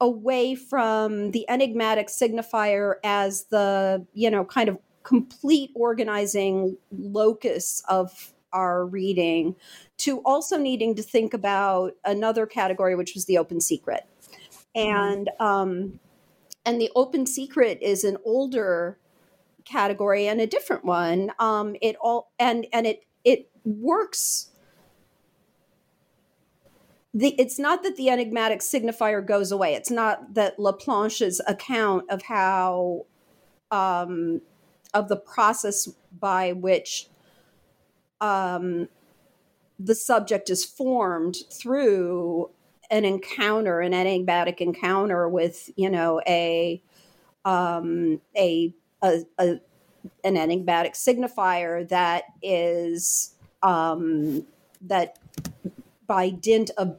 away 0.00 0.54
from 0.54 1.30
the 1.30 1.48
enigmatic 1.48 2.08
signifier 2.08 2.94
as 3.04 3.44
the, 3.44 4.06
you 4.12 4.30
know, 4.30 4.44
kind 4.44 4.68
of 4.68 4.78
complete 5.02 5.70
organizing 5.74 6.76
locus 6.90 7.82
of 7.88 8.32
our 8.52 8.86
reading 8.86 9.54
to 9.98 10.20
also 10.20 10.56
needing 10.56 10.94
to 10.94 11.02
think 11.02 11.34
about 11.34 11.92
another 12.04 12.46
category, 12.46 12.94
which 12.94 13.14
was 13.14 13.24
the 13.26 13.38
open 13.38 13.60
secret. 13.60 14.06
And, 14.74 15.30
um, 15.40 16.00
and 16.64 16.80
the 16.80 16.90
open 16.96 17.26
secret 17.26 17.78
is 17.82 18.04
an 18.04 18.16
older 18.24 18.98
category 19.64 20.26
and 20.26 20.40
a 20.40 20.46
different 20.46 20.84
one. 20.84 21.32
Um, 21.38 21.76
it 21.80 21.96
all, 22.00 22.32
and, 22.38 22.66
and 22.72 22.86
it, 22.86 23.04
it 23.24 23.50
works 23.64 24.50
the, 27.14 27.28
it's 27.40 27.60
not 27.60 27.84
that 27.84 27.96
the 27.96 28.10
enigmatic 28.10 28.58
signifier 28.58 29.24
goes 29.24 29.52
away. 29.52 29.74
It's 29.74 29.90
not 29.90 30.34
that 30.34 30.58
Laplanche's 30.58 31.40
account 31.46 32.10
of 32.10 32.22
how 32.22 33.06
um, 33.70 34.42
of 34.92 35.08
the 35.08 35.16
process 35.16 35.88
by 36.18 36.52
which 36.52 37.08
um, 38.20 38.88
the 39.78 39.94
subject 39.94 40.50
is 40.50 40.64
formed 40.64 41.36
through 41.52 42.50
an 42.90 43.04
encounter, 43.04 43.80
an 43.80 43.94
enigmatic 43.94 44.60
encounter 44.60 45.28
with, 45.28 45.70
you 45.76 45.90
know, 45.90 46.20
a 46.26 46.82
um, 47.44 48.20
a, 48.36 48.74
a, 49.02 49.20
a 49.38 49.60
an 50.22 50.36
enigmatic 50.36 50.94
signifier 50.94 51.88
that 51.88 52.24
is 52.42 53.34
um, 53.62 54.46
that 54.82 55.18
by 56.06 56.30
dint 56.30 56.70
of 56.76 56.98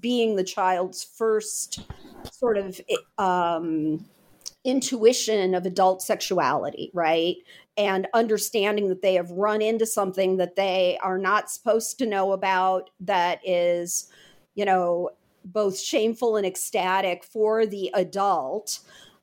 being 0.00 0.36
the 0.36 0.44
child's 0.44 1.04
first 1.04 1.80
sort 2.30 2.56
of 2.56 2.80
um, 3.18 4.04
intuition 4.64 5.54
of 5.54 5.66
adult 5.66 6.02
sexuality, 6.02 6.90
right? 6.92 7.36
And 7.76 8.08
understanding 8.14 8.88
that 8.88 9.02
they 9.02 9.14
have 9.14 9.30
run 9.30 9.62
into 9.62 9.86
something 9.86 10.38
that 10.38 10.56
they 10.56 10.98
are 11.02 11.18
not 11.18 11.50
supposed 11.50 11.98
to 11.98 12.06
know 12.06 12.32
about 12.32 12.90
that 13.00 13.40
is, 13.44 14.10
you 14.54 14.64
know, 14.64 15.10
both 15.44 15.78
shameful 15.78 16.36
and 16.36 16.46
ecstatic 16.46 17.22
for 17.22 17.66
the 17.66 17.90
adult. 17.94 18.80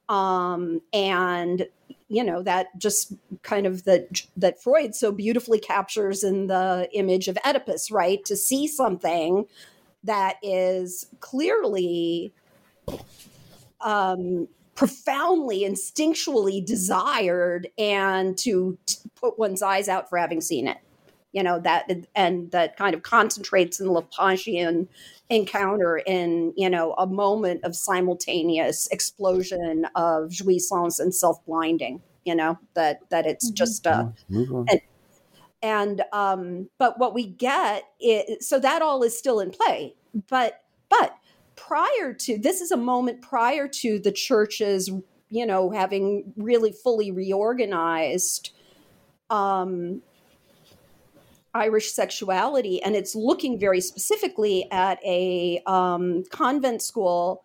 Um, 0.09 0.81
and 0.91 1.67
you 2.09 2.23
know 2.23 2.43
that 2.43 2.77
just 2.77 3.13
kind 3.41 3.65
of 3.65 3.85
that 3.85 4.21
that 4.37 4.61
Freud 4.61 4.93
so 4.95 5.11
beautifully 5.11 5.59
captures 5.59 6.23
in 6.23 6.47
the 6.47 6.89
image 6.93 7.27
of 7.27 7.37
Oedipus, 7.45 7.89
right? 7.91 8.23
To 8.25 8.35
see 8.35 8.67
something 8.67 9.45
that 10.03 10.37
is 10.43 11.07
clearly 11.21 12.33
um, 13.81 14.47
profoundly 14.75 15.61
instinctually 15.61 16.63
desired 16.63 17.69
and 17.77 18.37
to 18.39 18.77
t- 18.85 18.97
put 19.15 19.39
one's 19.39 19.61
eyes 19.61 19.87
out 19.87 20.09
for 20.09 20.17
having 20.17 20.41
seen 20.41 20.67
it 20.67 20.77
you 21.34 21.43
know 21.43 21.59
that 21.59 21.91
and 22.15 22.49
that 22.51 22.77
kind 22.77 22.93
of 22.93 23.03
concentrates 23.03 23.79
in 23.79 23.88
the 23.88 23.91
Laplanchian 23.91 24.88
encounter 25.29 25.97
in 25.97 26.53
you 26.55 26.69
know 26.69 26.93
a 26.93 27.05
moment 27.05 27.63
of 27.63 27.75
simultaneous 27.75 28.88
explosion 28.91 29.86
of 29.95 30.29
jouissance 30.29 30.99
and 30.99 31.13
self-blinding 31.13 32.01
you 32.23 32.36
know 32.36 32.57
that 32.75 32.99
that 33.09 33.25
it's 33.25 33.47
mm-hmm. 33.47 33.55
just 33.55 33.88
uh 33.88 34.07
and, 34.29 34.81
and 35.61 36.03
um 36.13 36.69
but 36.77 36.99
what 36.99 37.13
we 37.13 37.25
get 37.25 37.84
is 37.99 38.47
so 38.47 38.59
that 38.59 38.81
all 38.81 39.03
is 39.03 39.17
still 39.17 39.39
in 39.39 39.49
play 39.49 39.93
but 40.29 40.61
but 40.89 41.17
prior 41.55 42.13
to 42.13 42.38
this 42.38 42.61
is 42.61 42.71
a 42.71 42.77
moment 42.77 43.21
prior 43.21 43.67
to 43.67 43.97
the 43.99 44.11
churches 44.11 44.89
you 45.29 45.45
know 45.45 45.71
having 45.71 46.31
really 46.38 46.71
fully 46.71 47.11
reorganized 47.11 48.51
um 49.29 50.01
Irish 51.53 51.91
sexuality, 51.91 52.81
and 52.81 52.95
it's 52.95 53.15
looking 53.15 53.59
very 53.59 53.81
specifically 53.81 54.67
at 54.71 54.99
a 55.05 55.61
um, 55.65 56.23
convent 56.31 56.81
school 56.81 57.43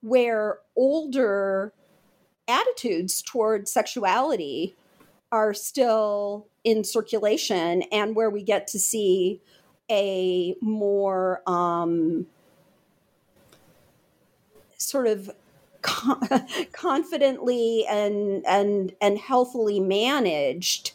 where 0.00 0.58
older 0.76 1.72
attitudes 2.48 3.22
toward 3.22 3.68
sexuality 3.68 4.74
are 5.30 5.54
still 5.54 6.48
in 6.64 6.84
circulation 6.84 7.82
and 7.92 8.16
where 8.16 8.30
we 8.30 8.42
get 8.42 8.66
to 8.66 8.78
see 8.78 9.40
a 9.90 10.54
more 10.60 11.42
um, 11.46 12.26
sort 14.76 15.06
of 15.06 15.30
confidently 16.72 17.86
and 17.88 18.44
and 18.46 18.92
and 19.00 19.18
healthily 19.18 19.80
managed 19.80 20.92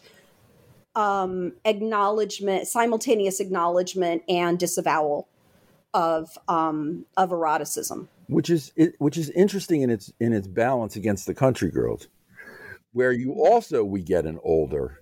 um, 0.96 1.54
acknowledgement, 1.66 2.68
simultaneous 2.68 3.40
acknowledgement 3.40 4.24
and 4.30 4.58
disavowal 4.58 5.28
of 5.94 6.38
um, 6.48 7.06
of 7.18 7.32
eroticism, 7.32 8.08
which 8.28 8.50
is 8.50 8.72
which 9.00 9.18
is 9.18 9.30
interesting 9.32 9.82
in 9.82 9.90
its 9.90 10.12
in 10.20 10.34
its 10.34 10.48
balance 10.48 10.96
against 10.96 11.26
the 11.26 11.34
country 11.34 11.72
girls, 11.72 12.08
where 12.94 13.12
you 13.12 13.34
also 13.34 13.84
we 13.84 14.02
get 14.02 14.26
an 14.26 14.40
older, 14.44 15.02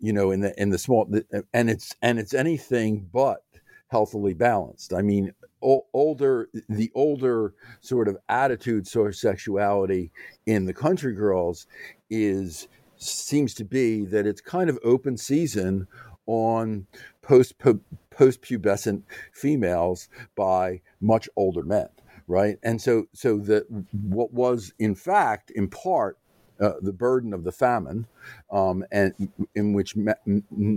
you 0.00 0.12
know, 0.12 0.30
in 0.30 0.40
the 0.40 0.60
in 0.60 0.70
the 0.70 0.78
small 0.78 1.08
and 1.52 1.70
it's 1.70 1.94
and 2.02 2.18
it's 2.18 2.34
anything 2.34 3.08
but 3.12 3.42
healthily 3.88 4.34
balanced. 4.34 4.94
I 4.94 5.02
mean, 5.02 5.32
o- 5.62 5.86
older 5.92 6.48
the 6.68 6.90
older 6.94 7.54
sort 7.80 8.08
of 8.08 8.16
attitude 8.28 8.90
towards 8.90 9.20
sexuality 9.20 10.10
in 10.46 10.64
the 10.64 10.74
country 10.74 11.14
girls 11.14 11.66
is 12.10 12.68
seems 13.02 13.54
to 13.54 13.64
be 13.64 14.04
that 14.06 14.26
it's 14.26 14.40
kind 14.40 14.70
of 14.70 14.78
open 14.84 15.16
season 15.16 15.86
on 16.26 16.86
post 17.22 17.58
pubescent 17.58 19.02
females 19.32 20.08
by 20.36 20.80
much 21.00 21.28
older 21.36 21.62
men 21.62 21.88
right? 22.28 22.58
And 22.62 22.80
so 22.80 23.06
so 23.12 23.38
that 23.38 23.64
what 23.92 24.32
was 24.32 24.72
in 24.78 24.94
fact 24.94 25.50
in 25.50 25.68
part 25.68 26.18
uh, 26.60 26.74
the 26.80 26.92
burden 26.92 27.34
of 27.34 27.42
the 27.42 27.50
famine, 27.50 28.06
um, 28.52 28.84
and 28.92 29.12
in 29.54 29.72
which 29.72 29.96
ma- 29.96 30.12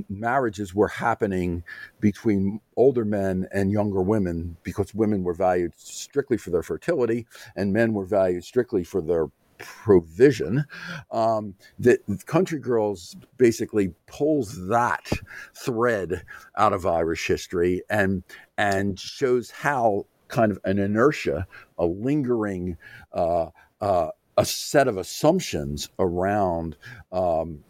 marriages 0.10 0.74
were 0.74 0.88
happening 0.88 1.64
between 2.00 2.60
older 2.76 3.06
men 3.06 3.48
and 3.54 3.72
younger 3.72 4.02
women 4.02 4.58
because 4.64 4.96
women 4.96 5.24
were 5.24 5.34
valued 5.34 5.74
strictly 5.78 6.38
for 6.38 6.50
their 6.50 6.64
fertility 6.64 7.28
and 7.56 7.72
men 7.72 7.94
were 7.94 8.06
valued 8.06 8.44
strictly 8.44 8.84
for 8.84 9.00
their 9.00 9.28
provision 9.58 10.66
um, 11.12 11.54
that 11.80 12.00
country 12.26 12.60
girls 12.60 13.16
basically 13.38 13.94
pulls 14.08 14.68
that 14.68 15.10
thread 15.54 16.24
out 16.58 16.74
of 16.74 16.86
irish 16.86 17.28
history 17.28 17.82
and 17.90 18.24
and 18.58 19.00
shows 19.00 19.52
how 19.52 20.06
kind 20.28 20.52
of 20.52 20.60
an 20.66 20.80
inertia 20.80 21.48
a 21.78 21.86
lingering 21.86 22.78
uh, 23.14 23.48
uh, 23.82 24.10
a 24.38 24.46
set 24.46 24.88
of 24.88 24.98
assumptions 24.98 25.90
around 26.00 26.76
um, 27.12 27.64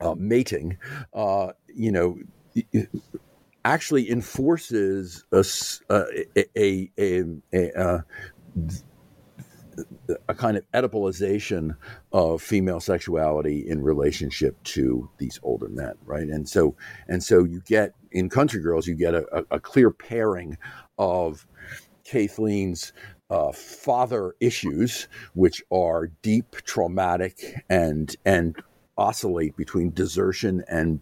uh, 0.00 0.14
mating, 0.16 0.78
uh, 1.14 1.52
you 1.74 1.90
know, 1.90 2.18
actually 3.64 4.10
enforces 4.10 5.24
a, 5.32 5.44
a, 5.90 6.90
a, 6.98 7.24
a, 7.52 7.72
uh, 7.78 7.98
a 10.28 10.34
kind 10.34 10.56
of 10.56 10.64
Oedipalization 10.72 11.76
of 12.12 12.42
female 12.42 12.80
sexuality 12.80 13.68
in 13.68 13.82
relationship 13.82 14.62
to 14.64 15.08
these 15.18 15.38
older 15.42 15.68
men, 15.68 15.94
right? 16.04 16.28
And 16.28 16.48
so, 16.48 16.76
and 17.08 17.22
so 17.22 17.44
you 17.44 17.60
get 17.66 17.94
in 18.10 18.28
Country 18.28 18.60
Girls, 18.60 18.86
you 18.86 18.94
get 18.94 19.14
a, 19.14 19.44
a 19.50 19.60
clear 19.60 19.90
pairing 19.90 20.58
of 20.98 21.46
Caithleen's 22.04 22.92
uh, 23.30 23.52
father 23.52 24.34
issues, 24.40 25.08
which 25.34 25.62
are 25.70 26.08
deep, 26.22 26.56
traumatic, 26.64 27.62
and 27.68 28.16
and 28.24 28.56
oscillate 28.96 29.56
between 29.56 29.90
desertion 29.90 30.64
and 30.68 31.00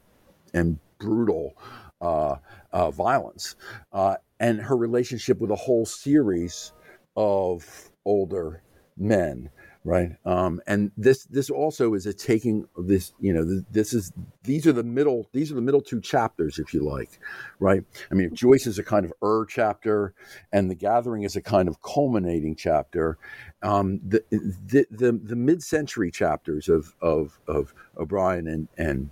and 0.52 0.78
brutal 0.98 1.56
uh, 2.00 2.36
uh, 2.72 2.90
violence, 2.90 3.56
uh, 3.92 4.16
and 4.40 4.60
her 4.60 4.76
relationship 4.76 5.40
with 5.40 5.50
a 5.50 5.56
whole 5.56 5.86
series 5.86 6.72
of 7.16 7.90
older 8.04 8.62
men 8.96 9.50
right? 9.86 10.16
Um, 10.24 10.60
and 10.66 10.90
this 10.96 11.26
this 11.26 11.48
also 11.48 11.94
is 11.94 12.06
a 12.06 12.12
taking 12.12 12.66
of 12.76 12.88
this 12.88 13.12
you 13.20 13.32
know 13.32 13.62
this 13.70 13.94
is 13.94 14.12
these 14.42 14.66
are 14.66 14.72
the 14.72 14.82
middle 14.82 15.28
these 15.32 15.52
are 15.52 15.54
the 15.54 15.60
middle 15.60 15.80
two 15.80 16.00
chapters 16.00 16.58
if 16.58 16.74
you 16.74 16.84
like 16.84 17.20
right? 17.60 17.84
I 18.10 18.14
mean 18.14 18.34
joyce 18.34 18.66
is 18.66 18.80
a 18.80 18.82
kind 18.82 19.06
of 19.06 19.12
er 19.22 19.46
chapter 19.48 20.12
and 20.52 20.68
the 20.68 20.74
gathering 20.74 21.22
is 21.22 21.36
a 21.36 21.40
kind 21.40 21.68
of 21.68 21.80
culminating 21.82 22.56
chapter. 22.56 23.16
Um, 23.62 24.00
the, 24.06 24.24
the 24.30 24.86
the, 24.90 25.12
the 25.12 25.36
mid-century 25.36 26.10
chapters 26.10 26.68
of 26.68 26.92
of 27.00 27.38
of 27.46 27.72
o'brien 27.96 28.48
and 28.48 28.68
and 28.76 29.10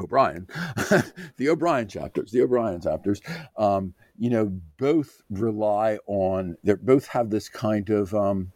O'Brien, 0.00 0.48
the 1.36 1.48
O'Brien 1.48 1.86
chapters, 1.86 2.32
the 2.32 2.42
O'Brien 2.42 2.80
chapters, 2.80 3.22
um, 3.56 3.94
you 4.18 4.28
know, 4.28 4.46
both 4.76 5.22
rely 5.30 5.98
on, 6.08 6.56
they 6.64 6.74
both 6.74 7.06
have 7.06 7.30
this 7.30 7.48
kind 7.48 7.88
of, 7.90 8.12
um, 8.12 8.50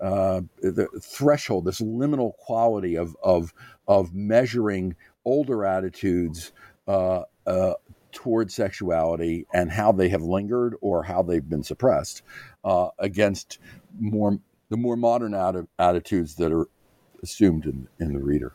uh, 0.00 0.42
the 0.60 0.88
threshold, 1.00 1.64
this 1.64 1.80
liminal 1.80 2.34
quality 2.36 2.96
of 2.96 3.16
of 3.22 3.52
of 3.88 4.14
measuring 4.14 4.94
older 5.24 5.64
attitudes 5.64 6.52
uh, 6.86 7.22
uh, 7.46 7.74
toward 8.12 8.50
sexuality 8.50 9.46
and 9.52 9.70
how 9.70 9.92
they 9.92 10.08
have 10.08 10.22
lingered 10.22 10.74
or 10.80 11.02
how 11.02 11.22
they've 11.22 11.48
been 11.48 11.62
suppressed 11.62 12.22
uh, 12.64 12.88
against 12.98 13.58
more 13.98 14.38
the 14.68 14.76
more 14.76 14.96
modern 14.96 15.32
atti- 15.32 15.68
attitudes 15.78 16.34
that 16.36 16.52
are 16.52 16.66
assumed 17.22 17.66
in, 17.66 17.88
in 18.00 18.12
the 18.12 18.18
reader. 18.18 18.54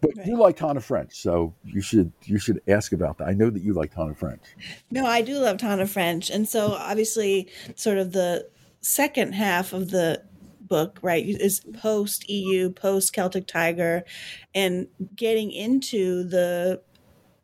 But 0.00 0.10
right. 0.16 0.26
you 0.26 0.38
like 0.38 0.56
Tana 0.56 0.80
French, 0.80 1.14
so 1.14 1.54
you 1.64 1.80
should 1.80 2.12
you 2.24 2.38
should 2.38 2.60
ask 2.68 2.92
about 2.92 3.18
that. 3.18 3.28
I 3.28 3.32
know 3.32 3.50
that 3.50 3.62
you 3.62 3.72
like 3.72 3.94
Tana 3.94 4.14
French. 4.14 4.42
No, 4.90 5.06
I 5.06 5.22
do 5.22 5.38
love 5.38 5.58
Tana 5.58 5.86
French, 5.86 6.30
and 6.30 6.46
so 6.48 6.72
obviously, 6.72 7.48
sort 7.74 7.98
of 7.98 8.12
the 8.12 8.48
second 8.80 9.32
half 9.34 9.72
of 9.72 9.90
the 9.90 10.22
book, 10.68 10.98
right, 11.02 11.24
is 11.24 11.60
post 11.80 12.28
EU, 12.28 12.70
post 12.70 13.12
Celtic 13.12 13.46
Tiger, 13.46 14.04
and 14.54 14.88
getting 15.14 15.50
into 15.50 16.24
the 16.24 16.80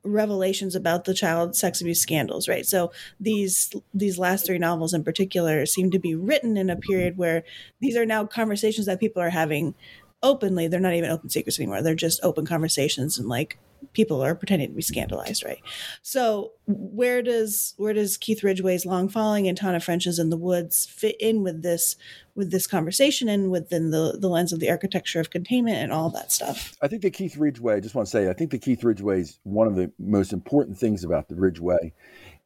revelations 0.04 0.74
about 0.74 1.04
the 1.04 1.14
child 1.14 1.54
sex 1.54 1.80
abuse 1.80 2.00
scandals 2.00 2.48
right? 2.48 2.66
So 2.66 2.90
these 3.20 3.72
these 3.94 4.18
last 4.18 4.44
three 4.44 4.58
novels 4.58 4.94
in 4.94 5.04
particular 5.04 5.64
seem 5.64 5.90
to 5.92 5.98
be 5.98 6.14
written 6.14 6.56
in 6.56 6.70
a 6.70 6.76
period 6.76 7.16
where 7.16 7.44
these 7.80 7.96
are 7.96 8.06
now 8.06 8.26
conversations 8.26 8.86
that 8.86 9.00
people 9.00 9.22
are 9.22 9.30
having 9.30 9.74
openly. 10.22 10.68
They're 10.68 10.80
not 10.80 10.94
even 10.94 11.10
open 11.10 11.30
secrets 11.30 11.58
anymore. 11.58 11.82
They're 11.82 11.94
just 11.94 12.20
open 12.22 12.46
conversations 12.46 13.18
and 13.18 13.28
like 13.28 13.58
people 13.92 14.22
are 14.22 14.34
pretending 14.34 14.68
to 14.68 14.74
be 14.74 14.82
scandalized 14.82 15.44
right 15.44 15.60
so 16.02 16.52
where 16.66 17.22
does 17.22 17.74
where 17.76 17.92
does 17.92 18.16
keith 18.16 18.42
ridgway's 18.42 18.86
long 18.86 19.08
falling 19.08 19.48
and 19.48 19.56
tana 19.56 19.80
french's 19.80 20.18
in 20.18 20.30
the 20.30 20.36
woods 20.36 20.86
fit 20.86 21.16
in 21.20 21.42
with 21.42 21.62
this 21.62 21.96
with 22.34 22.50
this 22.50 22.66
conversation 22.66 23.28
and 23.28 23.50
within 23.50 23.90
the 23.90 24.16
the 24.18 24.28
lens 24.28 24.52
of 24.52 24.60
the 24.60 24.70
architecture 24.70 25.20
of 25.20 25.30
containment 25.30 25.76
and 25.76 25.92
all 25.92 26.10
that 26.10 26.32
stuff 26.32 26.76
i 26.82 26.88
think 26.88 27.02
that 27.02 27.12
keith 27.12 27.36
ridgway 27.36 27.76
i 27.76 27.80
just 27.80 27.94
want 27.94 28.06
to 28.06 28.10
say 28.10 28.28
i 28.28 28.32
think 28.32 28.50
that 28.50 28.62
keith 28.62 28.84
ridgway's 28.84 29.38
one 29.44 29.66
of 29.66 29.76
the 29.76 29.90
most 29.98 30.32
important 30.32 30.78
things 30.78 31.04
about 31.04 31.28
the 31.28 31.34
ridgway 31.34 31.92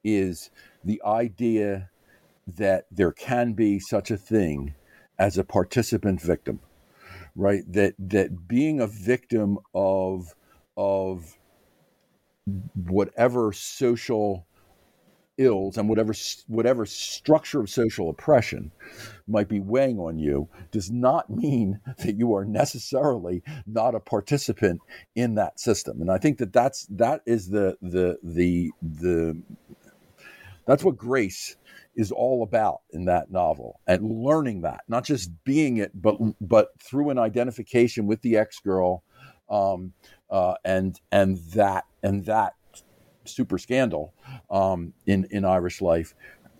is 0.04 0.50
the 0.84 1.00
idea 1.04 1.90
that 2.46 2.86
there 2.90 3.12
can 3.12 3.52
be 3.52 3.80
such 3.80 4.10
a 4.10 4.16
thing 4.16 4.74
as 5.18 5.36
a 5.36 5.44
participant 5.44 6.20
victim 6.20 6.60
right? 7.36 7.62
That 7.70 7.94
that 7.98 8.48
being 8.48 8.80
a 8.80 8.86
victim 8.86 9.58
of 9.74 10.34
of 10.76 11.36
whatever 12.74 13.52
social 13.52 14.46
ills 15.38 15.76
and 15.76 15.88
whatever 15.88 16.14
whatever 16.46 16.86
structure 16.86 17.60
of 17.60 17.68
social 17.68 18.08
oppression 18.08 18.70
might 19.28 19.48
be 19.48 19.60
weighing 19.60 19.98
on 19.98 20.18
you 20.18 20.48
does 20.70 20.90
not 20.90 21.28
mean 21.28 21.78
that 21.98 22.16
you 22.16 22.34
are 22.34 22.44
necessarily 22.44 23.42
not 23.66 23.94
a 23.94 24.00
participant 24.00 24.80
in 25.14 25.34
that 25.34 25.60
system. 25.60 26.00
And 26.00 26.10
i 26.10 26.18
think 26.18 26.38
that 26.38 26.52
that's 26.52 26.86
that 26.90 27.20
is 27.26 27.48
the 27.48 27.76
the 27.82 28.18
the 28.22 28.70
the 28.80 29.42
that's 30.66 30.82
what 30.82 30.96
grace 30.96 31.56
is 31.94 32.10
all 32.10 32.42
about 32.42 32.80
in 32.90 33.04
that 33.06 33.30
novel 33.30 33.80
and 33.86 34.10
learning 34.10 34.62
that 34.62 34.80
not 34.88 35.04
just 35.04 35.30
being 35.44 35.76
it 35.76 35.90
but 35.94 36.16
but 36.40 36.68
through 36.80 37.10
an 37.10 37.18
identification 37.18 38.06
with 38.06 38.22
the 38.22 38.36
ex-girl 38.36 39.02
um, 39.48 39.92
uh, 40.30 40.54
and 40.64 41.00
and 41.12 41.38
that 41.52 41.84
and 42.02 42.24
that 42.26 42.54
super 43.24 43.58
scandal 43.58 44.14
um, 44.50 44.92
in 45.06 45.26
in 45.30 45.44
Irish 45.44 45.80
life 45.80 46.14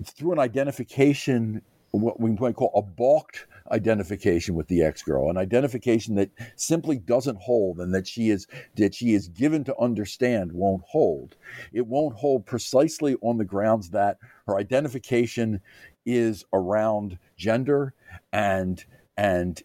through 0.05 0.33
an 0.33 0.39
identification 0.39 1.63
what 1.93 2.21
we 2.21 2.33
might 2.33 2.55
call 2.55 2.71
a 2.75 2.83
balked 2.83 3.47
identification 3.73 4.55
with 4.55 4.69
the 4.69 4.83
ex-girl, 4.83 5.31
an 5.31 5.37
identification 5.37 6.15
that 6.17 6.31
simply 6.57 6.99
doesn't 6.99 7.39
hold 7.39 7.81
and 7.81 7.95
that 7.95 8.07
she 8.07 8.31
is 8.31 8.47
that 8.77 8.95
she 8.95 9.15
is 9.15 9.29
given 9.29 9.65
to 9.65 9.77
understand 9.79 10.53
won't 10.53 10.83
hold. 10.87 11.37
It 11.73 11.87
won't 11.87 12.17
hold 12.17 12.47
precisely 12.47 13.17
on 13.23 13.39
the 13.39 13.45
grounds 13.45 13.91
that 13.91 14.19
her 14.47 14.57
identification 14.57 15.61
is 16.05 16.45
around 16.53 17.19
gender 17.37 17.95
and 18.33 18.85
and 19.17 19.63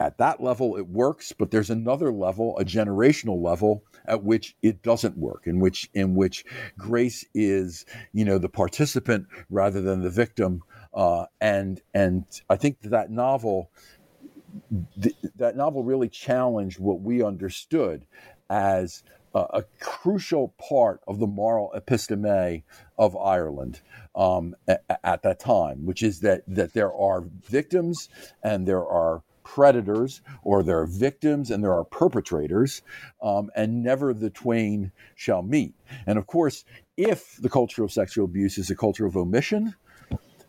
at 0.00 0.18
that 0.18 0.42
level 0.42 0.76
it 0.76 0.86
works 0.88 1.32
but 1.32 1.50
there's 1.50 1.70
another 1.70 2.12
level 2.12 2.58
a 2.58 2.64
generational 2.64 3.42
level 3.42 3.82
at 4.06 4.22
which 4.22 4.56
it 4.62 4.82
doesn't 4.82 5.16
work 5.16 5.42
in 5.46 5.60
which 5.60 5.88
in 5.94 6.14
which 6.14 6.44
grace 6.78 7.24
is 7.34 7.84
you 8.12 8.24
know 8.24 8.38
the 8.38 8.48
participant 8.48 9.26
rather 9.50 9.80
than 9.80 10.02
the 10.02 10.10
victim. 10.10 10.62
Uh, 10.94 11.26
and 11.42 11.82
and 11.92 12.24
i 12.48 12.56
think 12.56 12.80
that, 12.80 13.10
novel 13.10 13.70
th- 15.00 15.16
that 15.36 15.56
novel 15.56 15.84
really 15.84 16.08
challenged 16.08 16.78
what 16.78 17.00
we 17.00 17.22
understood 17.22 18.06
as 18.48 19.02
a 19.34 19.64
crucial 19.80 20.54
part 20.58 21.00
of 21.06 21.18
the 21.18 21.26
moral 21.26 21.72
episteme 21.76 22.62
of 22.98 23.16
Ireland 23.16 23.80
um, 24.14 24.54
at, 24.66 24.82
at 25.04 25.22
that 25.22 25.40
time, 25.40 25.84
which 25.84 26.02
is 26.02 26.20
that 26.20 26.42
that 26.48 26.72
there 26.72 26.94
are 26.94 27.24
victims 27.42 28.08
and 28.42 28.66
there 28.66 28.86
are 28.86 29.22
predators, 29.46 30.20
or 30.42 30.62
there 30.62 30.80
are 30.80 30.86
victims 30.86 31.50
and 31.50 31.62
there 31.62 31.72
are 31.72 31.84
perpetrators, 31.84 32.82
um, 33.22 33.48
and 33.54 33.82
never 33.82 34.12
the 34.12 34.28
twain 34.28 34.90
shall 35.14 35.42
meet. 35.42 35.74
And 36.06 36.18
of 36.18 36.26
course, 36.26 36.64
if 36.96 37.36
the 37.40 37.48
culture 37.48 37.84
of 37.84 37.92
sexual 37.92 38.24
abuse 38.24 38.58
is 38.58 38.70
a 38.70 38.76
culture 38.76 39.06
of 39.06 39.16
omission, 39.16 39.74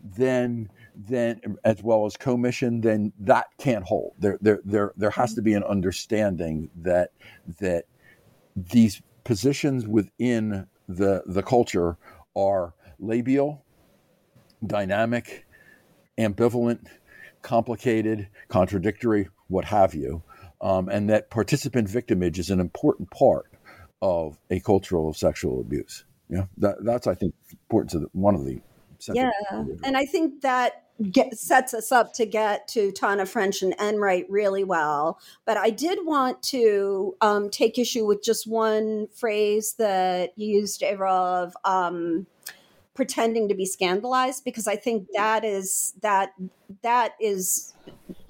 then 0.03 0.69
then 0.95 1.39
as 1.63 1.83
well 1.83 2.07
as 2.07 2.17
commission, 2.17 2.81
then 2.81 3.13
that 3.19 3.45
can't 3.59 3.85
hold. 3.85 4.13
There 4.19 4.39
there 4.41 4.61
there 4.65 4.93
there 4.97 5.11
has 5.11 5.35
to 5.35 5.41
be 5.43 5.53
an 5.53 5.63
understanding 5.63 6.69
that 6.75 7.11
that 7.59 7.85
these 8.55 9.01
positions 9.23 9.87
within 9.87 10.67
the 10.89 11.21
the 11.27 11.43
culture 11.43 11.97
are 12.35 12.73
labile, 12.99 13.61
dynamic, 14.65 15.45
ambivalent, 16.17 16.87
complicated, 17.41 18.27
contradictory, 18.47 19.29
what 19.47 19.65
have 19.65 19.93
you, 19.93 20.23
um, 20.61 20.89
and 20.89 21.09
that 21.09 21.29
participant 21.29 21.87
victimage 21.87 22.39
is 22.39 22.49
an 22.49 22.59
important 22.59 23.11
part 23.11 23.45
of 24.01 24.37
a 24.49 24.59
cultural 24.59 25.09
of 25.09 25.17
sexual 25.17 25.59
abuse. 25.59 26.05
Yeah, 26.29 26.45
that, 26.57 26.83
that's 26.83 27.07
I 27.07 27.15
think 27.15 27.33
important 27.51 27.91
to 27.91 27.99
the, 27.99 28.07
one 28.11 28.35
of 28.35 28.45
the 28.45 28.61
yeah, 29.13 29.29
and 29.83 29.95
I 29.95 30.05
think 30.05 30.41
that 30.41 30.85
get, 31.11 31.37
sets 31.37 31.73
us 31.73 31.91
up 31.91 32.13
to 32.13 32.25
get 32.25 32.67
to 32.69 32.91
Tana 32.91 33.25
French 33.25 33.61
and 33.61 33.75
Enright 33.79 34.25
really 34.29 34.63
well. 34.63 35.19
But 35.45 35.57
I 35.57 35.69
did 35.69 35.99
want 36.01 36.41
to 36.43 37.15
um, 37.21 37.49
take 37.49 37.77
issue 37.77 38.05
with 38.05 38.23
just 38.23 38.47
one 38.47 39.07
phrase 39.13 39.75
that 39.77 40.33
you 40.35 40.47
used, 40.47 40.81
Avril, 40.83 41.13
of 41.13 41.55
um, 41.63 42.25
pretending 42.97 43.47
to 43.47 43.53
be 43.53 43.65
scandalized 43.65 44.43
because 44.43 44.67
I 44.67 44.75
think 44.75 45.03
mm. 45.03 45.07
that 45.13 45.45
is 45.45 45.93
that 46.01 46.31
that 46.81 47.13
is 47.21 47.73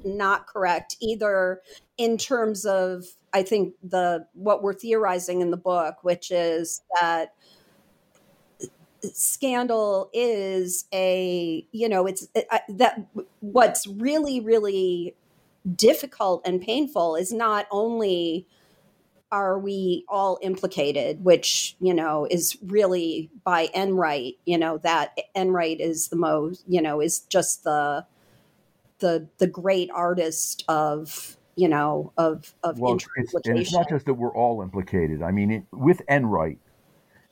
not 0.03 0.45
correct 0.45 0.97
either 0.99 1.61
in 1.97 2.17
terms 2.17 2.65
of 2.65 3.05
I 3.33 3.43
think 3.43 3.75
the 3.81 4.27
what 4.33 4.61
we're 4.61 4.73
theorizing 4.73 5.39
in 5.39 5.51
the 5.51 5.57
book, 5.57 6.03
which 6.03 6.31
is 6.31 6.81
that 6.99 7.33
scandal 9.01 10.09
is 10.11 10.85
a 10.93 11.65
you 11.71 11.87
know 11.87 12.05
it's 12.05 12.27
it, 12.35 12.45
I, 12.51 12.59
that 12.67 13.07
what's 13.39 13.87
really 13.87 14.41
really 14.41 15.15
difficult 15.75 16.41
and 16.45 16.61
painful 16.61 17.15
is 17.15 17.31
not 17.31 17.67
only 17.71 18.45
are 19.31 19.59
we 19.59 20.05
all 20.07 20.39
implicated, 20.41 21.23
which, 21.23 21.75
you 21.79 21.93
know, 21.93 22.27
is 22.29 22.57
really 22.65 23.29
by 23.43 23.69
Enright, 23.73 24.35
you 24.45 24.57
know, 24.57 24.77
that 24.79 25.17
Enright 25.35 25.79
is 25.79 26.07
the 26.07 26.15
most, 26.15 26.63
you 26.67 26.81
know, 26.81 27.01
is 27.01 27.19
just 27.21 27.63
the 27.63 28.05
the 28.99 29.27
the 29.37 29.47
great 29.47 29.89
artist 29.93 30.63
of 30.67 31.37
you 31.55 31.67
know 31.67 32.11
of 32.17 32.53
of 32.63 32.79
well, 32.79 32.95
it's, 32.95 33.33
and 33.45 33.59
it's 33.59 33.73
not 33.73 33.89
just 33.89 34.05
that 34.05 34.13
we're 34.13 34.33
all 34.33 34.61
implicated. 34.61 35.21
I 35.21 35.31
mean, 35.31 35.51
it, 35.51 35.63
with 35.71 36.01
Enright, 36.07 36.59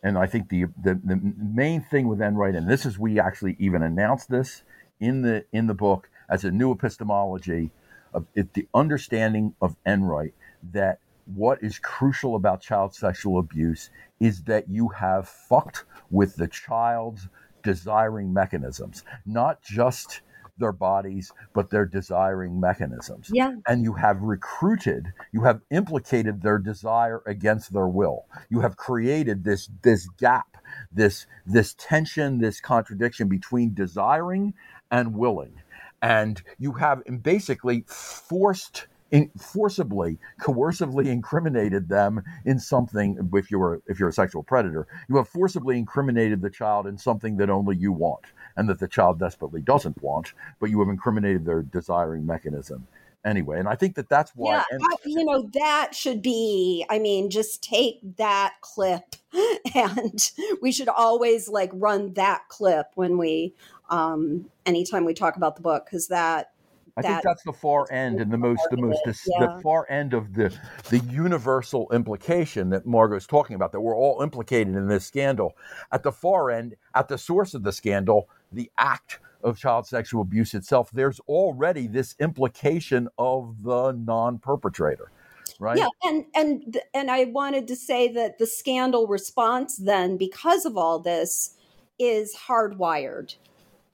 and 0.03 0.17
I 0.17 0.25
think 0.25 0.49
the, 0.49 0.65
the 0.81 0.99
the 1.03 1.19
main 1.37 1.81
thing 1.81 2.07
with 2.07 2.21
Enright, 2.21 2.55
and 2.55 2.69
this 2.69 2.85
is 2.85 2.99
we 2.99 3.19
actually 3.19 3.55
even 3.59 3.81
announced 3.81 4.29
this 4.29 4.63
in 4.99 5.21
the 5.21 5.45
in 5.51 5.67
the 5.67 5.73
book 5.73 6.09
as 6.29 6.43
a 6.43 6.51
new 6.51 6.71
epistemology 6.71 7.71
of 8.13 8.25
it, 8.33 8.53
the 8.53 8.67
understanding 8.73 9.55
of 9.61 9.75
Enright 9.85 10.33
that 10.73 10.99
what 11.25 11.61
is 11.63 11.79
crucial 11.79 12.35
about 12.35 12.61
child 12.61 12.93
sexual 12.93 13.39
abuse 13.39 13.89
is 14.19 14.43
that 14.43 14.69
you 14.69 14.89
have 14.89 15.27
fucked 15.27 15.85
with 16.11 16.35
the 16.35 16.47
child's 16.47 17.27
desiring 17.63 18.31
mechanisms, 18.31 19.03
not 19.25 19.61
just 19.61 20.21
their 20.57 20.71
bodies, 20.71 21.33
but 21.53 21.69
their 21.69 21.85
desiring 21.85 22.59
mechanisms. 22.59 23.29
Yeah. 23.31 23.55
And 23.67 23.83
you 23.83 23.93
have 23.93 24.21
recruited, 24.21 25.11
you 25.31 25.43
have 25.43 25.61
implicated 25.69 26.41
their 26.41 26.57
desire 26.57 27.21
against 27.25 27.73
their 27.73 27.87
will. 27.87 28.25
You 28.49 28.61
have 28.61 28.77
created 28.77 29.43
this 29.43 29.69
this 29.81 30.07
gap, 30.17 30.57
this 30.91 31.27
this 31.45 31.75
tension, 31.77 32.37
this 32.37 32.61
contradiction 32.61 33.27
between 33.27 33.73
desiring 33.73 34.53
and 34.91 35.13
willing. 35.15 35.61
And 36.01 36.41
you 36.57 36.73
have 36.73 37.01
basically 37.21 37.83
forced 37.87 38.87
in, 39.11 39.29
forcibly, 39.37 40.17
coercively 40.41 41.07
incriminated 41.07 41.89
them 41.89 42.23
in 42.45 42.59
something. 42.59 43.29
If 43.33 43.51
you're 43.51 43.81
if 43.87 43.99
you're 43.99 44.09
a 44.09 44.13
sexual 44.13 44.43
predator, 44.43 44.87
you 45.09 45.17
have 45.17 45.29
forcibly 45.29 45.77
incriminated 45.77 46.41
the 46.41 46.49
child 46.49 46.87
in 46.87 46.97
something 46.97 47.37
that 47.37 47.49
only 47.49 47.75
you 47.77 47.91
want 47.91 48.25
and 48.57 48.67
that 48.69 48.79
the 48.79 48.87
child 48.87 49.19
desperately 49.19 49.61
doesn't 49.61 50.01
want, 50.01 50.33
but 50.59 50.69
you 50.69 50.79
have 50.79 50.89
incriminated 50.89 51.45
their 51.45 51.61
desiring 51.61 52.25
mechanism 52.25 52.87
anyway. 53.25 53.59
And 53.59 53.67
I 53.67 53.75
think 53.75 53.95
that 53.95 54.07
that's 54.07 54.31
why. 54.35 54.53
Yeah, 54.53 54.63
I, 54.71 54.95
you 55.03 55.25
know, 55.25 55.49
that 55.53 55.93
should 55.93 56.21
be, 56.21 56.85
I 56.89 56.99
mean, 56.99 57.29
just 57.29 57.63
take 57.63 57.99
that 58.17 58.53
clip 58.61 59.15
and 59.75 60.31
we 60.61 60.71
should 60.71 60.87
always 60.87 61.49
like 61.49 61.71
run 61.73 62.13
that 62.13 62.47
clip 62.47 62.91
when 62.95 63.17
we, 63.17 63.53
um, 63.89 64.45
anytime 64.65 65.03
we 65.03 65.13
talk 65.13 65.35
about 65.35 65.55
the 65.55 65.61
book, 65.61 65.85
because 65.85 66.07
that 66.07 66.51
I 66.97 67.01
that, 67.01 67.07
think 67.07 67.23
that's 67.23 67.43
the 67.43 67.53
far 67.53 67.91
end 67.91 68.21
and 68.21 68.31
the 68.31 68.37
most 68.37 68.61
the 68.71 68.77
most 68.77 69.01
yeah. 69.05 69.47
the 69.47 69.61
far 69.61 69.85
end 69.89 70.13
of 70.13 70.33
the 70.33 70.57
the 70.89 70.99
universal 70.99 71.89
implication 71.91 72.69
that 72.69 72.85
Margot's 72.85 73.27
talking 73.27 73.55
about 73.55 73.73
that 73.73 73.81
we're 73.81 73.95
all 73.95 74.21
implicated 74.21 74.75
in 74.75 74.87
this 74.87 75.05
scandal. 75.05 75.57
At 75.91 76.03
the 76.03 76.11
far 76.11 76.51
end, 76.51 76.75
at 76.93 77.09
the 77.09 77.17
source 77.17 77.53
of 77.53 77.63
the 77.63 77.73
scandal, 77.73 78.29
the 78.51 78.71
act 78.77 79.19
of 79.43 79.57
child 79.57 79.85
sexual 79.85 80.21
abuse 80.21 80.53
itself, 80.53 80.89
there's 80.91 81.19
already 81.21 81.87
this 81.87 82.15
implication 82.19 83.09
of 83.17 83.61
the 83.63 83.91
non-perpetrator. 83.91 85.11
Right? 85.59 85.77
Yeah, 85.77 85.89
and 86.03 86.25
and 86.33 86.77
and 86.93 87.11
I 87.11 87.25
wanted 87.25 87.67
to 87.67 87.75
say 87.75 88.07
that 88.13 88.39
the 88.39 88.47
scandal 88.47 89.07
response 89.07 89.77
then 89.77 90.17
because 90.17 90.65
of 90.65 90.77
all 90.77 90.99
this 90.99 91.55
is 91.99 92.35
hardwired 92.47 93.35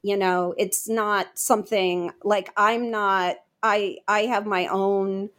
you 0.04 0.18
know 0.18 0.54
it's 0.58 0.88
not 0.88 1.28
something 1.38 2.12
like 2.24 2.52
i'm 2.58 2.90
not 2.92 3.36
i 3.64 3.98
i 4.08 4.22
have 4.22 4.46
my 4.46 4.68
own 4.68 5.30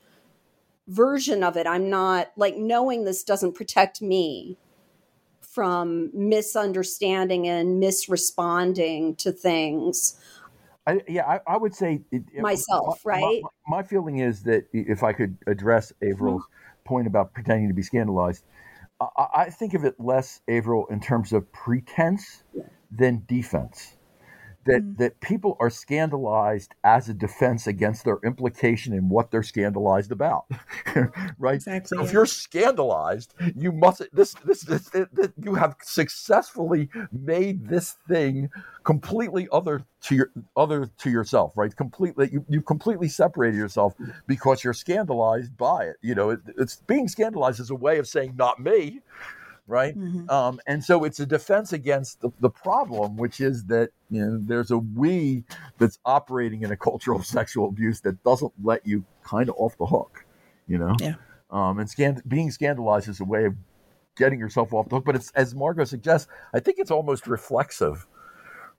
version 0.89 1.43
of 1.43 1.57
it 1.57 1.67
i'm 1.67 1.91
not 1.91 2.33
like 2.37 2.57
knowing 2.57 3.05
this 3.05 3.23
doesn't 3.23 3.55
protect 3.55 4.03
me 4.03 4.57
from 5.41 6.11
misunderstanding 6.15 7.47
and 7.47 7.83
misresponding 7.83 9.17
to 9.17 9.33
things 9.33 10.17
I, 10.85 11.01
yeah, 11.07 11.25
I, 11.25 11.41
I, 11.47 11.57
would 11.59 11.77
say 11.77 12.01
it, 12.11 12.25
myself, 12.39 13.03
my, 13.05 13.13
right? 13.13 13.43
My, 13.69 13.77
my, 13.77 13.83
feeling 13.85 14.19
is 14.19 14.43
that 14.43 14.67
if 14.73 15.05
I 15.05 15.13
could 15.13 15.39
address 15.47 15.93
Averil's 16.03 16.43
mm-hmm. 16.43 16.85
point 16.85 17.07
about 17.07 17.33
pretending 17.33 17.69
to 17.69 17.75
be 17.75 17.83
scandalized, 17.83 18.43
I, 19.01 19.27
I, 19.33 19.51
think 19.51 19.75
of 19.75 19.85
it 19.85 19.95
less, 20.01 20.41
Averil, 20.49 20.87
in 20.91 20.99
terms 21.01 21.33
of 21.33 21.53
pretense 21.53 22.43
than 22.91 23.23
defense 23.29 23.97
that 24.65 24.83
mm. 24.83 24.97
that 24.99 25.21
people 25.21 25.57
are 25.61 25.71
scandalized 25.71 26.75
as 26.85 27.09
a 27.09 27.15
defense 27.15 27.67
against 27.67 28.05
their 28.05 28.19
implication 28.25 28.93
in 28.93 29.09
what 29.09 29.31
they're 29.31 29.43
scandalized 29.43 30.13
about 30.13 30.47
right 31.39 31.57
exactly, 31.57 31.89
so 31.89 32.01
yeah. 32.01 32.07
if 32.07 32.13
you're 32.13 32.27
scandalized 32.27 33.35
you 33.57 33.73
must 33.73 34.03
this 34.13 34.35
this, 34.45 34.63
this, 34.63 34.89
this, 34.91 35.09
this 35.13 35.29
you 35.43 35.55
have 35.55 35.77
successfully 35.83 36.89
made 37.13 37.69
this 37.69 37.97
thing 38.09 38.49
completely 38.85 39.49
other 39.53 39.85
to 40.01 40.15
your 40.15 40.31
other 40.57 40.87
to 40.99 41.11
yourself 41.11 41.53
right 41.57 41.75
completely 41.77 42.29
you, 42.33 42.45
you've 42.49 42.67
completely 42.67 43.09
separated 43.09 43.57
yourself 43.57 43.95
because 44.27 44.65
you're 44.65 44.73
scandalized 44.73 45.57
by 45.57 45.85
it 45.85 45.97
you 46.03 46.15
know 46.15 46.31
it, 46.31 46.41
it's 46.59 46.77
being 46.77 47.09
scandalized 47.09 47.61
is 47.61 47.71
a 47.71 47.75
way 47.75 47.99
of 47.99 48.07
saying 48.07 48.35
not 48.37 48.61
me 48.61 49.01
right? 49.73 49.99
Mm-hmm. 49.99 50.29
Um, 50.29 50.61
and 50.67 50.85
so 50.85 51.05
it's 51.05 51.19
a 51.19 51.27
defense 51.27 51.73
against 51.73 52.21
the, 52.21 52.31
the, 52.41 52.51
problem, 52.51 53.17
which 53.17 53.41
is 53.41 53.65
that 53.65 53.91
you 54.11 54.21
know 54.21 54.39
there's 54.39 54.71
a 54.71 54.77
we 54.79 55.45
that's 55.79 55.99
operating 56.05 56.63
in 56.63 56.71
a 56.71 56.77
culture 56.77 57.15
of 57.19 57.25
sexual 57.25 57.69
abuse 57.69 58.03
that 58.03 58.23
doesn't 58.23 58.53
let 58.63 58.87
you 58.87 59.05
kind 59.25 59.49
of 59.49 59.55
off 59.57 59.77
the 59.79 59.87
hook, 59.87 60.25
you 60.69 60.79
know. 60.79 60.95
Yeah. 61.01 61.15
Um, 61.51 61.79
and 61.79 61.89
scan- 61.89 62.23
being 62.29 62.51
scandalized 62.51 63.09
is 63.09 63.21
a 63.21 63.25
way 63.25 63.47
of 63.47 63.55
getting 64.17 64.39
yourself 64.39 64.75
off 64.75 64.89
the 64.91 64.97
hook, 64.97 65.05
but 65.07 65.17
it's 65.17 65.31
as 65.33 65.55
Margot 65.55 65.85
suggests, 65.85 66.29
I 66.53 66.61
think 66.61 66.79
it's 66.79 66.91
almost 66.91 67.27
reflexive 67.27 68.07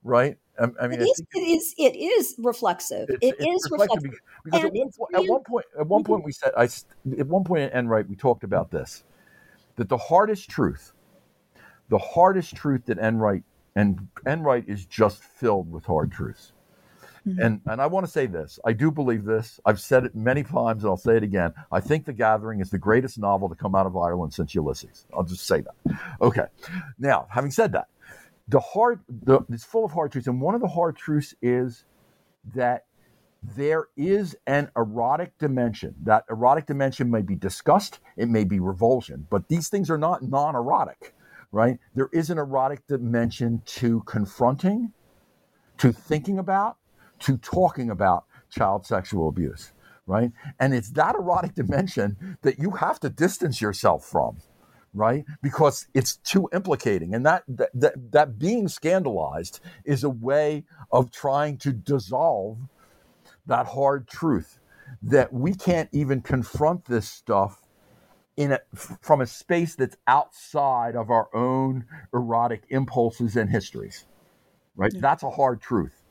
right? 0.04 0.36
I, 0.60 0.66
I 0.80 0.86
mean, 0.86 1.00
it 1.00 1.04
is, 1.04 1.22
it 1.32 1.38
is. 1.38 1.74
It 1.78 1.96
is 1.96 2.34
reflexive. 2.38 3.08
It's, 3.08 3.18
it 3.22 3.34
it's 3.38 3.64
is 3.64 3.70
reflective 3.70 4.04
reflexive. 4.04 4.20
because, 4.44 4.60
because 4.62 4.64
at, 4.64 4.72
one, 4.72 4.90
po- 4.92 5.08
at 5.14 5.28
one 5.28 5.42
point, 5.42 5.66
at 5.80 5.86
one 5.86 6.04
point 6.04 6.24
we 6.24 6.32
said, 6.32 6.52
I 6.56 6.64
at 7.18 7.26
one 7.26 7.42
point 7.42 7.62
at 7.62 7.72
Enright 7.72 8.08
we 8.08 8.14
talked 8.14 8.44
about 8.44 8.70
this, 8.70 9.02
that 9.76 9.88
the 9.88 9.96
hardest 9.96 10.48
truth, 10.48 10.92
the 11.88 11.98
hardest 11.98 12.54
truth 12.54 12.86
that 12.86 12.98
Enright 12.98 13.42
and 13.76 14.08
Enright 14.26 14.64
is 14.68 14.86
just 14.86 15.22
filled 15.22 15.70
with 15.70 15.84
hard 15.84 16.12
truths. 16.12 16.52
Mm-hmm. 17.26 17.40
And 17.40 17.60
and 17.66 17.80
I 17.80 17.86
want 17.86 18.04
to 18.04 18.12
say 18.12 18.26
this. 18.26 18.58
I 18.64 18.74
do 18.74 18.90
believe 18.90 19.24
this. 19.24 19.58
I've 19.64 19.80
said 19.80 20.04
it 20.04 20.14
many 20.14 20.42
times, 20.42 20.82
and 20.82 20.90
I'll 20.90 20.96
say 20.96 21.16
it 21.16 21.22
again. 21.22 21.54
I 21.72 21.80
think 21.80 22.04
The 22.04 22.12
Gathering 22.12 22.60
is 22.60 22.70
the 22.70 22.78
greatest 22.78 23.18
novel 23.18 23.48
to 23.48 23.54
come 23.54 23.74
out 23.74 23.86
of 23.86 23.96
Ireland 23.96 24.34
since 24.34 24.54
Ulysses. 24.54 25.06
I'll 25.14 25.24
just 25.24 25.46
say 25.46 25.62
that. 25.62 25.98
Okay. 26.20 26.44
Now, 26.98 27.26
having 27.30 27.50
said 27.50 27.72
that, 27.72 27.86
the 28.48 28.60
hard, 28.60 29.00
the, 29.08 29.40
it's 29.50 29.64
full 29.64 29.86
of 29.86 29.92
hard 29.92 30.12
truths, 30.12 30.26
and 30.26 30.38
one 30.40 30.54
of 30.54 30.60
the 30.60 30.68
hard 30.68 30.96
truths 30.96 31.34
is 31.40 31.84
that 32.54 32.84
there 33.56 33.88
is 33.96 34.36
an 34.46 34.70
erotic 34.76 35.36
dimension. 35.38 35.94
That 36.02 36.24
erotic 36.30 36.66
dimension 36.66 37.10
may 37.10 37.22
be 37.22 37.34
disgust, 37.34 38.00
it 38.16 38.28
may 38.28 38.44
be 38.44 38.58
revulsion, 38.60 39.26
but 39.30 39.48
these 39.48 39.68
things 39.68 39.90
are 39.90 39.98
not 39.98 40.22
non-erotic, 40.22 41.14
right? 41.52 41.78
There 41.94 42.08
is 42.12 42.30
an 42.30 42.38
erotic 42.38 42.86
dimension 42.86 43.62
to 43.66 44.00
confronting, 44.02 44.92
to 45.78 45.92
thinking 45.92 46.38
about, 46.38 46.78
to 47.20 47.36
talking 47.38 47.90
about 47.90 48.24
child 48.50 48.86
sexual 48.86 49.28
abuse, 49.28 49.72
right? 50.06 50.30
And 50.58 50.74
it's 50.74 50.90
that 50.92 51.14
erotic 51.14 51.54
dimension 51.54 52.38
that 52.42 52.58
you 52.58 52.70
have 52.72 53.00
to 53.00 53.10
distance 53.10 53.60
yourself 53.60 54.04
from, 54.04 54.38
right? 54.92 55.24
Because 55.42 55.86
it's 55.92 56.16
too 56.16 56.48
implicating. 56.52 57.14
And 57.14 57.26
that 57.26 57.44
that 57.48 57.70
that, 57.74 58.12
that 58.12 58.38
being 58.38 58.68
scandalized 58.68 59.60
is 59.84 60.04
a 60.04 60.10
way 60.10 60.64
of 60.90 61.10
trying 61.10 61.58
to 61.58 61.72
dissolve 61.72 62.58
that 63.46 63.66
hard 63.66 64.08
truth 64.08 64.58
that 65.02 65.32
we 65.32 65.54
can't 65.54 65.88
even 65.92 66.20
confront 66.20 66.84
this 66.86 67.08
stuff 67.08 67.60
in 68.36 68.52
a, 68.52 68.60
from 68.74 69.20
a 69.20 69.26
space 69.26 69.74
that's 69.76 69.96
outside 70.06 70.96
of 70.96 71.10
our 71.10 71.28
own 71.34 71.84
erotic 72.12 72.64
impulses 72.70 73.36
and 73.36 73.50
histories 73.50 74.06
right? 74.76 74.92
That's 74.98 75.22
a 75.22 75.30
hard 75.30 75.60
truth 75.60 76.04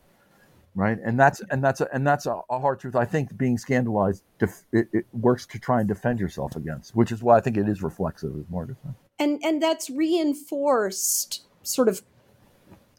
right? 0.76 0.98
And 1.04 1.20
that's 1.20 1.42
and 1.52 1.64
that's 1.64 1.82
a, 1.82 1.94
and 1.94 2.06
that's 2.06 2.26
a, 2.26 2.40
a 2.50 2.60
hard 2.60 2.80
truth 2.80 2.96
i 2.96 3.06
think 3.06 3.36
being 3.38 3.58
scandalized 3.58 4.24
def, 4.40 4.64
it, 4.72 4.88
it 4.92 5.06
works 5.12 5.46
to 5.48 5.60
try 5.60 5.80
and 5.80 5.88
defend 5.88 6.20
yourself 6.20 6.56
against 6.56 6.96
which 6.96 7.12
is 7.12 7.22
why 7.22 7.38
i 7.38 7.42
think 7.42 7.58
it 7.58 7.68
is 7.70 7.84
reflexive 7.84 8.32
as 8.36 8.46
margaret 8.50 8.78
said. 8.84 8.96
And 9.20 9.40
and 9.44 9.62
that's 9.62 9.90
reinforced 9.90 11.44
sort 11.62 11.88
of 11.88 12.02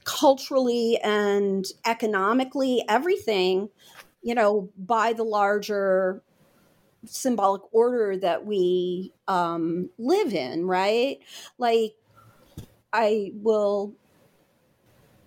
culturally 0.04 0.98
and 1.02 1.64
economically 1.84 2.84
everything 2.88 3.70
you 4.24 4.34
know 4.34 4.70
by 4.76 5.12
the 5.12 5.22
larger 5.22 6.22
symbolic 7.06 7.62
order 7.72 8.16
that 8.16 8.46
we 8.46 9.12
um, 9.28 9.90
live 9.98 10.32
in 10.32 10.66
right? 10.66 11.18
Like 11.58 11.94
i 12.94 13.32
will 13.34 13.92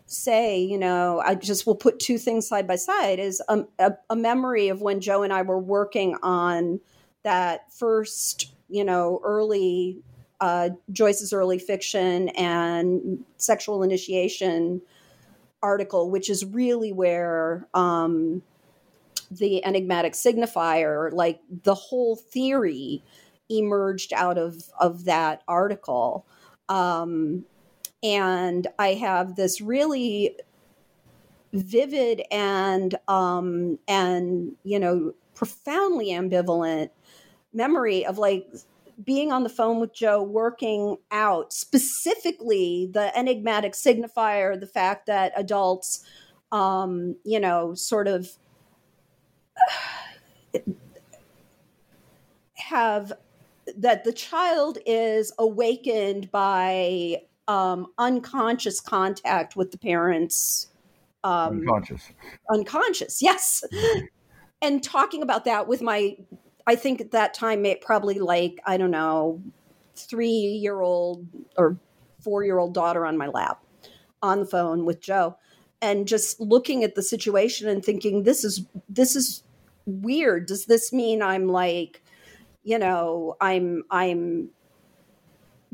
say 0.05 0.57
you 0.57 0.77
know 0.77 1.21
i 1.25 1.35
just 1.35 1.67
will 1.67 1.75
put 1.75 1.99
two 1.99 2.17
things 2.17 2.47
side 2.47 2.65
by 2.65 2.77
side 2.77 3.19
is 3.19 3.41
a, 3.49 3.65
a, 3.77 3.91
a 4.09 4.15
memory 4.15 4.69
of 4.69 4.81
when 4.81 5.01
joe 5.01 5.21
and 5.21 5.33
i 5.33 5.41
were 5.41 5.59
working 5.59 6.15
on 6.23 6.79
that 7.23 7.71
first 7.73 8.53
you 8.69 8.85
know 8.85 9.19
early 9.23 9.99
uh, 10.39 10.69
Joyce's 10.91 11.33
early 11.33 11.57
fiction 11.57 12.29
and 12.29 13.23
sexual 13.37 13.81
initiation 13.81 14.81
article, 15.63 16.11
which 16.11 16.29
is 16.29 16.45
really 16.45 16.93
where 16.93 17.67
um, 17.73 18.43
the 19.31 19.63
enigmatic 19.65 20.13
signifier, 20.13 21.11
like 21.11 21.39
the 21.63 21.75
whole 21.75 22.15
theory, 22.15 23.03
emerged 23.49 24.13
out 24.13 24.37
of 24.37 24.63
of 24.79 25.05
that 25.05 25.41
article. 25.47 26.25
Um, 26.69 27.45
and 28.03 28.67
I 28.77 28.93
have 28.93 29.35
this 29.35 29.61
really 29.61 30.37
vivid 31.53 32.21
and 32.31 32.95
um, 33.07 33.79
and 33.87 34.53
you 34.63 34.79
know 34.79 35.13
profoundly 35.33 36.07
ambivalent 36.07 36.89
memory 37.53 38.05
of 38.05 38.17
like 38.17 38.47
being 39.03 39.31
on 39.31 39.43
the 39.43 39.49
phone 39.49 39.79
with 39.79 39.93
Joe, 39.93 40.23
working 40.23 40.97
out 41.11 41.53
specifically 41.53 42.89
the 42.91 43.15
enigmatic 43.17 43.73
signifier, 43.73 44.59
the 44.59 44.67
fact 44.67 45.05
that 45.05 45.33
adults, 45.35 46.03
um, 46.51 47.15
you 47.23 47.39
know, 47.39 47.75
sort 47.75 48.07
of 48.07 48.27
have 52.55 53.13
that 53.77 54.03
the 54.03 54.13
child 54.13 54.77
is 54.85 55.31
awakened 55.37 56.31
by 56.31 57.21
um, 57.47 57.87
unconscious 57.97 58.79
contact 58.81 59.55
with 59.55 59.71
the 59.71 59.77
parents. 59.77 60.67
Um, 61.23 61.59
unconscious 61.59 62.11
unconscious, 62.49 63.21
yes. 63.21 63.63
and 64.61 64.83
talking 64.83 65.21
about 65.21 65.45
that 65.45 65.67
with 65.67 65.81
my 65.81 66.17
I 66.67 66.75
think 66.75 66.99
at 66.99 67.11
that 67.11 67.33
time, 67.33 67.65
it 67.65 67.79
probably 67.79 68.19
like, 68.19 68.59
I 68.65 68.75
don't 68.75 68.91
know, 68.91 69.41
three 69.95 70.27
year 70.27 70.81
old 70.81 71.25
or 71.57 71.77
four 72.19 72.43
year 72.43 72.59
old 72.59 72.73
daughter 72.73 73.05
on 73.05 73.17
my 73.17 73.27
lap 73.27 73.63
on 74.21 74.41
the 74.41 74.45
phone 74.45 74.83
with 74.85 74.99
Joe 74.99 75.37
and 75.81 76.07
just 76.07 76.39
looking 76.41 76.83
at 76.83 76.95
the 76.95 77.01
situation 77.01 77.69
and 77.69 77.83
thinking, 77.83 78.23
this 78.23 78.43
is, 78.43 78.65
this 78.89 79.15
is 79.15 79.43
weird. 79.87 80.45
Does 80.45 80.65
this 80.65 80.93
mean 80.93 81.23
I'm 81.23 81.47
like, 81.47 82.03
you 82.63 82.77
know, 82.77 83.35
I'm, 83.41 83.83
I'm, 83.89 84.49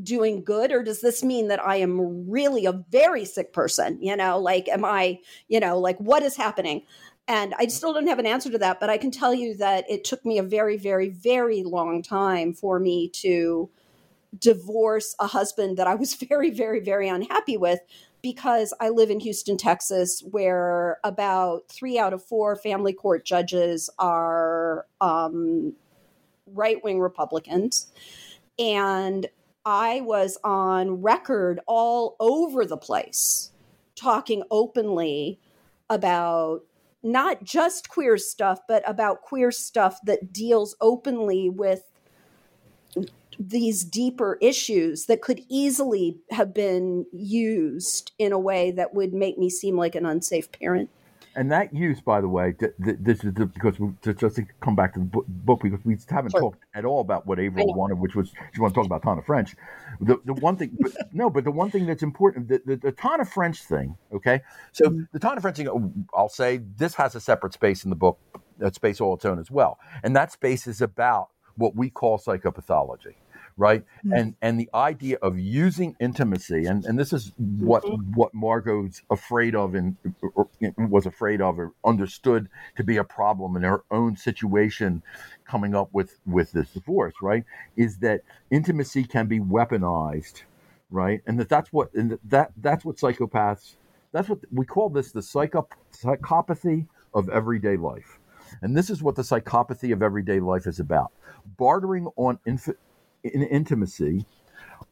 doing 0.02 0.42
good? 0.42 0.72
Or 0.72 0.82
does 0.82 1.00
this 1.00 1.22
mean 1.22 1.46
that 1.48 1.64
i 1.64 1.76
am 1.76 2.28
really 2.28 2.66
a 2.66 2.72
very 2.90 3.24
sick 3.24 3.52
person? 3.52 3.96
You 4.02 4.16
know 4.16 4.40
like 4.40 4.68
am 4.68 4.84
i 4.84 5.20
you 5.46 5.60
know 5.60 5.78
like 5.78 5.96
what 5.98 6.24
is 6.24 6.36
happening? 6.36 6.82
And 7.26 7.54
I 7.58 7.68
still 7.68 7.94
don't 7.94 8.06
have 8.06 8.18
an 8.18 8.26
answer 8.26 8.50
to 8.50 8.58
that, 8.58 8.80
but 8.80 8.90
I 8.90 8.98
can 8.98 9.10
tell 9.10 9.32
you 9.32 9.56
that 9.56 9.88
it 9.88 10.04
took 10.04 10.24
me 10.26 10.38
a 10.38 10.42
very, 10.42 10.76
very, 10.76 11.08
very 11.08 11.62
long 11.62 12.02
time 12.02 12.52
for 12.52 12.78
me 12.78 13.08
to 13.20 13.70
divorce 14.38 15.16
a 15.18 15.26
husband 15.26 15.78
that 15.78 15.86
I 15.86 15.94
was 15.94 16.14
very, 16.28 16.50
very, 16.50 16.80
very 16.80 17.08
unhappy 17.08 17.56
with 17.56 17.80
because 18.24 18.72
I 18.80 18.88
live 18.88 19.10
in 19.10 19.20
Houston, 19.20 19.58
Texas, 19.58 20.22
where 20.30 20.96
about 21.04 21.68
three 21.68 21.98
out 21.98 22.14
of 22.14 22.24
four 22.24 22.56
family 22.56 22.94
court 22.94 23.26
judges 23.26 23.90
are 23.98 24.86
um, 25.02 25.74
right 26.46 26.82
wing 26.82 27.00
Republicans. 27.00 27.92
And 28.58 29.26
I 29.66 30.00
was 30.00 30.38
on 30.42 31.02
record 31.02 31.60
all 31.66 32.16
over 32.18 32.64
the 32.64 32.78
place 32.78 33.50
talking 33.94 34.42
openly 34.50 35.38
about 35.90 36.62
not 37.02 37.44
just 37.44 37.90
queer 37.90 38.16
stuff, 38.16 38.60
but 38.66 38.82
about 38.88 39.20
queer 39.20 39.50
stuff 39.50 39.98
that 40.06 40.32
deals 40.32 40.74
openly 40.80 41.50
with 41.50 41.92
these 43.38 43.84
deeper 43.84 44.38
issues 44.40 45.06
that 45.06 45.22
could 45.22 45.40
easily 45.48 46.18
have 46.30 46.54
been 46.54 47.06
used 47.12 48.12
in 48.18 48.32
a 48.32 48.38
way 48.38 48.70
that 48.70 48.94
would 48.94 49.12
make 49.12 49.38
me 49.38 49.50
seem 49.50 49.76
like 49.76 49.94
an 49.94 50.06
unsafe 50.06 50.50
parent. 50.52 50.90
And 51.36 51.50
that 51.50 51.74
use, 51.74 52.00
by 52.00 52.20
the 52.20 52.28
way, 52.28 52.52
th- 52.52 52.74
th- 52.84 52.96
this 53.00 53.24
is 53.24 53.34
the, 53.34 53.46
because 53.46 53.78
we, 53.80 53.90
to, 54.02 54.14
just 54.14 54.36
to 54.36 54.44
come 54.60 54.76
back 54.76 54.94
to 54.94 55.00
the 55.00 55.04
book, 55.04 55.26
book 55.26 55.60
because 55.62 55.84
we 55.84 55.96
haven't 56.08 56.30
Sure. 56.30 56.40
talked 56.40 56.64
at 56.74 56.84
all 56.84 57.00
about 57.00 57.26
what 57.26 57.40
Averill 57.40 57.74
wanted, 57.74 57.98
which 57.98 58.14
was 58.14 58.32
she 58.52 58.60
wanted 58.60 58.74
to 58.74 58.80
talk 58.80 58.86
about 58.86 59.02
Tana 59.02 59.22
French. 59.22 59.56
The, 60.00 60.20
the 60.24 60.34
one 60.34 60.56
thing, 60.56 60.76
but, 60.78 60.92
no, 61.12 61.30
but 61.30 61.42
the 61.42 61.50
one 61.50 61.70
thing 61.70 61.86
that's 61.86 62.04
important, 62.04 62.48
the, 62.48 62.62
the, 62.64 62.76
the 62.76 62.92
Tana 62.92 63.24
French 63.24 63.62
thing, 63.64 63.96
okay? 64.12 64.42
So 64.72 64.86
mm-hmm. 64.86 65.02
the 65.12 65.18
Tana 65.18 65.40
French 65.40 65.56
thing, 65.56 65.68
oh, 65.68 65.92
I'll 66.14 66.28
say 66.28 66.60
this 66.76 66.94
has 66.94 67.16
a 67.16 67.20
separate 67.20 67.52
space 67.52 67.82
in 67.82 67.90
the 67.90 67.96
book, 67.96 68.20
a 68.60 68.72
space 68.72 69.00
all 69.00 69.14
its 69.14 69.24
own 69.24 69.40
as 69.40 69.50
well. 69.50 69.78
And 70.04 70.14
that 70.14 70.30
space 70.30 70.68
is 70.68 70.80
about 70.80 71.30
what 71.56 71.74
we 71.74 71.90
call 71.90 72.18
psychopathology 72.18 73.14
right? 73.56 73.84
Hmm. 74.02 74.12
And 74.12 74.34
and 74.42 74.60
the 74.60 74.70
idea 74.74 75.18
of 75.22 75.38
using 75.38 75.96
intimacy 76.00 76.66
and 76.66 76.84
and 76.84 76.98
this 76.98 77.12
is 77.12 77.32
what 77.38 77.84
mm-hmm. 77.84 78.12
what 78.14 78.34
margot's 78.34 79.02
afraid 79.10 79.54
of 79.54 79.74
and 79.74 79.96
or, 80.34 80.48
was 80.76 81.06
afraid 81.06 81.40
of 81.40 81.58
or 81.58 81.72
understood 81.84 82.48
to 82.76 82.84
be 82.84 82.96
a 82.96 83.04
problem 83.04 83.56
in 83.56 83.62
her 83.62 83.84
own 83.90 84.16
situation 84.16 85.02
coming 85.44 85.74
up 85.74 85.88
with 85.92 86.18
with 86.26 86.52
this 86.52 86.70
divorce 86.70 87.14
right? 87.22 87.44
Is 87.76 87.98
that 87.98 88.22
intimacy 88.50 89.04
can 89.04 89.26
be 89.26 89.40
weaponized 89.40 90.42
right? 90.90 91.20
And 91.26 91.38
that 91.40 91.48
that's 91.48 91.72
what 91.72 91.92
and 91.94 92.18
that 92.24 92.52
that's 92.56 92.84
what 92.84 92.96
psychopaths 92.96 93.76
that's 94.14 94.28
what 94.28 94.38
we 94.52 94.64
call 94.64 94.90
this 94.90 95.10
the 95.10 95.20
psycho, 95.20 95.68
psychopathy 95.92 96.86
of 97.12 97.28
everyday 97.28 97.76
life. 97.76 98.20
And 98.62 98.76
this 98.76 98.88
is 98.88 99.02
what 99.02 99.16
the 99.16 99.22
psychopathy 99.22 99.92
of 99.92 100.02
everyday 100.02 100.38
life 100.38 100.68
is 100.68 100.78
about. 100.78 101.10
Bartering 101.58 102.06
on 102.16 102.38
inf- 102.46 102.76
in 103.24 103.42
intimacy, 103.42 104.26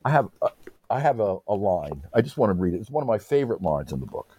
I 0.04 0.10
have 0.10 0.28
a, 0.42 0.48
I 0.90 1.00
have 1.00 1.20
a, 1.20 1.38
a 1.48 1.54
line. 1.54 2.02
I 2.14 2.22
just 2.22 2.36
want 2.36 2.50
to 2.50 2.60
read 2.60 2.74
it. 2.74 2.78
It's 2.78 2.90
one 2.90 3.02
of 3.02 3.08
my 3.08 3.18
favorite 3.18 3.62
lines 3.62 3.92
in 3.92 4.00
the 4.00 4.06
book. 4.06 4.38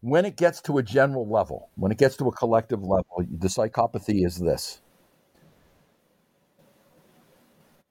when 0.00 0.24
it 0.24 0.36
gets 0.36 0.60
to 0.62 0.78
a 0.78 0.82
general 0.82 1.28
level, 1.28 1.70
when 1.76 1.92
it 1.92 1.98
gets 1.98 2.16
to 2.18 2.28
a 2.28 2.32
collective 2.32 2.82
level, 2.82 3.24
the 3.38 3.48
psychopathy 3.48 4.26
is 4.26 4.38
this. 4.38 4.80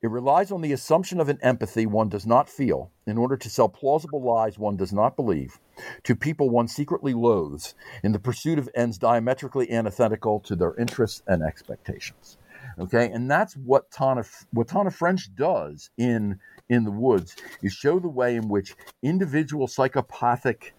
It 0.01 0.09
relies 0.09 0.51
on 0.51 0.61
the 0.61 0.73
assumption 0.73 1.19
of 1.19 1.29
an 1.29 1.39
empathy 1.43 1.85
one 1.85 2.09
does 2.09 2.25
not 2.25 2.49
feel 2.49 2.91
in 3.05 3.17
order 3.19 3.37
to 3.37 3.49
sell 3.49 3.69
plausible 3.69 4.21
lies 4.23 4.57
one 4.59 4.77
does 4.77 4.93
not 4.93 5.15
believe 5.15 5.59
to 6.03 6.15
people 6.15 6.49
one 6.49 6.67
secretly 6.67 7.13
loathes 7.13 7.75
in 8.03 8.11
the 8.11 8.19
pursuit 8.19 8.59
of 8.59 8.69
ends 8.75 8.97
diametrically 8.97 9.71
antithetical 9.71 10.39
to 10.41 10.55
their 10.55 10.75
interests 10.77 11.21
and 11.27 11.43
expectations. 11.43 12.37
Okay, 12.79 13.11
and 13.11 13.29
that's 13.29 13.55
what 13.55 13.91
Tana 13.91 14.23
what 14.51 14.67
Tana 14.67 14.91
French 14.91 15.33
does 15.35 15.89
in 15.97 16.39
in 16.69 16.83
the 16.83 16.91
woods 16.91 17.35
is 17.61 17.73
show 17.73 17.99
the 17.99 18.07
way 18.07 18.35
in 18.35 18.47
which 18.47 18.75
individual 19.03 19.67
psychopathic 19.67 20.73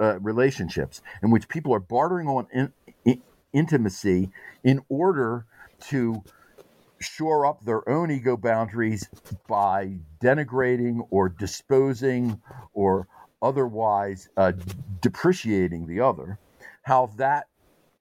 uh, 0.00 0.18
relationships 0.20 1.02
in 1.22 1.30
which 1.30 1.48
people 1.48 1.74
are 1.74 1.80
bartering 1.80 2.28
on 2.28 2.46
in, 2.52 2.72
in, 3.04 3.22
intimacy 3.52 4.30
in 4.62 4.80
order 4.88 5.46
to 5.80 6.22
shore 7.00 7.46
up 7.46 7.64
their 7.64 7.88
own 7.88 8.10
ego 8.10 8.36
boundaries 8.36 9.08
by 9.48 9.98
denigrating 10.20 11.06
or 11.10 11.28
disposing 11.28 12.40
or 12.72 13.06
otherwise 13.40 14.28
uh, 14.36 14.52
depreciating 15.00 15.86
the 15.86 16.00
other, 16.00 16.38
how 16.82 17.06
that 17.16 17.46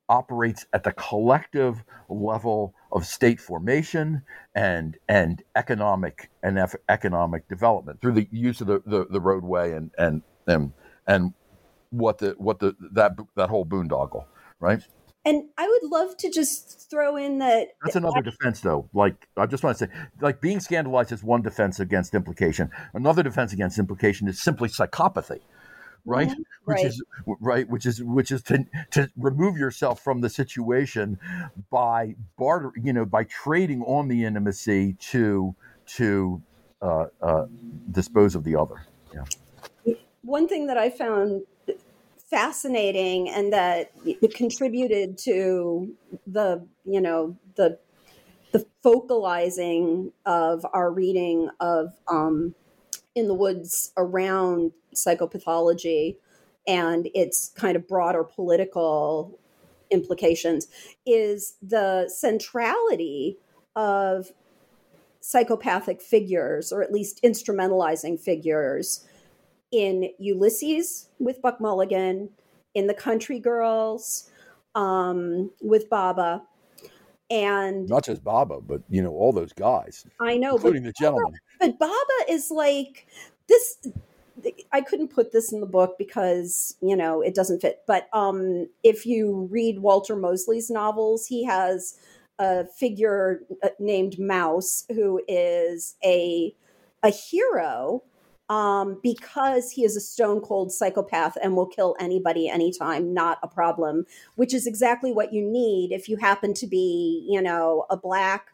operates 0.09 0.65
at 0.73 0.83
the 0.83 0.91
collective 0.93 1.83
level 2.09 2.73
of 2.91 3.05
state 3.05 3.39
formation 3.39 4.21
and 4.55 4.97
and 5.09 5.43
economic 5.55 6.29
and 6.41 6.59
economic 6.89 7.47
development 7.47 7.99
through 8.01 8.13
the 8.13 8.27
use 8.31 8.61
of 8.61 8.67
the, 8.67 8.81
the, 8.85 9.05
the 9.09 9.19
roadway 9.19 9.73
and 9.73 9.91
and 9.97 10.21
and 10.47 10.71
and 11.05 11.33
what 11.89 12.17
the 12.19 12.35
what 12.37 12.59
the 12.59 12.75
that 12.93 13.13
that 13.35 13.49
whole 13.49 13.65
boondoggle, 13.65 14.25
right? 14.59 14.81
And 15.25 15.49
I 15.57 15.67
would 15.67 15.91
love 15.91 16.15
to 16.17 16.31
just 16.31 16.89
throw 16.89 17.17
in 17.17 17.39
that 17.39 17.69
that's 17.83 17.97
another 17.97 18.21
defense, 18.21 18.61
though. 18.61 18.89
Like 18.93 19.27
I 19.35 19.45
just 19.45 19.61
want 19.61 19.77
to 19.77 19.85
say, 19.85 19.91
like 20.21 20.39
being 20.39 20.61
scandalized 20.61 21.11
is 21.11 21.21
one 21.21 21.41
defense 21.41 21.81
against 21.81 22.15
implication. 22.15 22.71
Another 22.93 23.23
defense 23.23 23.51
against 23.51 23.77
implication 23.77 24.29
is 24.29 24.41
simply 24.41 24.69
psychopathy, 24.69 25.41
right? 26.07 26.29
Mm-hmm. 26.29 26.41
Which 26.63 26.75
right. 26.75 26.85
is 26.85 27.03
right, 27.39 27.69
which 27.69 27.85
is 27.85 28.01
which 28.01 28.31
is 28.31 28.41
to 28.43 28.65
to 28.91 29.09
remove 29.17 29.57
yourself 29.57 30.01
from 30.01 30.21
the 30.21 30.29
situation 30.29 31.19
by 31.69 32.15
barter, 32.37 32.71
you 32.81 32.93
know, 32.93 33.05
by 33.05 33.25
trading 33.25 33.83
on 33.83 34.07
the 34.07 34.25
intimacy 34.25 34.93
to 35.11 35.53
to 35.97 36.41
uh, 36.81 37.05
uh, 37.21 37.45
dispose 37.91 38.35
of 38.35 38.43
the 38.43 38.55
other. 38.55 38.85
Yeah. 39.13 39.93
One 40.23 40.47
thing 40.47 40.67
that 40.67 40.77
I 40.77 40.89
found 40.89 41.43
fascinating 42.29 43.29
and 43.29 43.53
that 43.53 43.91
it 44.05 44.33
contributed 44.33 45.17
to 45.17 45.93
the 46.25 46.65
you 46.85 47.01
know 47.01 47.37
the 47.55 47.79
the 48.51 48.65
focalizing 48.81 50.11
of 50.25 50.65
our 50.73 50.91
reading 50.91 51.49
of 51.59 51.93
um, 52.07 52.55
in 53.15 53.27
the 53.27 53.33
woods 53.33 53.91
around 53.97 54.71
psychopathology 54.97 56.17
and 56.67 57.09
its 57.13 57.49
kind 57.55 57.75
of 57.75 57.87
broader 57.87 58.23
political 58.23 59.39
implications 59.89 60.67
is 61.05 61.55
the 61.61 62.09
centrality 62.09 63.37
of 63.75 64.31
psychopathic 65.21 66.01
figures 66.01 66.71
or 66.71 66.81
at 66.81 66.91
least 66.91 67.21
instrumentalizing 67.23 68.19
figures 68.19 69.05
in 69.71 70.09
Ulysses 70.19 71.09
with 71.19 71.41
Buck 71.41 71.59
Mulligan, 71.59 72.29
in 72.73 72.87
The 72.87 72.93
Country 72.93 73.39
Girls 73.39 74.29
um, 74.75 75.51
with 75.61 75.89
Baba, 75.89 76.43
and 77.29 77.89
not 77.89 78.05
just 78.05 78.23
Baba, 78.23 78.61
but 78.61 78.83
you 78.89 79.01
know 79.01 79.11
all 79.11 79.33
those 79.33 79.51
guys. 79.51 80.05
I 80.21 80.37
know, 80.37 80.55
including 80.55 80.83
the 80.83 80.93
gentleman. 80.93 81.33
But 81.59 81.79
Baba 81.79 81.93
is 82.29 82.51
like 82.51 83.07
this. 83.49 83.87
I 84.71 84.81
couldn't 84.81 85.09
put 85.09 85.31
this 85.31 85.51
in 85.51 85.61
the 85.61 85.67
book 85.67 85.95
because 85.97 86.75
you 86.81 86.95
know 86.95 87.21
it 87.21 87.35
doesn't 87.35 87.61
fit. 87.61 87.81
But 87.87 88.07
um, 88.13 88.67
if 88.83 89.05
you 89.05 89.47
read 89.51 89.79
Walter 89.79 90.15
Mosley's 90.15 90.69
novels, 90.69 91.27
he 91.27 91.43
has 91.45 91.97
a 92.39 92.65
figure 92.65 93.41
uh, 93.63 93.69
named 93.79 94.19
Mouse 94.19 94.85
who 94.89 95.21
is 95.27 95.95
a 96.03 96.55
a 97.03 97.09
hero 97.09 98.03
um, 98.49 98.99
because 99.03 99.71
he 99.71 99.83
is 99.83 99.97
a 99.97 100.01
stone 100.01 100.39
cold 100.41 100.71
psychopath 100.71 101.37
and 101.41 101.55
will 101.55 101.67
kill 101.67 101.95
anybody 101.99 102.47
anytime, 102.47 103.13
not 103.13 103.39
a 103.43 103.47
problem, 103.47 104.05
which 104.35 104.53
is 104.53 104.65
exactly 104.65 105.11
what 105.11 105.33
you 105.33 105.43
need 105.43 105.91
if 105.91 106.07
you 106.07 106.17
happen 106.17 106.53
to 106.53 106.67
be, 106.67 107.25
you 107.29 107.41
know, 107.41 107.85
a 107.89 107.97
black 107.97 108.53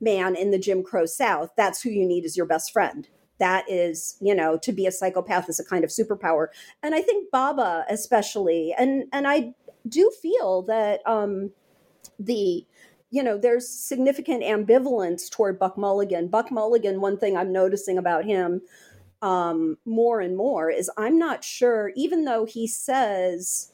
man 0.00 0.34
in 0.34 0.50
the 0.50 0.58
Jim 0.58 0.82
Crow 0.82 1.06
South. 1.06 1.50
That's 1.56 1.82
who 1.82 1.90
you 1.90 2.06
need 2.06 2.24
as 2.24 2.36
your 2.36 2.46
best 2.46 2.72
friend. 2.72 3.08
That 3.38 3.70
is, 3.70 4.16
you 4.20 4.34
know, 4.34 4.58
to 4.58 4.72
be 4.72 4.86
a 4.86 4.92
psychopath 4.92 5.48
is 5.48 5.60
a 5.60 5.64
kind 5.64 5.84
of 5.84 5.90
superpower. 5.90 6.48
And 6.82 6.94
I 6.94 7.02
think 7.02 7.30
Baba, 7.30 7.84
especially, 7.88 8.74
and 8.76 9.04
and 9.12 9.26
I 9.28 9.54
do 9.88 10.10
feel 10.20 10.62
that 10.62 11.00
um, 11.06 11.52
the 12.18 12.66
you 13.10 13.22
know, 13.22 13.38
there's 13.38 13.66
significant 13.66 14.42
ambivalence 14.42 15.30
toward 15.30 15.58
Buck 15.58 15.78
Mulligan. 15.78 16.28
Buck 16.28 16.50
Mulligan, 16.50 17.00
one 17.00 17.16
thing 17.16 17.36
I'm 17.36 17.52
noticing 17.52 17.96
about 17.96 18.24
him 18.26 18.60
um, 19.22 19.78
more 19.84 20.20
and 20.20 20.36
more 20.36 20.70
is 20.70 20.90
I'm 20.96 21.18
not 21.18 21.42
sure, 21.42 21.92
even 21.96 22.24
though 22.24 22.44
he 22.44 22.66
says 22.66 23.72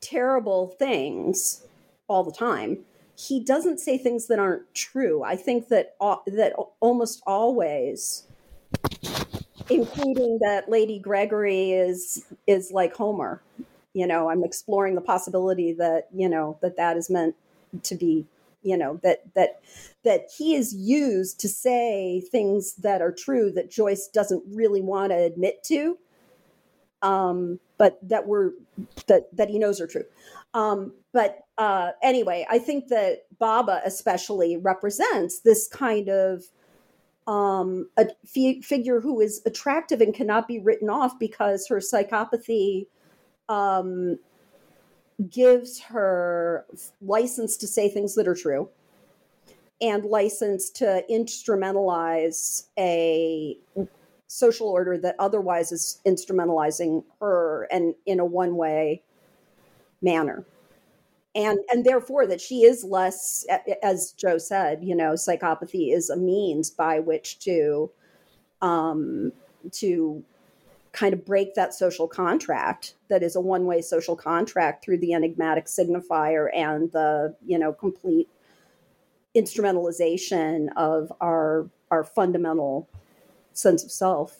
terrible 0.00 0.68
things 0.68 1.66
all 2.08 2.24
the 2.24 2.32
time, 2.32 2.84
he 3.20 3.38
doesn't 3.38 3.78
say 3.78 3.98
things 3.98 4.28
that 4.28 4.38
aren't 4.38 4.74
true. 4.74 5.22
I 5.22 5.36
think 5.36 5.68
that 5.68 5.94
uh, 6.00 6.16
that 6.26 6.54
almost 6.80 7.22
always, 7.26 8.26
including 9.68 10.38
that 10.40 10.70
Lady 10.70 10.98
Gregory 10.98 11.72
is 11.72 12.24
is 12.46 12.70
like 12.72 12.94
Homer. 12.94 13.42
You 13.92 14.06
know, 14.06 14.30
I'm 14.30 14.44
exploring 14.44 14.94
the 14.94 15.00
possibility 15.02 15.72
that 15.74 16.08
you 16.14 16.28
know 16.28 16.58
that 16.62 16.76
that 16.76 16.96
is 16.96 17.10
meant 17.10 17.34
to 17.82 17.94
be 17.94 18.24
you 18.62 18.76
know 18.76 18.98
that 19.02 19.22
that 19.34 19.60
that 20.04 20.28
he 20.36 20.54
is 20.54 20.74
used 20.74 21.40
to 21.40 21.48
say 21.48 22.22
things 22.32 22.74
that 22.76 23.02
are 23.02 23.12
true 23.12 23.50
that 23.52 23.70
Joyce 23.70 24.08
doesn't 24.08 24.42
really 24.46 24.80
want 24.80 25.12
to 25.12 25.16
admit 25.16 25.62
to 25.64 25.98
um 27.02 27.58
but 27.78 27.98
that 28.02 28.26
were 28.26 28.52
that 29.06 29.34
that 29.34 29.48
he 29.48 29.58
knows 29.58 29.80
are 29.80 29.86
true 29.86 30.04
um 30.54 30.92
but 31.12 31.40
uh 31.58 31.90
anyway 32.02 32.46
i 32.50 32.58
think 32.58 32.88
that 32.88 33.24
baba 33.38 33.80
especially 33.84 34.56
represents 34.56 35.40
this 35.40 35.68
kind 35.68 36.08
of 36.08 36.44
um 37.26 37.88
a 37.98 38.06
f- 38.24 38.64
figure 38.64 39.00
who 39.00 39.20
is 39.20 39.42
attractive 39.46 40.00
and 40.00 40.14
cannot 40.14 40.48
be 40.48 40.58
written 40.58 40.90
off 40.90 41.18
because 41.18 41.68
her 41.68 41.76
psychopathy 41.76 42.86
um 43.48 44.18
gives 45.28 45.80
her 45.80 46.64
license 47.02 47.56
to 47.56 47.66
say 47.66 47.88
things 47.88 48.14
that 48.14 48.26
are 48.26 48.34
true 48.34 48.68
and 49.80 50.04
license 50.04 50.70
to 50.70 51.02
instrumentalize 51.10 52.64
a 52.78 53.56
social 54.26 54.68
order 54.68 54.96
that 54.98 55.16
otherwise 55.18 55.72
is 55.72 56.00
instrumentalizing 56.06 57.02
her 57.20 57.66
and 57.70 57.94
in 58.06 58.20
a 58.20 58.24
one 58.24 58.56
way 58.56 59.02
manner. 60.02 60.44
And 61.34 61.58
and 61.70 61.84
therefore 61.84 62.26
that 62.26 62.40
she 62.40 62.64
is 62.64 62.82
less 62.82 63.46
as 63.84 64.10
joe 64.16 64.36
said 64.36 64.82
you 64.82 64.96
know 64.96 65.12
psychopathy 65.12 65.94
is 65.94 66.10
a 66.10 66.16
means 66.16 66.70
by 66.70 66.98
which 66.98 67.38
to 67.40 67.88
um 68.60 69.30
to 69.70 70.24
kind 70.92 71.14
of 71.14 71.24
break 71.24 71.54
that 71.54 71.72
social 71.72 72.08
contract 72.08 72.94
that 73.08 73.22
is 73.22 73.36
a 73.36 73.40
one-way 73.40 73.80
social 73.80 74.16
contract 74.16 74.84
through 74.84 74.98
the 74.98 75.12
enigmatic 75.12 75.66
signifier 75.66 76.48
and 76.52 76.90
the 76.90 77.34
you 77.46 77.58
know 77.58 77.72
complete 77.72 78.28
instrumentalization 79.36 80.66
of 80.76 81.12
our 81.20 81.70
our 81.92 82.02
fundamental 82.02 82.88
sense 83.52 83.84
of 83.84 83.92
self 83.92 84.38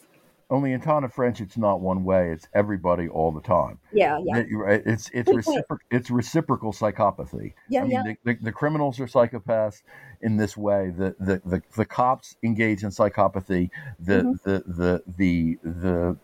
only 0.51 0.73
in 0.73 0.81
Tana 0.81 1.07
French, 1.07 1.39
it's 1.39 1.57
not 1.57 1.79
one 1.79 2.03
way; 2.03 2.29
it's 2.29 2.47
everybody 2.53 3.07
all 3.07 3.31
the 3.31 3.41
time. 3.41 3.79
Yeah, 3.93 4.19
yeah. 4.23 4.37
It, 4.37 4.83
it's 4.85 5.09
it's 5.13 5.29
recipro- 5.29 5.79
it's 5.89 6.11
reciprocal 6.11 6.73
psychopathy. 6.73 7.53
Yeah, 7.69 7.79
I 7.79 7.83
mean, 7.83 7.91
yeah. 7.91 8.03
The, 8.03 8.33
the, 8.33 8.39
the, 8.43 8.51
criminals 8.51 8.99
are 8.99 9.07
psychopaths 9.07 9.81
in 10.21 10.35
this 10.35 10.57
way. 10.57 10.91
The 10.95 11.15
the 11.19 11.41
the, 11.45 11.61
the 11.75 11.85
cops 11.85 12.35
engage 12.43 12.83
in 12.83 12.89
psychopathy. 12.89 13.69
The 13.99 14.13
mm-hmm. 14.13 14.31
the 14.43 14.63
the 14.67 15.03
the 15.17 15.57
the 15.63 16.17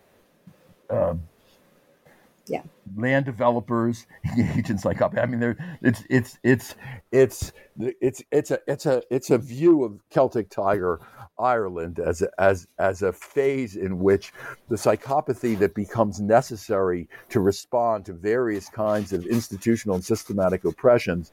uh, 0.93 1.15
yeah. 2.49 2.63
land 2.95 3.25
developers 3.25 4.05
agents 4.37 4.85
like 4.85 4.97
psychopathy. 4.97 5.23
I 5.23 5.25
mean, 5.25 5.39
there 5.39 5.77
it's 5.81 6.03
it's 6.09 6.37
it's 6.43 6.75
it's 7.11 7.51
it's 7.79 8.23
it's 8.31 8.51
a 8.51 8.59
it's 8.67 8.85
a 8.85 9.01
it's 9.09 9.29
a 9.29 9.37
view 9.37 9.83
of 9.83 10.01
Celtic 10.09 10.49
Tiger 10.49 10.99
Ireland 11.39 11.99
as 11.99 12.21
a, 12.21 12.29
as 12.39 12.67
as 12.79 13.01
a 13.01 13.13
phase 13.13 13.75
in 13.75 13.99
which 13.99 14.33
the 14.69 14.75
psychopathy 14.75 15.57
that 15.59 15.75
becomes 15.75 16.19
necessary 16.19 17.07
to 17.29 17.39
respond 17.39 18.05
to 18.05 18.13
various 18.13 18.69
kinds 18.69 19.13
of 19.13 19.25
institutional 19.25 19.95
and 19.95 20.03
systematic 20.03 20.65
oppressions, 20.65 21.31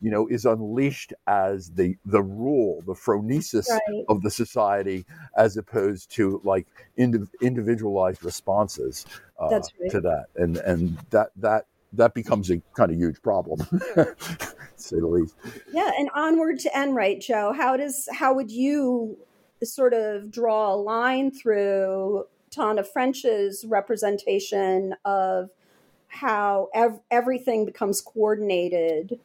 you 0.00 0.10
know, 0.10 0.26
is 0.26 0.44
unleashed 0.44 1.12
as 1.26 1.70
the 1.70 1.96
the 2.04 2.22
rule, 2.22 2.82
the 2.86 2.94
phronesis 2.94 3.68
right. 3.68 4.04
of 4.08 4.22
the 4.22 4.30
society, 4.30 5.04
as 5.36 5.56
opposed 5.56 6.10
to 6.12 6.40
like 6.44 6.66
indiv- 6.98 7.30
individualized 7.40 8.24
responses 8.24 9.06
uh, 9.38 9.48
right. 9.48 9.90
to 9.90 10.00
that, 10.00 10.26
and 10.36 10.56
and 10.58 10.98
that 11.10 11.30
that 11.36 11.66
that 11.92 12.14
becomes 12.14 12.50
a 12.50 12.60
kind 12.76 12.90
of 12.90 12.96
huge 12.96 13.20
problem, 13.22 13.60
say 14.76 14.98
the 14.98 15.06
least. 15.06 15.34
Yeah, 15.72 15.90
and 15.98 16.10
onward 16.14 16.58
to 16.60 16.70
Enright, 16.78 17.20
Joe. 17.20 17.52
How 17.52 17.76
does 17.76 18.08
how 18.12 18.34
would 18.34 18.50
you 18.50 19.18
sort 19.62 19.94
of 19.94 20.30
draw 20.30 20.74
a 20.74 20.76
line 20.76 21.30
through 21.30 22.26
Tana 22.50 22.84
French's 22.84 23.64
representation 23.66 24.94
of 25.04 25.50
how 26.08 26.68
ev- 26.74 27.00
everything 27.10 27.64
becomes 27.64 28.00
coordinated, 28.00 29.18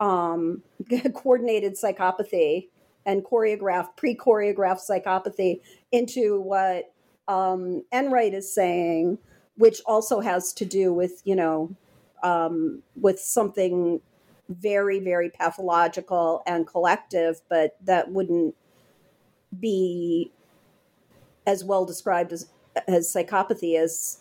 um, 0.00 0.62
coordinated 1.14 1.74
psychopathy 1.74 2.68
and 3.06 3.24
choreographed, 3.24 3.96
pre-choreographed 3.96 4.80
psychopathy 4.88 5.60
into 5.92 6.40
what 6.40 6.93
um, 7.28 7.84
Enright 7.92 8.34
is 8.34 8.52
saying, 8.52 9.18
which 9.56 9.80
also 9.86 10.20
has 10.20 10.52
to 10.54 10.64
do 10.64 10.92
with 10.92 11.22
you 11.24 11.36
know 11.36 11.74
um, 12.22 12.82
with 12.96 13.20
something 13.20 14.00
very 14.48 15.00
very 15.00 15.30
pathological 15.30 16.42
and 16.46 16.66
collective, 16.66 17.40
but 17.48 17.76
that 17.84 18.10
wouldn't 18.10 18.54
be 19.58 20.32
as 21.46 21.64
well 21.64 21.84
described 21.84 22.32
as 22.32 22.48
as 22.88 23.12
psychopathy 23.12 23.78
as 23.78 24.20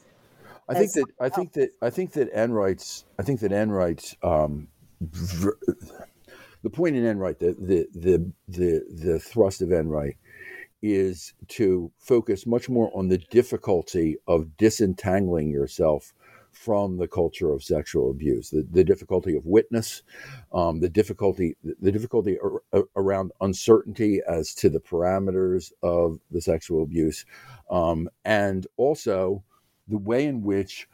I 0.70 0.76
think 0.76 0.94
that 0.94 1.06
I 1.20 1.30
think 1.30 1.54
that 1.54 1.70
I 1.82 1.90
think 1.90 2.12
that 2.14 2.30
Enright's 2.30 3.06
I 3.20 3.24
think 3.24 3.42
that 3.42 3.52
Enright's 3.52 4.16
um, 4.24 4.70
the 5.02 6.70
point 6.72 6.96
in 6.96 7.06
Enright 7.06 7.40
the 7.40 7.56
the 7.60 7.88
the 7.94 8.32
the, 8.48 8.86
the 8.90 9.20
thrust 9.20 9.62
of 9.62 9.72
Enright 9.72 10.16
is 10.84 11.34
to 11.48 11.92
focus 11.98 12.46
much 12.46 12.70
more 12.70 12.92
on 12.94 13.08
the 13.08 13.18
difficulty 13.18 14.18
of 14.28 14.58
disentangling 14.58 15.50
yourself 15.50 16.14
from 16.52 16.98
the 16.98 17.08
culture 17.08 17.52
of 17.52 17.64
sexual 17.64 18.12
abuse, 18.12 18.52
the, 18.52 18.68
the 18.70 18.84
difficulty 18.84 19.36
of 19.36 19.46
witness, 19.46 20.04
um, 20.54 20.80
the 20.82 20.90
difficulty 20.90 21.56
the 21.82 21.92
difficulty 21.92 22.38
ar- 22.40 22.84
around 22.96 23.32
uncertainty 23.42 24.22
as 24.28 24.54
to 24.54 24.70
the 24.70 24.80
parameters 24.80 25.72
of 25.82 26.20
the 26.30 26.42
sexual 26.42 26.84
abuse, 26.84 27.26
um, 27.72 28.08
and 28.24 28.68
also 28.78 29.44
the 29.88 29.98
way 29.98 30.26
in 30.26 30.44
which 30.44 30.88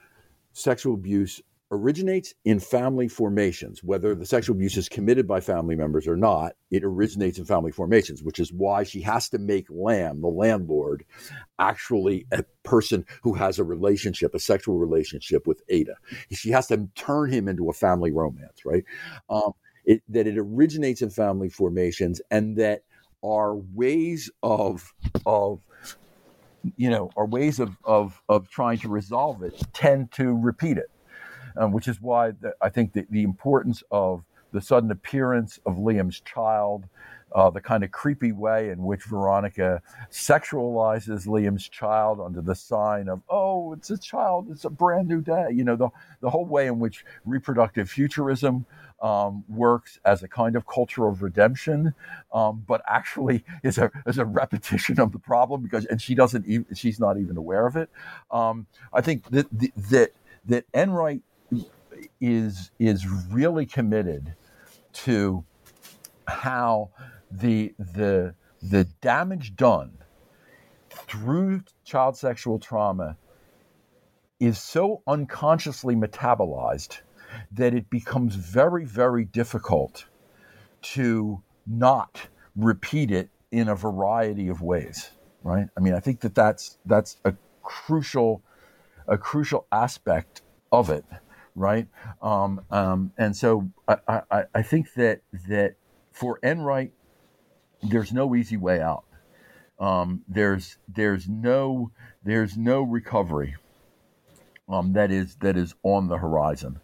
sexual 0.53 0.93
abuse 0.93 1.41
originates 1.71 2.33
in 2.45 2.59
family 2.59 3.07
formations, 3.07 3.83
whether 3.83 4.15
the 4.15 4.25
sexual 4.25 4.55
abuse 4.55 4.75
is 4.75 4.89
committed 4.89 5.27
by 5.27 5.39
family 5.39 5.75
members 5.75 6.07
or 6.07 6.15
not, 6.17 6.53
it 6.71 6.83
originates 6.83 7.37
in 7.37 7.45
family 7.45 7.71
formations, 7.71 8.23
which 8.23 8.39
is 8.39 8.51
why 8.51 8.83
she 8.83 9.01
has 9.01 9.29
to 9.29 9.37
make 9.37 9.67
Lamb, 9.69 10.21
the 10.21 10.27
landlord, 10.27 11.05
actually 11.59 12.25
a 12.31 12.43
person 12.63 13.05
who 13.21 13.33
has 13.33 13.59
a 13.59 13.63
relationship, 13.63 14.33
a 14.33 14.39
sexual 14.39 14.79
relationship 14.79 15.45
with 15.45 15.61
Ada. 15.69 15.93
She 16.31 16.49
has 16.49 16.67
to 16.67 16.87
turn 16.95 17.31
him 17.31 17.47
into 17.47 17.69
a 17.69 17.73
family 17.73 18.11
romance, 18.11 18.65
right? 18.65 18.83
Um, 19.29 19.51
it, 19.85 20.01
that 20.09 20.27
it 20.27 20.37
originates 20.37 21.01
in 21.01 21.11
family 21.11 21.49
formations 21.49 22.19
and 22.31 22.57
that 22.57 22.81
our 23.23 23.55
ways 23.55 24.31
of, 24.41 24.91
of, 25.25 25.61
you 26.77 26.89
know, 26.89 27.11
our 27.15 27.27
ways 27.27 27.59
of, 27.59 27.77
of, 27.83 28.21
of 28.27 28.49
trying 28.49 28.79
to 28.79 28.89
resolve 28.89 29.43
it 29.43 29.61
tend 29.73 30.11
to 30.13 30.35
repeat 30.35 30.77
it 30.77 30.89
um, 31.60 31.72
which 31.72 31.88
is 31.88 32.02
why 32.02 32.31
the, 32.31 32.56
I 32.61 32.69
think 32.69 32.94
the, 32.94 33.06
the 33.11 33.23
importance 33.23 33.84
of 33.91 34.23
the 34.52 34.61
sudden 34.61 34.90
appearance 34.90 35.60
of 35.65 35.76
Liam's 35.76 36.22
child, 36.22 36.86
uh, 37.36 37.52
the 37.52 37.61
kind 37.61 37.84
of 37.84 37.91
creepy 37.91 38.31
way 38.31 38.69
in 38.69 38.84
which 38.84 39.03
Veronica 39.03 39.81
sexualizes 40.10 41.27
Liam's 41.27 41.69
child 41.69 42.19
under 42.19 42.41
the 42.41 42.56
sign 42.56 43.07
of, 43.07 43.22
oh, 43.30 43.73
it's 43.73 43.91
a 43.91 43.98
child, 43.98 44.48
it's 44.49 44.65
a 44.65 44.69
brand 44.69 45.07
new 45.07 45.22
day. 45.22 45.49
You 45.52 45.64
know, 45.64 45.76
the, 45.76 45.90
the 46.22 46.30
whole 46.31 46.45
way 46.45 46.65
in 46.65 46.80
which 46.80 47.06
reproductive 47.26 47.90
futurism 47.90 48.65
um, 49.03 49.44
works 49.48 49.99
as 50.03 50.23
a 50.23 50.27
kind 50.27 50.56
of 50.56 50.65
culture 50.65 51.06
of 51.07 51.22
redemption, 51.22 51.94
um, 52.34 52.64
but 52.68 52.81
actually 52.88 53.45
is 53.64 53.77
a, 53.77 53.91
is 54.07 54.18
a 54.18 54.26
repetition 54.26 54.99
of 54.99 55.11
the 55.11 55.19
problem 55.19 55.61
because, 55.61 55.86
and 55.86 56.02
she 56.02 56.15
doesn't 56.15 56.48
even, 56.48 56.65
she's 56.73 56.99
not 56.99 57.19
even 57.19 57.38
aware 57.38 57.68
of 57.68 57.76
it. 57.76 57.90
Um, 58.31 58.65
I 58.91 59.02
think 59.02 59.30
that, 59.30 59.48
that, 59.91 60.14
that 60.45 60.65
Enright 60.73 61.22
is 62.21 62.71
is 62.80 63.07
really 63.07 63.65
committed 63.65 64.35
to 64.93 65.43
how 66.27 66.89
the 67.31 67.73
the 67.80 68.34
the 68.61 68.84
damage 69.01 69.55
done 69.55 69.97
through 70.89 71.63
child 71.84 72.17
sexual 72.17 72.59
trauma 72.59 73.17
is 74.39 74.57
so 74.57 75.01
unconsciously 75.07 75.95
metabolized 75.95 76.99
that 77.51 77.73
it 77.73 77.89
becomes 77.89 78.35
very 78.35 78.85
very 78.85 79.26
difficult 79.26 80.05
to 80.81 81.41
not 81.67 82.27
repeat 82.55 83.11
it 83.11 83.30
in 83.51 83.67
a 83.69 83.76
variety 83.76 84.47
of 84.47 84.61
ways 84.61 85.11
right? 85.43 85.67
I 85.77 85.80
mean 85.80 85.93
i 85.93 85.99
think 85.99 86.21
that 86.21 86.35
that's 86.35 86.77
that's 86.85 87.17
a 87.26 87.34
crucial 87.63 88.41
a 89.07 89.17
crucial 89.17 89.67
aspect 89.71 90.41
of 90.71 90.89
it 90.89 91.05
right? 91.60 91.88
Um, 92.22 92.61
um, 92.72 93.11
and 93.18 93.36
so 93.36 93.69
I, 93.88 94.22
I, 94.31 94.44
I, 94.56 94.61
think 94.61 94.94
that 94.94 95.22
that 95.49 95.76
for 96.14 96.40
Enright, 96.41 96.91
there's 97.84 98.14
no 98.14 98.34
easy 98.34 98.56
way 98.56 98.81
out. 98.81 99.03
Um, 99.77 100.22
there's 100.27 100.77
there's 100.88 101.27
no 101.27 101.91
there's 102.23 102.57
no 102.57 102.81
recovery 102.81 103.56
um, 104.69 104.94
that 104.94 105.11
is 105.11 105.36
that 105.41 105.57
is 105.57 105.76
on 105.84 106.07
the 106.07 106.18
horizon, 106.18 106.80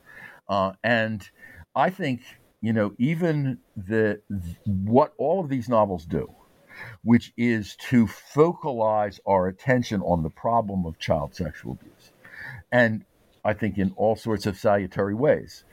uh, 0.49 0.73
and 0.83 1.27
I 1.73 1.89
think 1.89 2.21
you 2.61 2.73
know 2.73 2.93
even 2.97 3.59
the 3.77 4.21
what 4.65 5.13
all 5.17 5.39
of 5.39 5.49
these 5.49 5.69
novels 5.69 6.05
do, 6.05 6.33
which 7.01 7.31
is 7.37 7.77
to 7.89 8.07
focalize 8.07 9.21
our 9.25 9.47
attention 9.47 10.01
on 10.01 10.21
the 10.21 10.29
problem 10.29 10.85
of 10.85 10.99
child 10.99 11.33
sexual 11.33 11.73
abuse, 11.73 12.11
and 12.71 13.05
I 13.45 13.53
think, 13.53 13.77
in 13.77 13.93
all 13.95 14.15
sorts 14.15 14.45
of 14.45 14.57
salutary 14.57 15.15
ways. 15.15 15.63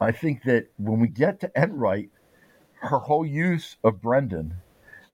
I 0.00 0.12
think 0.12 0.42
that 0.44 0.68
when 0.76 1.00
we 1.00 1.08
get 1.08 1.40
to 1.40 1.50
Enright, 1.56 2.10
her 2.82 2.98
whole 2.98 3.26
use 3.26 3.76
of 3.82 4.02
Brendan 4.02 4.54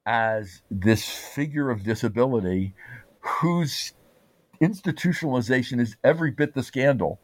as 0.05 0.63
this 0.71 1.09
figure 1.09 1.71
of 1.71 1.85
disability 1.85 2.75
whose 3.21 3.93
institutionalization 4.61 5.81
is 5.81 5.97
every 6.03 6.33
bit 6.33 6.55
the 6.55 6.63
scandal, 6.63 7.21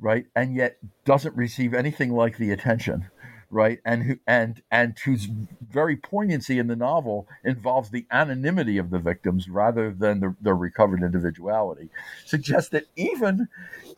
right? 0.00 0.24
And 0.34 0.56
yet 0.56 0.78
doesn't 1.04 1.36
receive 1.36 1.74
anything 1.74 2.10
like 2.12 2.38
the 2.38 2.52
attention 2.52 3.10
right? 3.50 3.80
And 3.84 4.04
who 4.04 4.18
and 4.26 4.62
and 4.70 4.98
whose 4.98 5.28
very 5.70 5.96
poignancy 5.96 6.58
in 6.58 6.68
the 6.68 6.76
novel 6.76 7.28
involves 7.44 7.90
the 7.90 8.06
anonymity 8.10 8.78
of 8.78 8.90
the 8.90 8.98
victims 8.98 9.48
rather 9.48 9.92
than 9.92 10.20
the, 10.20 10.36
the 10.40 10.54
recovered 10.54 11.02
individuality, 11.02 11.90
suggests 12.26 12.70
that 12.70 12.86
even 12.96 13.48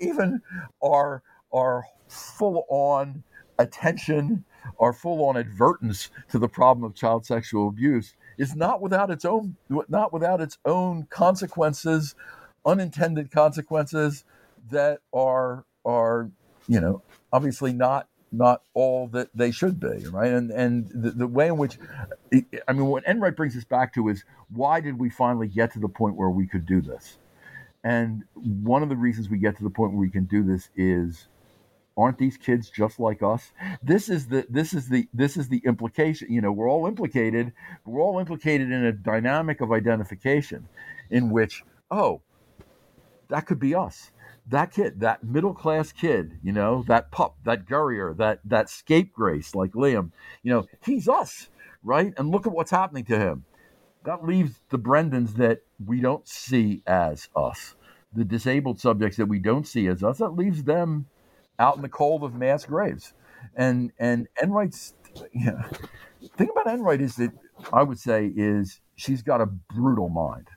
even 0.01 0.43
our 0.83 1.23
our 1.53 1.85
full 2.09 2.67
on 2.69 3.25
attention, 3.59 4.45
our 4.81 4.93
full 4.93 5.25
on 5.25 5.37
advertence 5.37 6.11
to 6.31 6.39
the 6.39 6.49
problem 6.49 6.85
of 6.85 6.95
child 6.95 7.27
sexual 7.27 7.69
abuse 7.69 8.15
is 8.39 8.57
not 8.57 8.81
without 8.81 9.11
its 9.11 9.25
own 9.25 9.57
not 9.89 10.13
without 10.13 10.41
its 10.41 10.59
own 10.65 11.05
consequences, 11.11 12.15
unintended 12.67 13.31
consequences 13.31 14.25
that 14.71 15.01
are 15.13 15.65
are 15.85 16.31
you 16.69 16.81
know 16.81 17.03
obviously 17.33 17.73
not 17.73 18.09
not 18.33 18.63
all 18.75 19.09
that 19.09 19.29
they 19.35 19.51
should 19.51 19.79
be, 19.79 20.07
right? 20.09 20.33
And 20.33 20.51
and 20.51 20.91
the, 20.95 21.11
the 21.11 21.27
way 21.27 21.49
in 21.49 21.59
which, 21.59 21.79
I 22.67 22.73
mean, 22.73 22.87
what 22.87 23.05
Enright 23.07 23.37
brings 23.37 23.57
us 23.57 23.65
back 23.65 23.95
to 23.95 24.09
is 24.09 24.25
why 24.51 24.81
did 24.81 24.99
we 24.99 25.11
finally 25.11 25.49
get 25.49 25.73
to 25.75 25.79
the 25.79 25.89
point 25.89 26.17
where 26.17 26.31
we 26.31 26.47
could 26.47 26.67
do 26.67 26.81
this? 26.81 27.19
And 27.85 28.25
one 28.35 28.83
of 28.83 28.89
the 28.89 28.97
reasons 28.97 29.29
we 29.29 29.39
get 29.39 29.57
to 29.59 29.65
the 29.65 29.71
point 29.71 29.93
where 29.93 30.01
we 30.01 30.11
can 30.11 30.25
do 30.25 30.43
this 30.43 30.71
is 30.77 31.29
aren't 31.97 32.19
these 32.19 32.37
kids 32.37 32.71
just 32.71 32.99
like 32.99 33.23
us 33.23 33.53
this 33.83 34.09
is 34.09 34.27
the 34.29 34.47
this 34.49 34.73
is 34.73 34.89
the 34.89 35.07
this 35.13 35.37
is 35.37 35.49
the 35.49 35.63
implication 35.67 36.33
you 36.33 36.41
know 36.41 36.51
we're 36.51 36.69
all 36.71 36.87
implicated 36.87 37.53
we're 37.85 38.01
all 38.01 38.19
implicated 38.19 38.71
in 38.71 38.85
a 38.85 38.93
dynamic 38.93 39.61
of 39.61 39.73
identification 39.73 40.67
in 41.11 41.31
which 41.31 41.65
oh 41.91 42.21
that 43.29 43.47
could 43.47 43.59
be 43.59 43.75
us 43.75 44.11
that 44.49 44.73
kid, 44.73 45.01
that 45.01 45.23
middle 45.25 45.55
class 45.55 45.93
kid, 45.93 46.39
you 46.43 46.53
know, 46.53 46.85
that 46.89 47.11
pup, 47.11 47.37
that 47.45 47.67
gurrier, 47.67 48.15
that 48.15 48.41
that 48.45 48.69
scapegrace 48.69 49.55
like 49.55 49.73
Liam, 49.73 50.11
you 50.43 50.53
know, 50.53 50.67
he's 50.85 51.09
us, 51.09 51.49
right? 51.83 52.13
And 52.17 52.31
look 52.31 52.47
at 52.47 52.53
what's 52.53 52.71
happening 52.71 53.05
to 53.07 53.19
him. 53.19 53.45
That 54.05 54.25
leaves 54.25 54.59
the 54.71 54.79
Brendans 54.79 55.35
that 55.37 55.63
we 55.85 56.01
don't 56.01 56.27
see 56.27 56.83
as 56.87 57.29
us, 57.37 57.77
the 58.13 58.25
disabled 58.25 58.81
subjects 58.81 59.17
that 59.17 59.27
we 59.27 59.39
don't 59.39 59.67
see 59.67 59.87
as 59.87 60.03
us. 60.03 60.19
That 60.19 60.31
leaves 60.31 60.65
them 60.65 61.07
out 61.59 61.77
in 61.77 61.83
the 61.83 61.89
cold 61.89 62.25
of 62.25 62.35
mass 62.35 62.65
graves. 62.65 63.15
And 63.55 63.93
and 63.99 64.29
Enright's, 64.43 64.95
you 65.33 65.47
know, 65.47 65.63
thing 66.37 66.49
about 66.51 66.73
Enright 66.73 67.01
is 67.01 67.17
that 67.17 67.33
I 67.73 67.83
would 67.83 67.99
say 67.99 68.33
is 68.35 68.81
she's 68.97 69.23
got 69.23 69.41
a 69.41 69.47
brutal 69.47 70.09
mind 70.09 70.49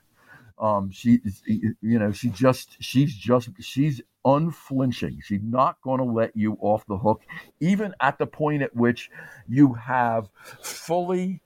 um, 0.58 0.90
she, 0.90 1.20
you 1.46 1.98
know, 1.98 2.12
she 2.12 2.30
just, 2.30 2.76
she's 2.80 3.14
just, 3.14 3.50
she's 3.60 4.00
unflinching. 4.24 5.20
She's 5.22 5.42
not 5.42 5.80
going 5.82 5.98
to 5.98 6.04
let 6.04 6.36
you 6.36 6.56
off 6.60 6.86
the 6.86 6.98
hook, 6.98 7.22
even 7.60 7.94
at 8.00 8.18
the 8.18 8.26
point 8.26 8.62
at 8.62 8.74
which 8.74 9.10
you 9.48 9.74
have 9.74 10.28
fully 10.62 11.40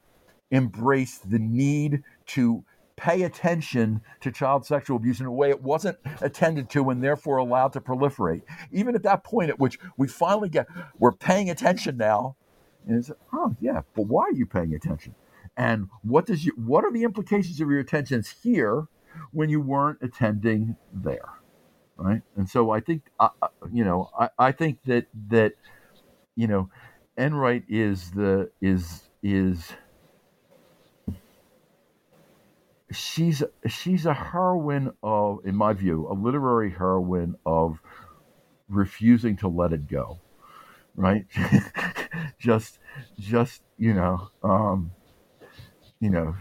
embraced 0.53 1.31
the 1.31 1.39
need 1.39 2.03
to 2.27 2.65
pay 2.97 3.23
attention 3.23 4.03
to 4.21 4.31
child 4.31 4.67
sexual 4.67 4.97
abuse 4.97 5.21
in 5.21 5.27
a 5.27 5.33
way 5.33 5.49
it 5.49 5.63
wasn't 5.63 5.97
attended 6.21 6.69
to 6.69 6.91
and 6.91 7.03
therefore 7.03 7.39
allowed 7.39 7.73
to 7.73 7.81
proliferate. 7.81 8.43
Even 8.73 8.95
at 8.95 9.03
that 9.03 9.25
point 9.25 9.49
at 9.49 9.59
which 9.59 9.79
we 9.97 10.07
finally 10.07 10.51
get, 10.51 10.67
we're 10.99 11.13
paying 11.13 11.49
attention 11.49 11.97
now. 11.97 12.37
And 12.87 12.99
it's, 12.99 13.11
oh, 13.33 13.57
yeah, 13.61 13.83
but 13.95 14.03
why 14.03 14.25
are 14.25 14.33
you 14.33 14.47
paying 14.47 14.75
attention? 14.75 15.15
And 15.57 15.89
what 16.03 16.27
does 16.27 16.45
you, 16.45 16.53
what 16.57 16.85
are 16.85 16.93
the 16.93 17.03
implications 17.03 17.61
of 17.61 17.71
your 17.71 17.81
attentions 17.81 18.35
here? 18.43 18.87
When 19.33 19.49
you 19.51 19.61
weren't 19.61 19.99
attending 20.03 20.77
there 20.93 21.29
right? 21.97 22.23
And 22.37 22.49
so 22.49 22.71
i 22.71 22.81
think 22.81 23.03
uh, 23.21 23.29
uh, 23.43 23.49
you 23.73 23.85
know 23.85 24.11
I, 24.19 24.29
I 24.39 24.53
think 24.53 24.83
that 24.85 25.07
that 25.29 25.55
you 26.37 26.47
know 26.47 26.71
enright 27.17 27.65
is 27.69 28.11
the 28.13 28.51
is 28.61 29.03
is 29.23 29.73
she's 32.93 33.43
she's 33.69 34.07
a 34.07 34.15
heroine 34.15 34.93
of 35.03 35.41
in 35.45 35.55
my 35.55 35.73
view 35.73 36.09
a 36.11 36.15
literary 36.15 36.71
heroine 36.71 37.37
of 37.47 37.81
refusing 38.69 39.37
to 39.37 39.49
let 39.49 39.73
it 39.73 39.87
go 39.89 40.19
right? 40.97 41.27
Just 42.39 42.79
just 43.19 43.63
you 43.79 43.95
know 43.95 44.31
um 44.43 44.93
you 46.01 46.11
know 46.11 46.35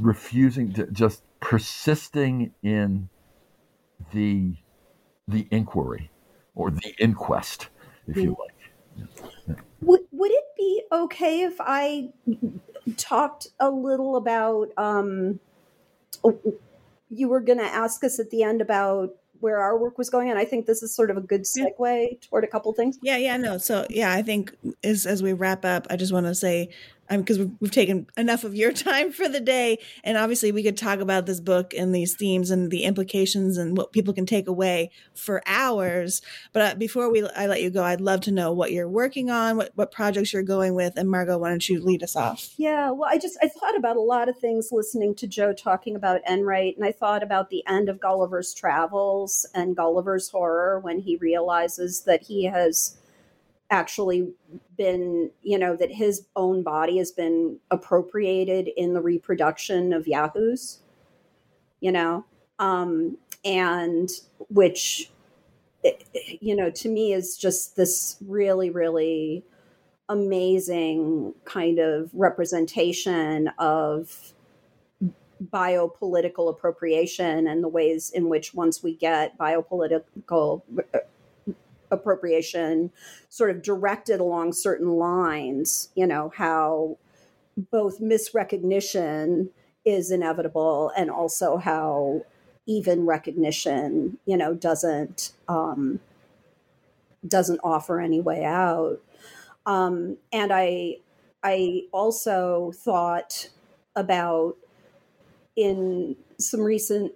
refusing 0.00 0.72
to 0.74 0.86
just 0.92 1.22
persisting 1.40 2.52
in 2.62 3.08
the 4.12 4.54
the 5.26 5.46
inquiry 5.50 6.10
or 6.54 6.70
the 6.70 6.94
inquest, 6.98 7.68
if 8.06 8.16
you 8.16 8.36
like. 8.38 9.08
Yeah. 9.46 9.54
Would 9.82 10.00
would 10.10 10.30
it 10.30 10.44
be 10.56 10.82
okay 10.90 11.42
if 11.42 11.56
I 11.60 12.10
talked 12.96 13.48
a 13.60 13.70
little 13.70 14.16
about? 14.16 14.70
Um, 14.76 15.40
you 17.10 17.28
were 17.28 17.40
going 17.40 17.58
to 17.58 17.64
ask 17.64 18.02
us 18.04 18.18
at 18.18 18.30
the 18.30 18.42
end 18.42 18.60
about 18.60 19.14
where 19.40 19.58
our 19.58 19.78
work 19.78 19.96
was 19.98 20.10
going 20.10 20.30
and 20.30 20.38
i 20.38 20.44
think 20.44 20.66
this 20.66 20.82
is 20.82 20.94
sort 20.94 21.10
of 21.10 21.16
a 21.16 21.20
good 21.20 21.42
segue 21.42 21.70
yeah. 21.78 22.16
toward 22.28 22.42
a 22.42 22.46
couple 22.46 22.72
things 22.72 22.98
yeah 23.02 23.16
yeah 23.16 23.36
no 23.36 23.56
so 23.56 23.86
yeah 23.88 24.12
i 24.12 24.20
think 24.20 24.52
as 24.82 25.06
as 25.06 25.22
we 25.22 25.32
wrap 25.32 25.64
up 25.64 25.86
i 25.90 25.96
just 25.96 26.12
want 26.12 26.26
to 26.26 26.34
say 26.34 26.68
because 27.10 27.38
we've, 27.38 27.50
we've 27.60 27.70
taken 27.70 28.06
enough 28.16 28.44
of 28.44 28.54
your 28.54 28.72
time 28.88 29.12
for 29.12 29.28
the 29.28 29.40
day. 29.40 29.78
And 30.04 30.16
obviously 30.16 30.52
we 30.52 30.62
could 30.62 30.76
talk 30.76 31.00
about 31.00 31.26
this 31.26 31.40
book 31.40 31.74
and 31.74 31.94
these 31.94 32.14
themes 32.14 32.50
and 32.50 32.70
the 32.70 32.84
implications 32.84 33.56
and 33.56 33.76
what 33.76 33.92
people 33.92 34.14
can 34.14 34.26
take 34.26 34.48
away 34.48 34.90
for 35.14 35.42
hours. 35.46 36.22
But 36.52 36.62
uh, 36.62 36.74
before 36.76 37.10
we 37.10 37.26
i 37.36 37.46
let 37.46 37.62
you 37.62 37.70
go 37.70 37.82
i'd 37.84 38.00
love 38.00 38.20
to 38.22 38.32
know 38.32 38.52
what 38.52 38.72
you're 38.72 38.88
working 38.88 39.30
on 39.30 39.56
what, 39.56 39.72
what 39.74 39.90
projects 39.90 40.32
you're 40.32 40.42
going 40.42 40.74
with. 40.74 40.96
And 40.96 41.10
margot 41.10 41.38
why 41.38 41.50
don't 41.50 41.68
you 41.68 41.82
lead 41.82 42.02
us 42.02 42.16
off? 42.16 42.54
Yeah 42.56 42.90
well 42.90 43.08
i 43.10 43.18
just 43.18 43.38
i 43.42 43.48
thought 43.48 43.76
about 43.76 43.96
a 43.96 44.00
lot 44.00 44.28
of 44.28 44.38
things 44.38 44.68
listening 44.72 45.14
to 45.16 45.26
joe 45.26 45.52
talking 45.52 45.96
about 45.96 46.20
enright. 46.28 46.76
And 46.76 46.84
i 46.84 46.92
thought 46.92 47.22
about 47.22 47.50
the 47.50 47.64
end 47.66 47.88
of 47.88 48.00
gulliver's 48.00 48.54
travels 48.54 49.46
and 49.54 49.76
gulliver's 49.76 50.28
horror 50.28 50.80
when 50.80 51.00
he 51.00 51.16
realizes 51.16 52.02
that 52.02 52.22
he 52.22 52.44
has 52.44 52.96
actually 53.70 54.32
been, 54.76 55.30
you 55.42 55.58
know, 55.58 55.76
that 55.76 55.90
his 55.90 56.26
own 56.36 56.62
body 56.62 56.98
has 56.98 57.10
been 57.10 57.58
appropriated 57.70 58.68
in 58.76 58.94
the 58.94 59.00
reproduction 59.00 59.92
of 59.92 60.06
yahoos, 60.06 60.80
you 61.80 61.92
know, 61.92 62.24
um, 62.58 63.18
and 63.44 64.10
which, 64.48 65.10
eh, 65.84 65.92
eh, 66.14 66.36
you 66.40 66.56
know, 66.56 66.70
to 66.70 66.88
me 66.88 67.12
is 67.12 67.36
just 67.36 67.76
this 67.76 68.16
really, 68.26 68.70
really 68.70 69.44
amazing 70.08 71.34
kind 71.44 71.78
of 71.78 72.10
representation 72.14 73.48
of 73.58 74.32
biopolitical 75.52 76.50
appropriation 76.50 77.46
and 77.46 77.62
the 77.62 77.68
ways 77.68 78.10
in 78.10 78.28
which 78.28 78.54
once 78.54 78.82
we 78.82 78.94
get 78.94 79.36
biopolitical 79.38 80.62
eh, 80.94 80.98
appropriation 81.90 82.90
sort 83.28 83.50
of 83.50 83.62
directed 83.62 84.20
along 84.20 84.52
certain 84.52 84.90
lines, 84.90 85.90
you 85.94 86.06
know, 86.06 86.32
how 86.36 86.98
both 87.70 88.00
misrecognition 88.00 89.48
is 89.84 90.10
inevitable 90.10 90.92
and 90.96 91.10
also 91.10 91.56
how 91.56 92.22
even 92.66 93.06
recognition, 93.06 94.18
you 94.26 94.36
know, 94.36 94.54
doesn't 94.54 95.32
um, 95.48 96.00
doesn't 97.26 97.60
offer 97.64 98.00
any 98.00 98.20
way 98.20 98.44
out. 98.44 99.00
Um, 99.66 100.18
and 100.32 100.52
I 100.52 100.96
I 101.42 101.82
also 101.92 102.72
thought 102.74 103.48
about 103.96 104.56
in 105.56 106.16
some 106.38 106.60
recent 106.60 107.12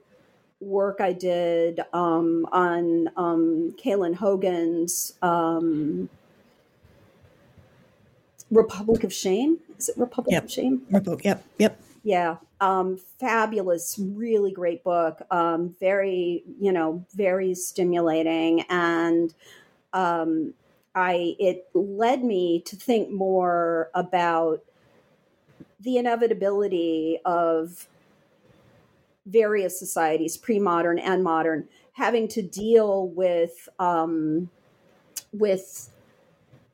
work 0.62 1.00
I 1.00 1.12
did 1.12 1.80
um, 1.92 2.46
on 2.52 3.08
um, 3.16 3.74
Caelainn 3.82 4.14
Hogan's 4.14 5.14
um, 5.22 6.08
Republic 8.50 9.04
of 9.04 9.12
Shame. 9.12 9.58
Is 9.78 9.88
it 9.88 9.98
Republic 9.98 10.32
yep. 10.32 10.44
of 10.44 10.50
Shame? 10.50 10.82
Republic. 10.90 11.24
Yep. 11.24 11.44
Yep. 11.58 11.80
Yeah. 12.04 12.36
Um, 12.60 12.98
fabulous, 13.18 13.98
really 13.98 14.52
great 14.52 14.84
book. 14.84 15.22
Um, 15.30 15.74
very, 15.80 16.44
you 16.60 16.72
know, 16.72 17.04
very 17.14 17.54
stimulating, 17.54 18.62
and 18.68 19.34
um, 19.92 20.54
I 20.94 21.34
it 21.38 21.68
led 21.74 22.22
me 22.22 22.60
to 22.66 22.76
think 22.76 23.10
more 23.10 23.90
about 23.94 24.62
the 25.80 25.96
inevitability 25.96 27.18
of 27.24 27.88
various 29.26 29.78
societies, 29.78 30.36
pre-modern 30.36 30.98
and 30.98 31.22
modern, 31.22 31.68
having 31.92 32.28
to 32.28 32.42
deal 32.42 33.08
with 33.08 33.68
um, 33.78 34.50
with 35.32 35.90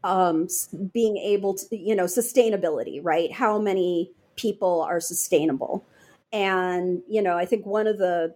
um, 0.04 0.48
being 0.92 1.16
able 1.16 1.54
to, 1.54 1.76
you 1.76 1.94
know, 1.94 2.04
sustainability, 2.04 3.00
right? 3.02 3.32
How 3.32 3.58
many 3.58 4.10
people 4.36 4.82
are 4.82 5.00
sustainable? 5.00 5.84
And 6.32 7.02
you 7.08 7.22
know, 7.22 7.36
I 7.36 7.44
think 7.44 7.66
one 7.66 7.86
of 7.86 7.98
the 7.98 8.34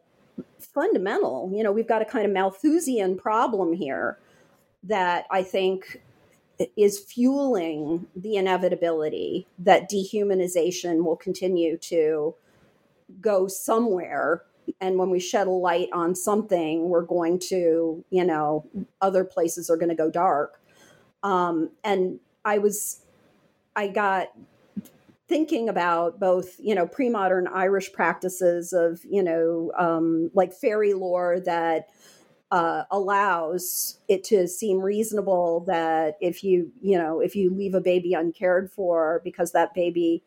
fundamental, 0.58 1.50
you 1.54 1.62
know, 1.62 1.72
we've 1.72 1.88
got 1.88 2.02
a 2.02 2.06
kind 2.06 2.24
of 2.24 2.32
Malthusian 2.32 3.16
problem 3.16 3.72
here 3.72 4.18
that 4.84 5.26
I 5.30 5.42
think 5.42 6.02
is 6.76 6.98
fueling 6.98 8.06
the 8.14 8.36
inevitability 8.36 9.46
that 9.58 9.90
dehumanization 9.90 11.04
will 11.04 11.16
continue 11.16 11.76
to 11.76 12.34
go 13.20 13.46
somewhere 13.46 14.44
and 14.80 14.98
when 14.98 15.10
we 15.10 15.18
shed 15.18 15.46
a 15.46 15.50
light 15.50 15.88
on 15.92 16.14
something 16.14 16.88
we're 16.88 17.02
going 17.02 17.38
to 17.38 18.04
you 18.10 18.24
know 18.24 18.64
other 19.00 19.24
places 19.24 19.68
are 19.68 19.76
going 19.76 19.88
to 19.88 19.94
go 19.94 20.10
dark. 20.10 20.60
Um, 21.22 21.70
and 21.84 22.18
i 22.44 22.58
was 22.58 23.02
i 23.76 23.86
got 23.86 24.28
thinking 25.28 25.68
about 25.68 26.20
both 26.20 26.56
you 26.58 26.74
know 26.74 26.86
pre-modern 26.86 27.46
irish 27.46 27.92
practices 27.92 28.72
of 28.72 29.00
you 29.08 29.22
know 29.22 29.72
um, 29.78 30.30
like 30.34 30.52
fairy 30.52 30.92
lore 30.92 31.40
that 31.40 31.88
uh, 32.50 32.84
allows 32.90 33.98
it 34.08 34.22
to 34.24 34.46
seem 34.46 34.78
reasonable 34.78 35.60
that 35.66 36.16
if 36.20 36.44
you 36.44 36.70
you 36.82 36.98
know 36.98 37.20
if 37.20 37.34
you 37.34 37.48
leave 37.48 37.74
a 37.74 37.80
baby 37.80 38.12
uncared 38.12 38.70
for 38.70 39.22
because 39.24 39.52
that 39.52 39.72
baby 39.72 40.22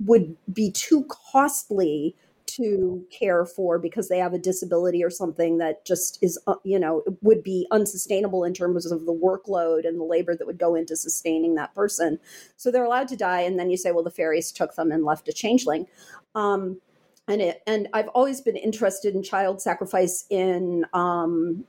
would 0.00 0.36
be 0.52 0.70
too 0.70 1.06
costly 1.32 2.16
to 2.46 3.04
care 3.16 3.44
for 3.44 3.78
because 3.78 4.08
they 4.08 4.18
have 4.18 4.32
a 4.32 4.38
disability 4.38 5.04
or 5.04 5.10
something 5.10 5.58
that 5.58 5.84
just 5.84 6.18
is 6.20 6.38
uh, 6.48 6.54
you 6.64 6.78
know 6.78 7.04
would 7.22 7.44
be 7.44 7.66
unsustainable 7.70 8.42
in 8.44 8.52
terms 8.52 8.90
of 8.90 9.06
the 9.06 9.12
workload 9.12 9.86
and 9.86 10.00
the 10.00 10.04
labor 10.04 10.34
that 10.34 10.46
would 10.46 10.58
go 10.58 10.74
into 10.74 10.96
sustaining 10.96 11.54
that 11.54 11.74
person. 11.74 12.18
So 12.56 12.70
they're 12.70 12.84
allowed 12.84 13.08
to 13.08 13.16
die 13.16 13.42
and 13.42 13.58
then 13.58 13.70
you 13.70 13.76
say 13.76 13.92
well 13.92 14.02
the 14.02 14.10
fairies 14.10 14.50
took 14.50 14.74
them 14.74 14.90
and 14.90 15.04
left 15.04 15.28
a 15.28 15.32
changeling. 15.32 15.86
Um, 16.34 16.80
and 17.28 17.40
it 17.40 17.62
and 17.66 17.88
i've 17.92 18.08
always 18.08 18.40
been 18.40 18.56
interested 18.56 19.14
in 19.14 19.22
child 19.22 19.62
sacrifice 19.62 20.24
in 20.30 20.84
um, 20.92 21.64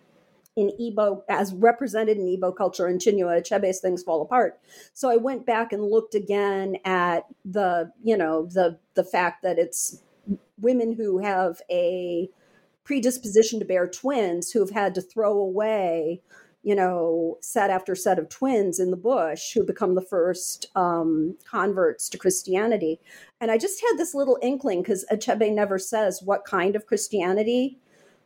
in 0.56 0.72
Igbo 0.80 1.22
as 1.30 1.54
represented 1.54 2.18
in 2.18 2.26
Igbo 2.26 2.56
culture 2.56 2.88
and 2.88 3.00
Chinua 3.00 3.42
Achebe's 3.42 3.80
things 3.80 4.04
fall 4.04 4.22
apart. 4.22 4.60
So 4.94 5.10
I 5.10 5.18
went 5.18 5.46
back 5.46 5.72
and 5.72 5.84
looked 5.84 6.16
again 6.16 6.78
at 6.86 7.26
the, 7.46 7.92
you 8.04 8.18
know, 8.18 8.46
the 8.46 8.78
the 8.96 9.04
fact 9.04 9.44
that 9.44 9.58
it's 9.58 10.02
women 10.60 10.94
who 10.94 11.20
have 11.20 11.62
a 11.72 12.30
predisposition 12.84 13.60
to 13.60 13.66
bear 13.66 13.88
twins 13.88 14.52
who 14.52 14.60
have 14.60 14.72
had 14.72 14.96
to 14.96 15.02
throw 15.02 15.38
away 15.38 16.22
you 16.64 16.76
know, 16.76 17.38
set 17.42 17.72
after 17.72 17.96
set 17.96 18.20
of 18.20 18.30
twins 18.30 18.80
in 18.80 18.92
the 18.92 18.98
bush 18.98 19.54
who 19.54 19.64
become 19.64 19.96
the 19.96 20.02
first 20.02 20.68
um, 20.76 21.36
converts 21.44 22.08
to 22.10 22.18
Christianity. 22.18 23.00
And 23.40 23.50
I 23.50 23.58
just 23.58 23.82
had 23.82 23.98
this 23.98 24.14
little 24.14 24.38
inkling 24.42 24.84
because 24.84 25.06
Achebe 25.12 25.52
never 25.52 25.80
says 25.80 26.22
what 26.24 26.46
kind 26.46 26.76
of 26.76 26.86
Christianity 26.86 27.80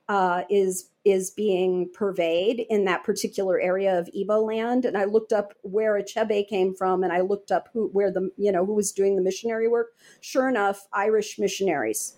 uh, 0.08 0.44
is 0.50 0.90
is 1.04 1.30
being 1.30 1.88
purveyed 1.94 2.66
in 2.70 2.86
that 2.86 3.04
particular 3.04 3.60
area 3.60 3.98
of 3.98 4.10
Igbo 4.18 4.46
land. 4.46 4.86
And 4.86 4.98
I 4.98 5.06
looked 5.06 5.32
up 5.32 5.54
where 5.62 5.94
Achebe 5.94 6.48
came 6.48 6.74
from, 6.74 7.04
and 7.04 7.14
I 7.14 7.22
looked 7.22 7.52
up 7.52 7.70
who 7.74 7.90
where 7.90 8.12
the 8.12 8.30
you 8.38 8.52
know 8.52 8.66
who 8.66 8.74
was 8.74 8.92
doing 8.92 9.16
the 9.16 9.22
missionary 9.22 9.68
work. 9.68 9.94
Sure 10.22 10.50
enough, 10.50 10.88
Irish 10.94 11.40
missionaries. 11.40 12.16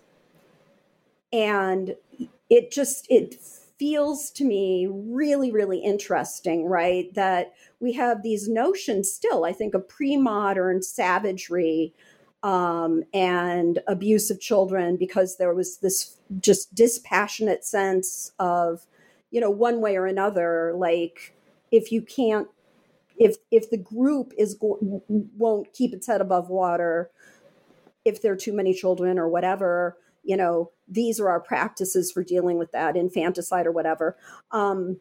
And 1.33 1.95
it 2.49 2.71
just 2.71 3.05
it 3.09 3.35
feels 3.77 4.31
to 4.31 4.43
me 4.43 4.87
really 4.89 5.51
really 5.51 5.79
interesting 5.79 6.65
right 6.65 7.13
that 7.13 7.53
we 7.79 7.93
have 7.93 8.23
these 8.23 8.47
notions 8.47 9.11
still 9.11 9.45
i 9.45 9.53
think 9.53 9.75
of 9.75 9.87
pre-modern 9.87 10.81
savagery 10.81 11.93
um, 12.43 13.03
and 13.13 13.79
abuse 13.87 14.29
of 14.29 14.39
children 14.39 14.97
because 14.97 15.37
there 15.37 15.53
was 15.53 15.79
this 15.79 16.17
just 16.39 16.73
dispassionate 16.75 17.65
sense 17.65 18.31
of, 18.39 18.85
you 19.31 19.41
know, 19.41 19.49
one 19.49 19.81
way 19.81 19.97
or 19.97 20.05
another, 20.05 20.73
like 20.75 21.35
if 21.71 21.91
you 21.91 22.01
can't, 22.01 22.47
if 23.17 23.37
if 23.51 23.69
the 23.69 23.77
group 23.77 24.33
is 24.37 24.53
go- 24.55 24.79
won't 25.09 25.73
keep 25.73 25.93
its 25.93 26.07
head 26.07 26.21
above 26.21 26.49
water, 26.49 27.11
if 28.05 28.21
there 28.21 28.33
are 28.33 28.37
too 28.37 28.53
many 28.53 28.73
children 28.73 29.19
or 29.19 29.27
whatever, 29.27 29.97
you 30.23 30.37
know, 30.37 30.71
these 30.87 31.19
are 31.19 31.29
our 31.29 31.39
practices 31.41 32.11
for 32.11 32.23
dealing 32.23 32.57
with 32.57 32.71
that, 32.71 32.95
infanticide 32.97 33.67
or 33.67 33.71
whatever. 33.71 34.17
Um, 34.51 34.99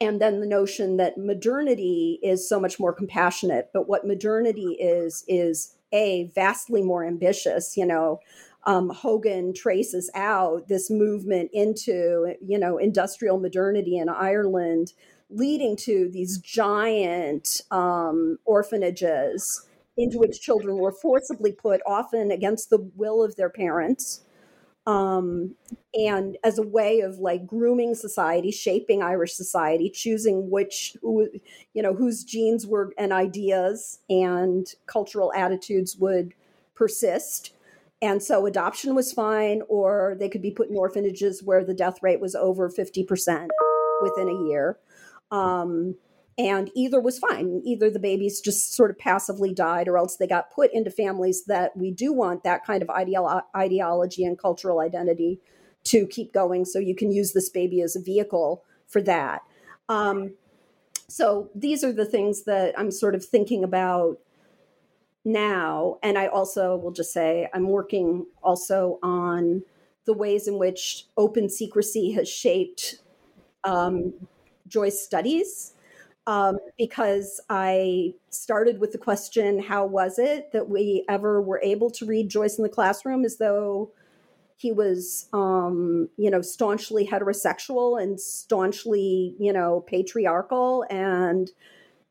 and 0.00 0.20
then 0.20 0.40
the 0.40 0.46
notion 0.46 0.96
that 0.98 1.18
modernity 1.18 2.18
is 2.22 2.48
so 2.48 2.60
much 2.60 2.80
more 2.80 2.92
compassionate 2.92 3.70
but 3.72 3.88
what 3.88 4.06
modernity 4.06 4.76
is 4.80 5.24
is 5.28 5.73
a 5.94 6.30
vastly 6.34 6.82
more 6.82 7.06
ambitious 7.06 7.76
you 7.76 7.86
know 7.86 8.20
um, 8.66 8.90
hogan 8.90 9.54
traces 9.54 10.10
out 10.14 10.68
this 10.68 10.90
movement 10.90 11.50
into 11.52 12.34
you 12.46 12.58
know 12.58 12.76
industrial 12.76 13.38
modernity 13.38 13.96
in 13.96 14.08
ireland 14.08 14.92
leading 15.30 15.76
to 15.76 16.10
these 16.12 16.38
giant 16.38 17.62
um, 17.70 18.38
orphanages 18.44 19.66
into 19.96 20.18
which 20.18 20.40
children 20.40 20.76
were 20.76 20.92
forcibly 20.92 21.52
put 21.52 21.80
often 21.86 22.30
against 22.30 22.68
the 22.68 22.90
will 22.96 23.22
of 23.22 23.36
their 23.36 23.48
parents 23.48 24.24
um, 24.86 25.54
and 25.94 26.36
as 26.44 26.58
a 26.58 26.62
way 26.62 27.00
of 27.00 27.18
like 27.18 27.46
grooming 27.46 27.94
society, 27.94 28.50
shaping 28.50 29.02
Irish 29.02 29.32
society, 29.34 29.88
choosing 29.88 30.50
which 30.50 30.96
who, 31.00 31.28
you 31.72 31.82
know 31.82 31.94
whose 31.94 32.24
genes 32.24 32.66
were 32.66 32.92
and 32.98 33.12
ideas 33.12 34.00
and 34.10 34.66
cultural 34.86 35.32
attitudes 35.34 35.96
would 35.96 36.34
persist. 36.74 37.52
And 38.02 38.22
so 38.22 38.44
adoption 38.44 38.94
was 38.94 39.12
fine, 39.12 39.62
or 39.68 40.16
they 40.18 40.28
could 40.28 40.42
be 40.42 40.50
put 40.50 40.68
in 40.68 40.76
orphanages 40.76 41.42
where 41.42 41.64
the 41.64 41.72
death 41.72 42.02
rate 42.02 42.20
was 42.20 42.34
over 42.34 42.68
50% 42.68 43.48
within 44.02 44.28
a 44.28 44.48
year. 44.48 44.78
Um, 45.30 45.94
and 46.36 46.70
either 46.74 47.00
was 47.00 47.18
fine. 47.18 47.62
Either 47.64 47.90
the 47.90 47.98
babies 47.98 48.40
just 48.40 48.74
sort 48.74 48.90
of 48.90 48.98
passively 48.98 49.54
died 49.54 49.86
or 49.86 49.96
else 49.96 50.16
they 50.16 50.26
got 50.26 50.50
put 50.50 50.72
into 50.72 50.90
families 50.90 51.44
that 51.44 51.76
we 51.76 51.90
do 51.90 52.12
want 52.12 52.42
that 52.42 52.64
kind 52.64 52.82
of 52.82 52.88
ideolo- 52.88 53.42
ideology 53.56 54.24
and 54.24 54.38
cultural 54.38 54.80
identity 54.80 55.40
to 55.84 56.06
keep 56.06 56.32
going. 56.32 56.64
So 56.64 56.78
you 56.78 56.96
can 56.96 57.12
use 57.12 57.32
this 57.32 57.48
baby 57.48 57.82
as 57.82 57.94
a 57.94 58.00
vehicle 58.00 58.64
for 58.88 59.02
that. 59.02 59.42
Um, 59.88 60.34
so 61.08 61.50
these 61.54 61.84
are 61.84 61.92
the 61.92 62.04
things 62.04 62.44
that 62.44 62.78
i'm 62.78 62.90
sort 62.90 63.14
of 63.14 63.24
thinking 63.24 63.64
about 63.64 64.18
now. 65.24 65.98
And 66.02 66.18
i 66.18 66.26
also 66.26 66.76
will 66.76 66.92
just 66.92 67.12
say 67.12 67.48
i'm 67.54 67.68
working 67.68 68.26
also 68.42 68.98
on 69.02 69.62
the 70.06 70.12
ways 70.12 70.48
in 70.48 70.58
which 70.58 71.06
open 71.16 71.48
secrecy 71.48 72.12
has 72.12 72.28
shaped 72.28 72.96
um, 73.64 74.12
joyce 74.68 75.00
studies 75.02 75.72
um, 76.26 76.58
because 76.78 77.40
I 77.50 78.14
started 78.30 78.80
with 78.80 78.92
the 78.92 78.98
question 78.98 79.60
how 79.60 79.86
was 79.86 80.18
it 80.18 80.52
that 80.52 80.68
we 80.68 81.04
ever 81.08 81.42
were 81.42 81.60
able 81.62 81.90
to 81.90 82.06
read 82.06 82.30
Joyce 82.30 82.56
in 82.58 82.62
the 82.62 82.68
classroom 82.68 83.24
as 83.24 83.36
though 83.36 83.92
he 84.56 84.72
was, 84.72 85.28
um, 85.32 86.08
you 86.16 86.30
know, 86.30 86.40
staunchly 86.40 87.06
heterosexual 87.06 88.00
and 88.00 88.18
staunchly, 88.18 89.34
you 89.38 89.52
know, 89.52 89.84
patriarchal 89.86 90.86
and 90.88 91.50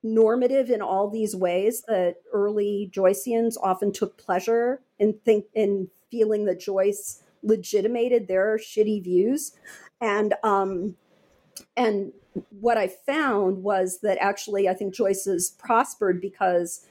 normative 0.04 0.70
in 0.70 0.82
all 0.82 1.10
these 1.10 1.36
ways 1.36 1.82
that 1.88 2.18
early 2.34 2.92
Joyceans 2.94 3.56
often 3.64 3.92
took 3.92 4.18
pleasure 4.18 4.82
in 5.00 5.14
think 5.26 5.46
in 5.54 5.88
feeling 6.12 6.46
that 6.46 6.60
Joyce 6.60 7.24
legitimated 7.42 8.28
their 8.28 8.58
shitty 8.58 9.04
views. 9.04 9.54
And 10.02 10.36
um, 10.44 10.96
and 11.78 12.12
what 12.50 12.78
I 12.78 12.88
found 12.88 13.64
was 13.64 14.00
that 14.02 14.18
actually 14.20 14.68
I 14.68 14.74
think 14.74 14.94
Joyce 14.94 15.26
has 15.26 15.52
prospered 15.52 16.22
because 16.22 16.86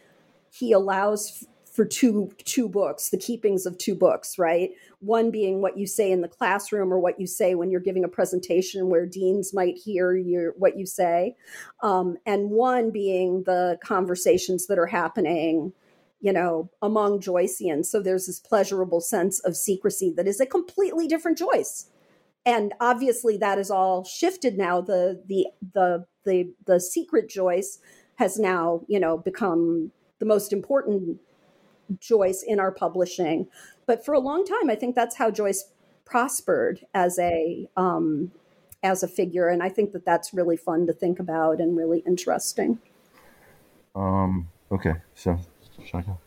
he 0.51 0.73
allows 0.73 1.47
for 1.73 1.87
two 1.87 2.31
two 2.45 2.69
books, 2.69 3.09
the 3.09 3.17
keepings 3.17 3.65
of 3.65 3.79
two 3.79 3.95
books, 3.95 4.39
right? 4.39 4.71
One 5.01 5.31
being 5.31 5.63
what 5.63 5.79
you 5.79 5.87
say 5.87 6.13
in 6.13 6.21
the 6.21 6.29
classroom 6.29 6.93
or 6.93 6.99
what 6.99 7.19
you 7.19 7.27
say 7.27 7.55
when 7.55 7.71
you're 7.71 7.81
giving 7.81 8.05
a 8.05 8.09
presentation 8.09 8.89
where 8.89 9.07
deans 9.07 9.55
might 9.55 9.79
hear 9.79 10.15
your 10.15 10.53
what 10.59 10.77
you 10.77 10.85
say, 10.85 11.35
um, 11.83 12.19
and 12.27 12.51
one 12.51 12.91
being 12.91 13.45
the 13.45 13.79
conversations 13.83 14.67
that 14.67 14.79
are 14.79 14.87
happening 14.87 15.73
you 16.23 16.33
know, 16.33 16.71
among 16.81 17.21
Joyceans. 17.21 17.87
So 17.87 18.01
there's 18.01 18.27
this 18.27 18.39
pleasurable 18.39 19.01
sense 19.01 19.41
of 19.41 19.57
secrecy 19.57 20.15
that 20.17 20.29
is 20.29 20.41
a 20.41 20.47
completely 20.47 21.09
different 21.09 21.37
Joyce 21.37 21.87
and 22.45 22.75
obviously 22.81 23.37
that 23.37 23.59
is 23.59 23.71
all 23.71 24.05
shifted 24.05 24.59
now. 24.59 24.81
The 24.81 25.23
the 25.27 25.49
the 25.75 26.07
the 26.25 26.53
the 26.67 26.81
secret 26.81 27.29
joyce 27.29 27.79
has 28.17 28.39
now 28.39 28.83
you 28.89 28.99
know 28.99 29.17
become 29.17 29.93
the 30.19 30.27
most 30.27 30.53
important 30.53 31.19
joyce 32.01 32.43
in 32.47 32.59
our 32.59 32.73
publishing. 32.73 33.49
But 33.87 34.05
for 34.05 34.15
a 34.15 34.21
long 34.21 34.45
time 34.45 34.71
i 34.71 34.75
think 34.75 34.95
that's 34.95 35.17
how 35.17 35.31
joyce 35.31 35.71
prospered 36.05 36.85
as 36.95 37.19
a 37.19 37.69
um 37.77 38.33
as 38.83 39.03
a 39.03 39.09
figure. 39.09 39.49
And 39.49 39.63
i 39.63 39.69
think 39.69 39.93
that 39.93 40.05
that's 40.05 40.35
really 40.35 40.57
fun 40.57 40.87
to 40.87 40.93
think 40.93 41.21
about 41.21 41.61
and 41.61 41.77
really 41.77 42.01
interesting. 42.07 42.79
Um 43.95 44.49
okay. 44.71 44.95
So 45.15 45.39
should 45.85 45.97
i 45.97 46.03
go? 46.03 46.19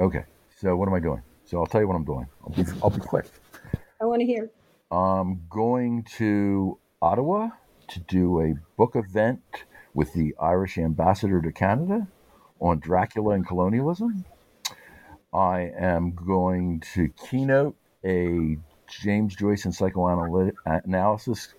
Okay. 0.00 0.24
So 0.58 0.74
what 0.76 0.88
am 0.88 0.94
i 0.94 1.00
doing? 1.00 1.22
So 1.44 1.58
i'll 1.58 1.66
tell 1.66 1.82
you 1.82 1.88
what 1.88 1.96
i'm 1.96 2.04
doing. 2.04 2.26
I'll 2.44 2.54
be, 2.54 2.70
I'll 2.82 2.90
be 2.90 3.00
quick. 3.00 3.26
I 4.00 4.04
want 4.06 4.20
to 4.20 4.26
hear 4.26 4.50
I'm 4.92 5.46
going 5.48 6.02
to 6.18 6.78
Ottawa 7.00 7.48
to 7.88 8.00
do 8.00 8.40
a 8.40 8.54
book 8.76 8.94
event 8.94 9.40
with 9.94 10.12
the 10.12 10.34
Irish 10.38 10.76
ambassador 10.76 11.40
to 11.40 11.50
Canada 11.50 12.06
on 12.60 12.78
Dracula 12.78 13.34
and 13.34 13.46
colonialism. 13.46 14.26
I 15.32 15.72
am 15.78 16.12
going 16.12 16.80
to 16.92 17.08
keynote 17.08 17.74
a 18.04 18.58
James 18.86 19.34
Joyce 19.34 19.64
and 19.64 19.74
psychoanalysis, 19.74 21.54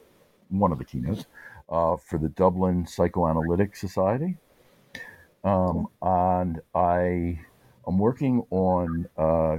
one 0.50 0.72
of 0.72 0.78
the 0.78 0.86
keynotes, 0.86 1.26
uh, 1.70 1.98
for 1.98 2.20
the 2.20 2.30
Dublin 2.30 2.86
Psychoanalytic 2.86 3.76
Society. 3.76 4.38
Um, 5.44 5.88
and 6.04 6.62
I 6.76 7.40
am 7.88 7.98
working 7.98 8.46
on 8.52 9.10
uh, 9.18 9.58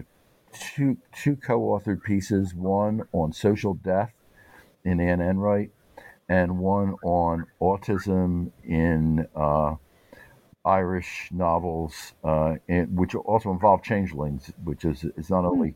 two 0.54 0.96
two 1.12 1.36
co-authored 1.36 2.02
pieces, 2.02 2.54
one 2.54 3.02
on 3.12 3.32
social 3.32 3.74
death 3.74 4.12
in 4.84 5.00
Anne 5.00 5.20
Enright, 5.20 5.70
and 6.28 6.58
one 6.58 6.94
on 7.02 7.46
autism 7.60 8.50
in 8.64 9.26
uh, 9.34 9.74
Irish 10.64 11.28
novels, 11.32 12.14
uh, 12.22 12.54
in, 12.68 12.94
which 12.94 13.14
also 13.14 13.50
involve 13.50 13.82
changelings, 13.82 14.52
which 14.64 14.84
is 14.84 15.04
is 15.16 15.30
not 15.30 15.44
only 15.44 15.74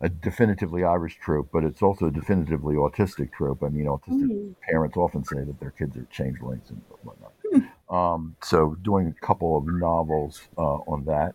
a 0.00 0.08
definitively 0.08 0.82
Irish 0.82 1.18
trope, 1.18 1.50
but 1.52 1.62
it's 1.62 1.82
also 1.82 2.06
a 2.06 2.10
definitively 2.10 2.74
autistic 2.76 3.32
trope. 3.32 3.62
I 3.62 3.68
mean, 3.68 3.84
autistic 3.84 4.30
mm. 4.30 4.54
parents 4.62 4.96
often 4.96 5.24
say 5.24 5.44
that 5.44 5.60
their 5.60 5.72
kids 5.72 5.96
are 5.96 6.06
changelings 6.10 6.70
and 6.70 6.80
whatnot. 7.02 7.32
Mm. 7.52 7.94
Um, 7.94 8.36
so, 8.42 8.76
doing 8.82 9.08
a 9.08 9.26
couple 9.26 9.58
of 9.58 9.66
novels 9.66 10.48
uh, 10.56 10.62
on 10.62 11.04
that, 11.04 11.34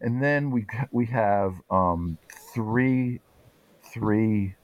and 0.00 0.22
then 0.22 0.50
we 0.50 0.66
we 0.90 1.06
have 1.06 1.54
um, 1.70 2.18
three 2.54 3.20
three 3.92 4.54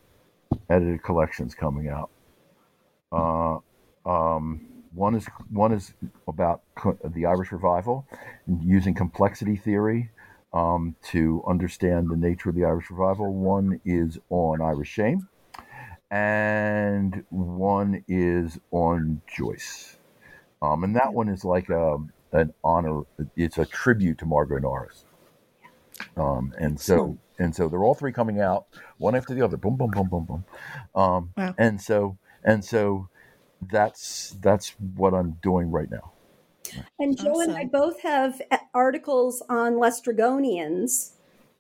edited 0.69 1.03
collections 1.03 1.55
coming 1.55 1.89
out. 1.89 2.11
Uh, 3.13 3.59
um, 4.09 4.67
one 4.93 5.15
is 5.15 5.27
one 5.51 5.73
is 5.73 5.93
about 6.29 6.63
co- 6.77 6.99
the 7.05 7.27
Irish 7.27 7.53
revival, 7.53 8.07
using 8.61 8.95
complexity 8.95 9.57
theory 9.57 10.11
um, 10.53 10.95
to 11.03 11.43
understand 11.49 12.09
the 12.11 12.17
nature 12.17 12.51
of 12.51 12.55
the 12.55 12.65
Irish 12.65 12.91
revival. 12.91 13.33
One 13.35 13.81
is 13.85 14.19
on 14.31 14.61
Irish 14.61 14.89
shame, 14.89 15.29
and 16.11 17.25
one 17.31 18.05
is 18.07 18.59
on 18.71 19.21
Joyce. 19.27 19.97
Um, 20.63 20.85
and 20.85 20.97
that 20.97 21.13
one 21.13 21.29
is 21.29 21.45
like 21.45 21.69
a, 21.69 21.99
an 22.33 22.55
honor. 22.63 23.03
It's 23.37 23.59
a 23.59 23.67
tribute 23.67 24.19
to 24.19 24.27
Margot 24.27 24.59
Norris. 24.59 25.05
Um, 26.17 26.55
and 26.59 26.81
so 26.81 27.19
and 27.39 27.55
so 27.55 27.69
they're 27.69 27.83
all 27.83 27.95
three 27.95 28.13
coming 28.13 28.41
out 28.41 28.67
one 28.99 29.15
after 29.15 29.35
the 29.35 29.43
other. 29.43 29.57
Boom, 29.57 29.77
boom, 29.77 29.91
boom, 29.91 30.09
boom, 30.09 30.25
boom. 30.25 30.45
Um, 30.95 31.31
Wow. 31.37 31.55
And 31.59 31.81
so 31.81 32.19
and 32.45 32.65
so 32.65 33.09
that's 33.71 34.37
that's 34.41 34.71
what 34.97 35.15
I'm 35.15 35.39
doing 35.43 35.71
right 35.71 35.91
now. 35.91 36.13
And 36.99 37.17
Joe 37.19 37.41
and 37.41 37.53
I 37.57 37.65
both 37.65 38.01
have 38.03 38.41
articles 38.73 39.43
on 39.49 39.75
Lestrygonians 39.75 41.15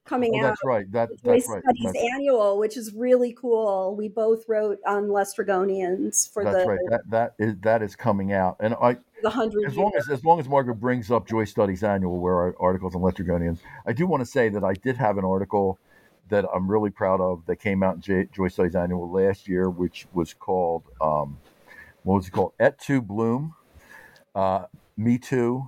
coming 0.04 0.32
Oh, 0.34 0.38
out. 0.38 0.42
that's 0.50 0.64
right. 0.64 0.90
That 0.92 1.08
that's 1.22 1.48
right. 1.48 1.62
Studies 1.62 1.82
That's, 1.84 1.98
Annual, 2.14 2.58
which 2.58 2.76
is 2.76 2.92
really 2.94 3.32
cool. 3.32 3.94
We 3.96 4.08
both 4.08 4.44
wrote 4.48 4.78
on 4.86 5.04
Lestrygonians 5.08 6.30
for 6.32 6.44
the 6.44 6.50
that's 6.50 6.64
the 6.64 6.70
right. 6.70 6.80
That 6.90 7.00
that 7.10 7.34
is 7.38 7.54
that 7.62 7.82
is 7.82 7.96
coming 7.96 8.32
out. 8.32 8.56
And 8.60 8.74
I 8.74 8.98
the 9.22 9.30
hundred 9.30 9.64
as 9.66 9.76
long 9.76 9.92
years. 9.92 10.06
as 10.08 10.18
as 10.18 10.24
long 10.24 10.40
as 10.40 10.48
Margot 10.48 10.74
brings 10.74 11.10
up 11.10 11.26
Joyce 11.26 11.50
Studies 11.50 11.82
Annual, 11.82 12.18
where 12.18 12.34
our 12.34 12.54
articles 12.60 12.94
on 12.94 13.02
Lestrygonians, 13.02 13.58
I 13.86 13.92
do 13.92 14.06
want 14.06 14.20
to 14.20 14.26
say 14.26 14.48
that 14.50 14.64
I 14.64 14.74
did 14.74 14.96
have 14.96 15.18
an 15.18 15.24
article 15.24 15.78
that 16.28 16.44
I'm 16.54 16.70
really 16.70 16.90
proud 16.90 17.20
of 17.20 17.44
that 17.46 17.56
came 17.56 17.82
out 17.82 17.96
in 17.96 18.00
J- 18.00 18.28
Joyce 18.32 18.54
Studies 18.54 18.74
Annual 18.74 19.10
last 19.10 19.48
year, 19.48 19.68
which 19.68 20.06
was 20.12 20.34
called 20.34 20.82
um, 21.00 21.38
what 22.02 22.16
was 22.16 22.28
it 22.28 22.32
called? 22.32 22.52
Et 22.60 22.78
tu 22.78 23.00
Bloom, 23.00 23.54
uh, 24.34 24.66
Me 24.96 25.18
Too, 25.18 25.66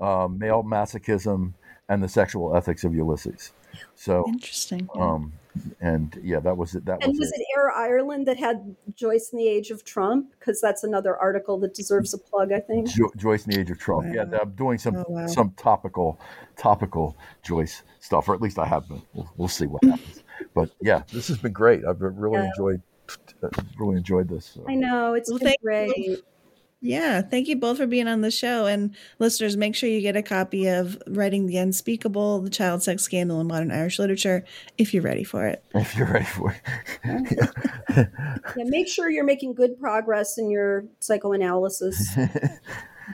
uh, 0.00 0.28
Male 0.30 0.62
Masochism, 0.62 1.54
and 1.88 2.02
the 2.02 2.08
Sexual 2.08 2.56
Ethics 2.56 2.84
of 2.84 2.94
Ulysses. 2.94 3.52
So, 3.94 4.24
Interesting. 4.28 4.88
um, 4.96 5.32
and 5.80 6.18
yeah, 6.22 6.40
that 6.40 6.56
was 6.56 6.74
it. 6.74 6.84
That 6.84 6.98
was 6.98 7.04
And 7.04 7.12
was 7.12 7.20
was 7.20 7.32
it. 7.32 7.40
it 7.42 7.46
Éire-Ireland 7.58 8.26
that 8.26 8.36
had 8.38 8.74
Joyce 8.94 9.30
in 9.32 9.38
the 9.38 9.46
Age 9.48 9.70
of 9.70 9.84
Trump? 9.84 10.32
Because 10.38 10.60
that's 10.60 10.82
another 10.84 11.16
article 11.16 11.58
that 11.60 11.74
deserves 11.74 12.12
a 12.12 12.18
plug, 12.18 12.52
I 12.52 12.60
think. 12.60 12.88
Jo- 12.88 13.12
Joyce 13.16 13.44
in 13.46 13.52
the 13.52 13.60
Age 13.60 13.70
of 13.70 13.78
Trump. 13.78 14.12
Yeah, 14.12 14.24
I'm 14.40 14.50
doing 14.52 14.78
some 14.78 14.96
Oh, 14.96 15.04
wow. 15.08 15.26
some 15.26 15.52
topical 15.56 16.18
topical 16.56 17.16
Joyce 17.42 17.82
stuff, 18.00 18.28
or 18.28 18.34
at 18.34 18.40
least 18.42 18.58
I 18.58 18.66
have 18.66 18.88
been. 18.88 19.02
We'll, 19.12 19.30
we'll 19.36 19.48
see 19.48 19.66
what 19.66 19.84
happens. 19.84 20.22
But 20.54 20.70
yeah, 20.80 21.02
this 21.12 21.28
has 21.28 21.38
been 21.38 21.52
great. 21.52 21.84
I've 21.84 22.00
really 22.00 22.38
Yeah. 22.38 22.46
enjoyed 22.46 22.82
uh, 23.42 23.48
really 23.78 23.96
enjoyed 23.96 24.28
this. 24.28 24.46
So. 24.46 24.64
I 24.68 24.74
know 24.74 25.14
it's 25.14 25.30
Well, 25.30 25.38
been 25.38 25.54
thank 25.62 25.96
you. 25.96 26.18
Great. 26.84 26.92
Yeah, 26.92 27.22
thank 27.22 27.48
you 27.48 27.56
both 27.56 27.78
for 27.78 27.86
being 27.86 28.08
on 28.08 28.20
the 28.20 28.30
show. 28.30 28.66
And 28.66 28.94
listeners, 29.18 29.56
make 29.56 29.74
sure 29.74 29.88
you 29.88 30.00
get 30.00 30.16
a 30.16 30.22
copy 30.22 30.66
of 30.68 31.00
Writing 31.06 31.46
the 31.46 31.56
Unspeakable, 31.56 32.40
The 32.40 32.50
Child 32.50 32.82
Sex 32.82 33.02
Scandal 33.02 33.40
in 33.40 33.46
Modern 33.46 33.72
Irish 33.72 33.98
Literature, 33.98 34.44
if 34.78 34.94
you're 34.94 35.02
ready 35.02 35.24
for 35.24 35.46
it. 35.46 35.64
If 35.74 35.96
you're 35.96 36.08
ready 36.08 36.24
for 36.24 36.54
it. 37.04 38.08
Yeah, 38.56 38.64
make 38.66 38.88
sure 38.88 39.10
you're 39.10 39.24
making 39.24 39.54
good 39.54 39.80
progress 39.80 40.38
in 40.38 40.50
your 40.50 40.84
psychoanalysis. 41.00 42.16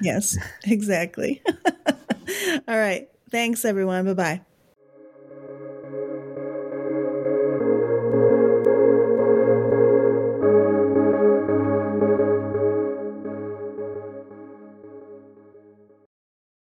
Yes, 0.02 0.38
exactly. 0.64 1.42
All 2.68 2.78
right. 2.78 3.08
Thanks, 3.30 3.64
everyone. 3.64 4.04
Bye 4.06 4.14
bye. 4.14 4.40